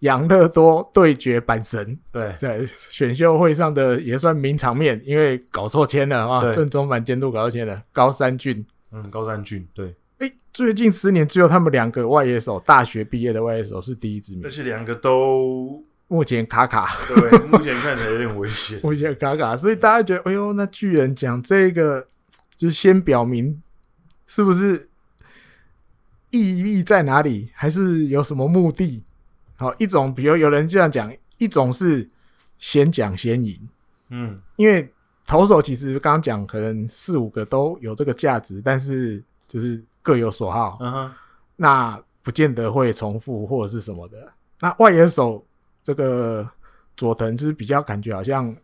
[0.06, 22.06] 养乐多对决阪神，对，在选秀会上的也算名场面，因为搞错签了啊，正宗版监督搞错签了，高山俊，嗯，高山俊，对，诶，最近十年只有他们两个外野手，大学毕业的外野手是第一支名，而且两个都目前卡卡，对，目前看起来有点危险， 目前卡卡，所以大家觉得，哎呦，那巨人讲这个，
[22.56, 23.60] 就先表明
[24.26, 24.88] 是不是
[26.30, 29.02] 意义在哪里，还是有什么目的？
[29.58, 32.06] 好，一种比如有人这样讲，一种是
[32.58, 33.58] 先讲先赢，
[34.10, 34.92] 嗯，因为
[35.26, 41.12] 投手其实刚刚讲可能四五个都有这个价值，但是就是各有所好，嗯哼，
[41.56, 44.30] 那不见得会重复或者是什么的。
[44.60, 45.42] 那外野手
[45.82, 46.46] 这个
[46.94, 48.54] 佐藤就是比较感觉好像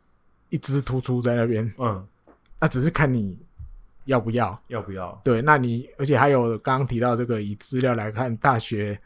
[0.51, 2.07] 一枝突出在那边，嗯，
[2.61, 3.39] 那只是看你
[4.05, 5.19] 要不要，要不要？
[5.25, 9.01] 对，那你而且还有刚刚提到这个，以资料来看，大学。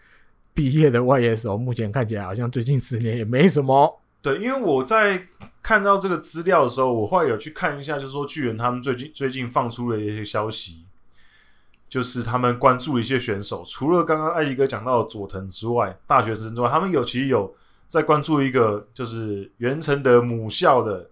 [0.57, 4.01] 毕业的外野手目前看起来好像最近十年也没什么。
[4.23, 5.23] 对，因为我在
[5.63, 10.87] 看到这个资料的时候，我后来有去看一下，就是说巨人他们最近最近放出了一些消息，
[11.91, 17.55] 就是他们关注一些选手，除了刚刚艾迪哥讲到的佐藤之外，大学生之外，他们有其实有
[17.87, 21.11] 在关注一个就是袁成德母校的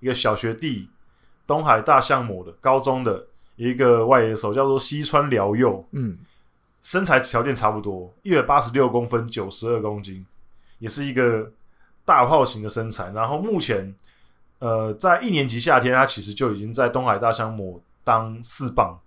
[0.00, 0.88] 一个小学弟，
[1.46, 5.84] 东海大项目的高中的一个外野手，叫做西川辽佑。
[5.92, 6.18] 嗯。
[6.82, 10.26] 身材条件差不多，一百八十六公分，九十二公斤，
[10.80, 11.52] 也是一个
[12.04, 13.12] 大炮型的身材。
[13.12, 13.94] 然后目前，
[14.58, 18.98] 呃，在一年级夏天，他其实就已经在东海大相模当四棒。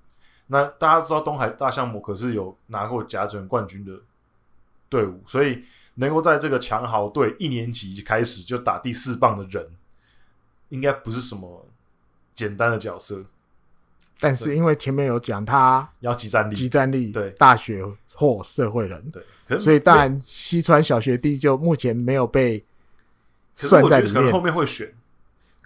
[0.47, 3.99] 那大家知道东海大相模可是有拿过甲准冠军的
[4.87, 5.65] 队伍，所以
[5.95, 9.69] 能够在这个强豪队一年级开始就打第四棒的人，
[10.69, 11.65] 应该不是什么
[12.33, 13.21] 简单的角色。
[14.19, 17.29] 但是因为前面有讲他要集战力，集战力对。
[17.31, 17.83] 大学
[18.13, 19.11] 或社会人，
[19.45, 22.63] 对，所以当然西川小学弟就目前没有被
[23.53, 24.13] 算在里面。
[24.13, 24.89] 可能后面会选，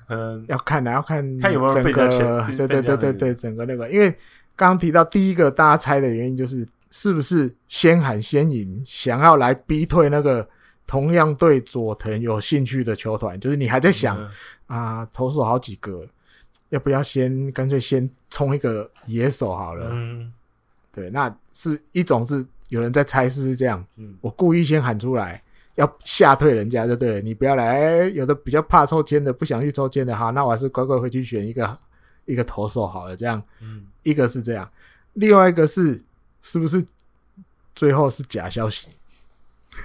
[0.07, 2.57] 可能要看啊，要看看有没有被人家签。
[2.57, 4.09] 对对对对对，整个那个，因为
[4.55, 10.47] 刚刚提到第一个大家猜的原因就是是不是先喊先赢，想要来逼退那个
[10.87, 14.17] 同样对佐藤有兴趣的球团，就是你还在想
[14.65, 16.03] 啊，投手好几个。
[16.69, 19.89] 要不要先干脆先冲一个野手好了？
[19.91, 20.31] 嗯，
[20.91, 23.83] 对，那是一种是有人在猜是不是这样？
[23.97, 25.41] 嗯，我故意先喊出来，
[25.75, 27.21] 要吓退人家，对不对？
[27.21, 31.77] 你不要来，有的比较怕抽签的，不想去抽签的，哈，那我还是乖乖回去选一个
[32.25, 33.15] 一个投手好了。
[33.15, 34.69] 这样，嗯，一个是这样，
[35.13, 35.99] 另外一个是
[36.41, 36.85] 是不是
[37.73, 38.87] 最后是假消息？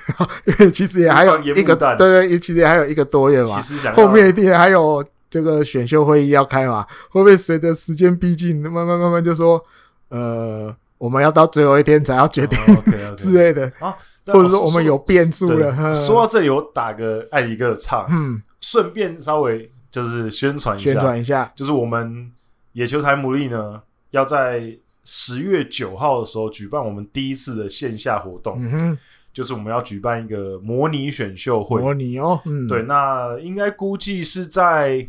[0.47, 3.61] 因为其实也还有一个，对对，其实也还有一个多月嘛。
[3.95, 5.05] 后面一定还有
[5.35, 9.61] 这个选秀会议要开嘛，会不会随着时间逼近，慢慢慢慢就说，
[10.11, 12.57] 呃，我们要到最后一天才要决定
[13.17, 13.93] 之类的啊？
[14.27, 15.93] 或者说我们有变数了？
[15.93, 22.31] 说到这里，我打个艾迪哥的岔，嗯，顺便稍微就是宣传一下，宣传一下，就是我们
[22.75, 23.83] 野球台牡蛎呢，
[24.13, 28.55] 要在十月九号的时候举办我们第一次的线下活动。
[28.61, 28.99] 嗯哼。
[29.35, 35.05] 就是我们要举办一个模拟选秀会，模拟哦，嗯，对，那应该估计是在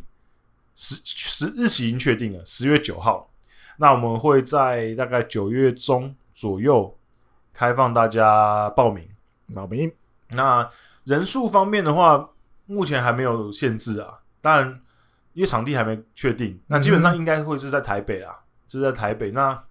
[0.75, 3.29] 十十日期已经确定了，十月九号。
[3.77, 6.97] 那我们会在大概九月中左右
[7.53, 9.07] 开放大家报名。
[9.53, 9.91] 报名。
[10.29, 10.69] 那
[11.03, 12.29] 人数方面的话，
[12.65, 14.73] 目前还没有限制啊，当然
[15.33, 18.33] 因为场地还没确定，那基本上应该会是在台北啊，
[18.67, 19.31] 是在台北。
[19.31, 19.61] 那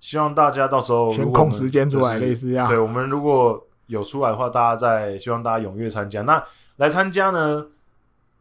[0.00, 2.66] 希望大家到时候先空时间出来，类似啊。
[2.66, 6.22] 对，我们如果有出来的话，大家再希望大家踊跃参加。
[6.22, 6.42] 那
[6.76, 7.66] 来参加呢，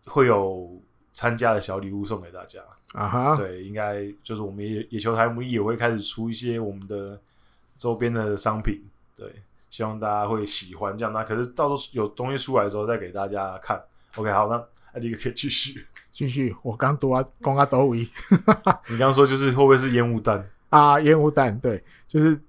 [0.06, 2.60] 会有参加的小礼物送给大家
[2.94, 3.36] 啊哈。
[3.36, 7.20] 对，应该就是我们野野球台牡蛎也会开始出一些我们的
[7.78, 8.82] 周边的商品。
[9.16, 9.34] 对，
[9.70, 11.12] 希望大家会喜欢这样。
[11.12, 13.82] 那可是到时候有东西出来的时候再给大家看。
[14.16, 14.56] OK，好，那
[14.94, 16.56] 艾迪哥可以继续继续。
[16.64, 18.00] 我刚读啊，刚啊都位。
[18.90, 20.50] 你刚刚说就是会不会是烟雾弹？
[20.70, 22.40] 啊，烟雾弹，对，就是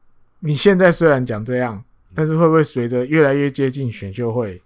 [0.40, 1.82] 你现在虽然讲这样，
[2.14, 4.62] 但是会不会随着越来越接近选秀会，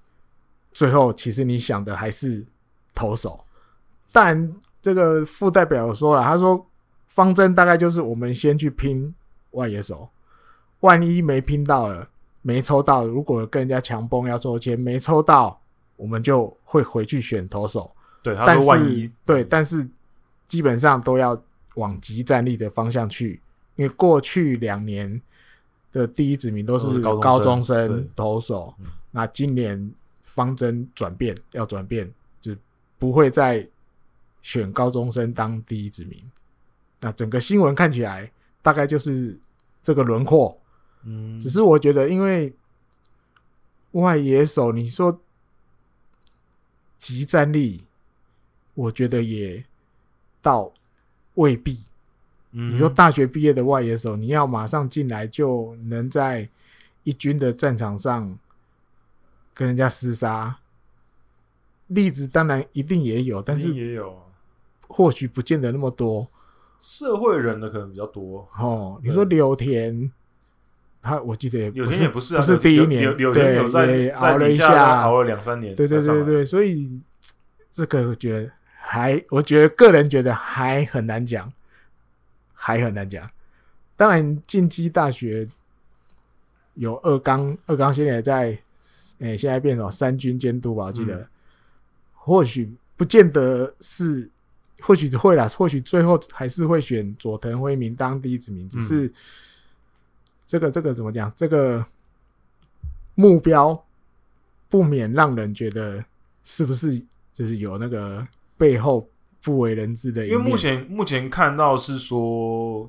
[0.72, 2.44] 最后其实你想的还是
[2.94, 3.43] 投手？
[4.14, 6.64] 但这个副代表说了，他说
[7.08, 9.12] 方针大概就是我们先去拼
[9.50, 10.08] 外野手，
[10.80, 12.08] 万一没拼到了，
[12.42, 15.60] 没抽到，如果跟人家强崩要抽签，没抽到，
[15.96, 17.90] 我们就会回去选投手。
[18.22, 19.88] 对，他说万一，对，但是
[20.46, 21.36] 基本上都要
[21.74, 23.40] 往即战力的方向去。
[23.74, 25.20] 因为过去两年
[25.90, 28.72] 的第一指名都是高中生投手，
[29.10, 29.92] 那今年
[30.22, 32.08] 方针转变，要转变，
[32.40, 32.54] 就
[32.96, 33.68] 不会再
[34.44, 36.22] 选高中生当第一指名。
[37.00, 38.30] 那整个新闻看起来
[38.60, 39.38] 大概就是
[39.82, 40.60] 这个轮廓。
[41.04, 42.52] 嗯，只是我觉得，因为
[43.92, 45.18] 外野手，你说
[46.98, 47.84] 集战力，
[48.74, 49.64] 我觉得也
[50.42, 50.72] 到
[51.34, 51.78] 未必。
[52.50, 56.48] 你说大学毕业的外野手，你要马上进来就能在
[57.02, 58.38] 一军的战场上
[59.54, 60.58] 跟人家厮杀？
[61.88, 64.23] 例子当然一定也有，但是也有，
[64.94, 66.30] 或许不见得那么多。
[66.78, 69.00] 社会人的可能比较多哦。
[69.02, 70.12] 你说柳田，
[71.02, 77.00] 他我记得也柳田也不是啊，不是第一年，对，也熬了一下，熬了两三年，对对对对，所以
[77.70, 81.52] 这个我觉得还，我觉得个人觉得还很难讲。
[82.66, 83.28] 还很难讲，
[83.94, 85.46] 当然进击大学
[86.76, 88.58] 有二刚，二刚现在也在，
[89.18, 90.84] 诶、欸，现在变成三军监督吧？
[90.86, 91.28] 我记得，嗯、
[92.14, 94.30] 或许不见得是，
[94.84, 99.12] 或许会啦，或许最后还是会选佐藤辉明当第一指名，只是
[100.46, 101.32] 这个这个怎么讲？
[101.34, 101.84] 这个
[103.14, 103.84] 目标
[104.68, 106.04] 不免让人觉得
[106.42, 107.02] 是不是
[107.32, 109.08] 就是有那个背后。
[109.46, 112.88] 不为人知的，因为目前目前看到是说，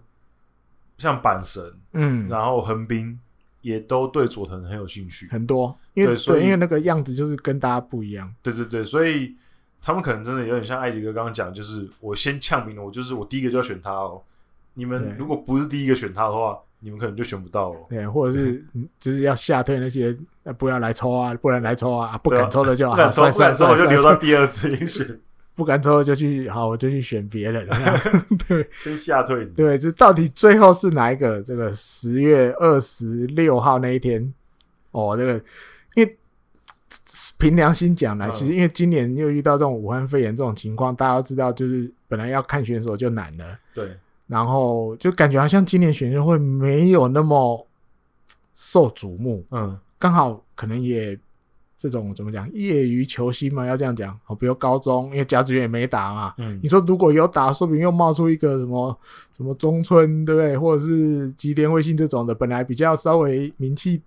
[0.97, 1.61] 像阪神，
[1.91, 3.19] 嗯，然后横滨
[3.59, 9.35] 也都对佐藤很有兴趣，很多，因为对，因为那个样子就是跟大家不一样，对对对，所以
[9.81, 14.21] 他们可能真的有点像艾迪哥刚刚讲，就是我先呛名了，我就是我第一个就要选他哦，
[14.73, 18.63] 你们如果不是第一个选他的话，你们可能就选不到哦，对，或者是
[18.99, 20.15] 就是要吓退那些
[20.57, 25.19] 不要来抽啊，不然来抽啊，不敢抽的就好，不敢抽，不敢抽我就留到第二次选。
[25.57, 27.65] 不敢抽 就去，好，我就去选别人。
[28.45, 29.51] 对，先吓退你。
[29.51, 31.41] 对，就到底最后是哪一个？
[31.41, 34.33] 这个十月二十六号那一天，
[34.91, 35.41] 哦，这个
[37.37, 43.45] 凭良心讲呢，其实因为今年又遇到这种武汉肺炎这种情况，大家都知道，就是本来要看选手就难了。
[43.73, 43.95] 对。
[44.27, 47.67] 然后就感觉好像今年选秀会没有那么
[48.53, 49.45] 受瞩目。
[49.51, 49.77] 嗯。
[49.97, 51.17] 刚好可能也。
[51.77, 52.49] 这种怎么讲？
[52.53, 54.17] 业余球星嘛，要这样讲。
[54.27, 56.33] 哦，比如高中，因为甲子园也没打嘛。
[56.37, 56.57] 嗯。
[56.63, 58.97] 你说如果有打，说不定又冒出一个什么
[59.35, 60.57] 什么中村，对不对？
[60.57, 64.01] 或者是吉田惠信这种的，本来比较稍微名气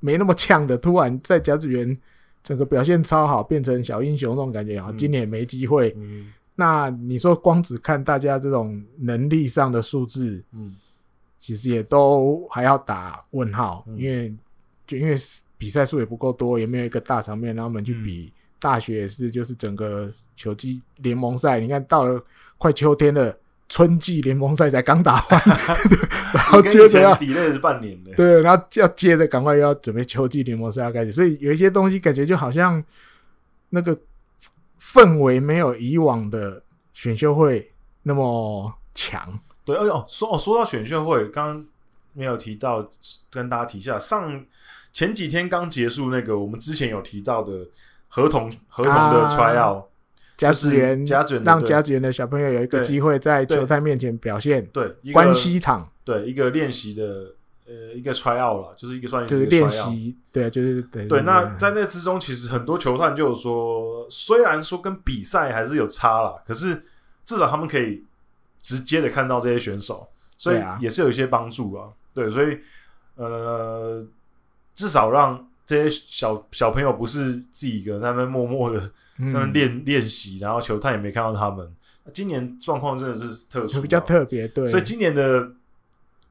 [0.00, 1.96] 没那么呛的，突然在甲子园
[2.42, 4.92] 整个表现超好，变成小英雄那种感觉啊。
[4.98, 5.94] 今年也没机会。
[5.96, 6.32] 嗯。
[6.54, 10.74] 那你说光只看大家这种能力上的数字，嗯，
[11.38, 14.34] 其实也都还要打问号，嗯、因为
[14.86, 15.16] 就因为。
[15.58, 18.30] 比赛数也不够多，也没有一个大场面，让他们去比。
[18.58, 22.22] 大学也是，就是整个球季联盟赛，你看到了
[22.58, 23.34] 快秋天了，
[23.76, 25.42] 春季联盟赛才刚打完，
[26.32, 32.82] 然后接着要 delay 是半年的，对，然后要接着赶快又要准备秋季联盟赛要开始，所以有一些东西感觉就好像
[33.68, 33.94] 那个
[34.80, 36.62] 氛围没有以往的
[36.94, 37.70] 选秀会
[38.04, 39.38] 那么强。
[39.62, 41.66] 对，哎呦，说哦，说到选秀会，刚刚
[42.14, 42.88] 没有提到，
[43.30, 44.42] 跟大家提一下，上
[44.90, 47.52] 前几天刚结束那个我们之前有提到的
[48.08, 49.80] 合同合同的 tryout。
[49.80, 49.82] 啊
[50.36, 54.64] 甲子园，甲子园让甲子园的小朋友有一个机会在球探面前表现。
[54.66, 57.32] 对，关系场，对一个练习的
[57.66, 61.06] 呃一个 try out 了，就是一个算就是练习，对，就是对。
[61.06, 66.82] 对，那在那之中，其实很多球探就有说，虽然说跟比赛还是有差啦，可是
[67.24, 68.04] 至少他们可以
[68.60, 70.06] 直接的看到这些选手，
[70.36, 71.88] 所以也是有一些帮助啊。
[72.12, 72.58] 对，所以
[73.14, 74.04] 呃，
[74.74, 78.90] 至少让这些小小朋友不是自己一个人在那边默默的。
[79.18, 81.74] 他们练练习，然后球探也没看到他们。
[82.12, 84.64] 今年状况真的是特殊，比较特别，对。
[84.66, 85.50] 所以今年的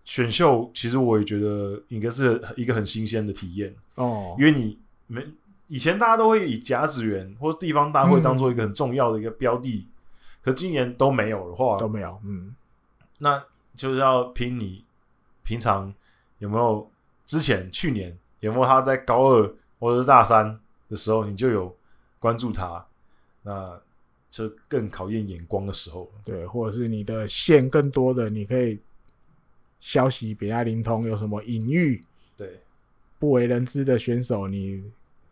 [0.06, 4.36] 选秀，其实我也觉得应该是一个很新鲜的体验哦。
[4.40, 5.22] 因为你没
[5.68, 9.88] 以前大家都会以甲子园或地方大会当做一个很重要的一个标的，嗯、
[10.46, 12.18] 可今年都没有的话，都没有。
[12.24, 12.56] 嗯，
[13.18, 13.44] 那
[13.76, 14.86] 就是要拼你
[15.44, 15.94] 平常
[16.40, 16.90] 有没有
[17.26, 20.58] 之前去年有没有他在高二或者是大三
[20.88, 21.76] 的时候，你就有。
[22.26, 22.84] 关注他，
[23.44, 23.80] 那
[24.32, 26.12] 这更考验眼光的时候。
[26.24, 28.80] 对，或者是你的线更多的，你可以
[29.80, 32.04] 消息比较灵通，有什么隐喻？
[32.36, 32.62] 对，
[33.20, 34.84] 不为人知的选手，你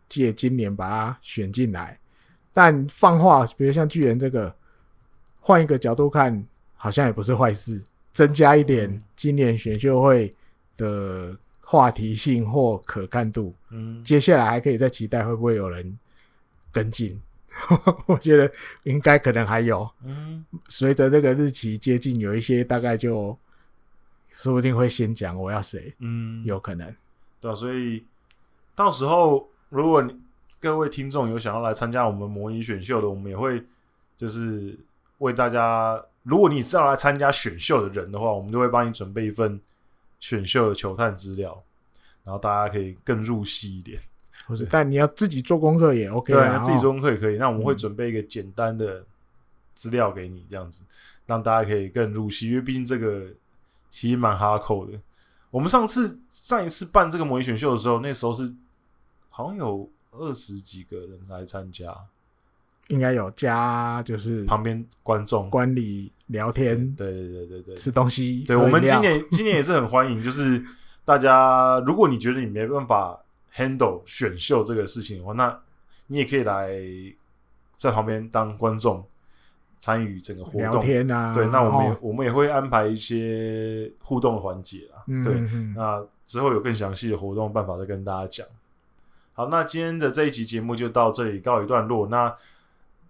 [0.08, 1.98] 借今年把他选进来。
[2.52, 4.54] 但放话，比如像巨人这个，
[5.40, 6.46] 换一个角度看，
[6.76, 10.32] 好像也不是坏事，增加一点今年选秀会
[10.76, 13.52] 的话题性或可看度。
[13.70, 15.98] 嗯，接下来还可以再期待会不会有人。
[16.74, 17.18] 跟进，
[18.06, 18.52] 我觉得
[18.82, 19.88] 应该可能还有。
[20.04, 23.38] 嗯，随着这个日期接近，有一些大概就
[24.34, 25.94] 说不定会先讲我要谁。
[26.00, 26.94] 嗯，有可能。
[27.40, 28.04] 对啊，所以
[28.74, 30.14] 到时候如果你
[30.58, 33.64] 各位听众有想要来参加我们模拟选秀的，我们也会
[34.16, 34.76] 就是
[35.18, 36.04] 为大家。
[36.24, 39.60] 如果你是要来参加选秀的人的话，我们就会帮你准备一份
[40.20, 41.62] 选秀的球探资料，
[42.24, 44.00] 然后大家可以更入戏一点。
[44.46, 46.58] 不是，但你要自己做功课也 OK 啊。
[46.58, 47.38] 对，自己做功课也可以。
[47.38, 49.02] 那我们会准备一个简单的
[49.74, 50.82] 资料给你，这样子
[51.24, 52.48] 让大家可以更入戏。
[52.48, 53.24] 因为毕竟这个
[53.88, 54.92] 其实蛮哈扣的。
[55.50, 58.54] 我们上次上一次办这个模拟选秀的时候，那时候是
[59.30, 61.96] 好像有二十几个人来参加，
[62.88, 68.44] 应该有加就是旁边观众、观礼聊天，对对对对对，吃东西。
[68.46, 70.62] 对，我们今年今年也是很欢迎，就是
[71.02, 73.18] 大家如果你觉得你没办法。
[73.54, 75.56] Handle 选秀这个事情的话，那
[76.08, 76.70] 你也可以来
[77.78, 79.06] 在旁边当观众，
[79.78, 81.32] 参与整个活动聊天啊。
[81.34, 85.04] 对，那我们也、哦、我们也会安排一些互动的环节啊。
[85.06, 88.46] 嗯、对，嗯、那之后有更详细的活动办法再跟大家讲。
[89.34, 92.08] 好，那今天的这一集节目就到这里告一段落。
[92.08, 92.34] 那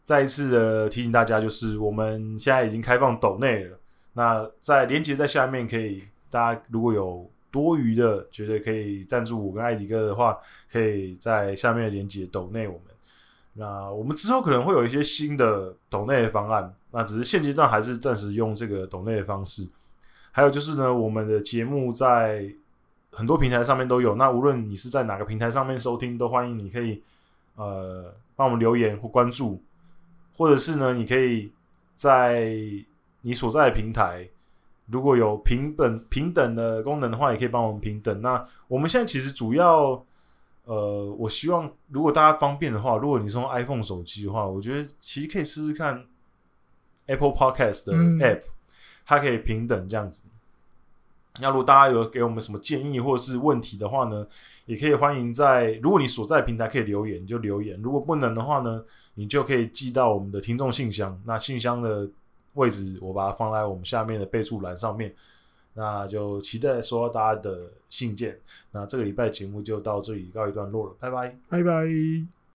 [0.05, 3.79] 再一次的提醒大家，就是我们现在已经开放抖内了。
[4.13, 7.31] 那在连接在下面，可以大家如果有。
[7.55, 10.37] 多余的觉得可以赞助我跟艾迪哥的话，
[10.73, 12.83] 可以在下面的连接抖内我们。
[13.53, 19.65] 那我们之后可能会有一些新的抖内的方案，那只是现阶段还是暂时用这个抖内的方式。
[20.33, 22.53] 还有就是呢，我们的节目在
[23.13, 24.17] 很多平台上面都有。
[24.17, 27.01] 那无论你是在哪个平台上面收听，都欢迎你可以
[27.55, 29.63] 呃帮我们留言或关注，
[30.37, 31.53] 或者是呢，你可以
[31.95, 32.53] 在
[33.21, 34.29] 你所在的平台。
[34.87, 38.21] 如果有平等平等的功能的话，也可以帮我们平等。
[38.21, 40.05] 那我们现在其实主要，
[40.65, 46.05] 呃，我希望如果大家方便的话，如果你是用 iPhone 手机的话，我觉得其实可以试试看
[47.07, 48.43] Apple Podcast 的 App，嗯，
[49.07, 50.25] 它可以平等这样子。
[51.41, 54.27] 那如果大家有给我们什么建议或者是问题的话呢，
[54.67, 58.85] 也可以欢迎在如果你所在的平台可以留言就留言，如果不能的话呢，
[59.15, 61.19] 你就可以寄到我们的听众信箱。
[61.25, 62.07] 那信箱的。
[62.55, 65.15] 位置我把它放在我们下面的备注栏上面，
[65.75, 68.39] 那就期待收到大家的信件。
[68.71, 72.34] 那这个礼拜节目就到这里告一段落了，拜拜，拜拜。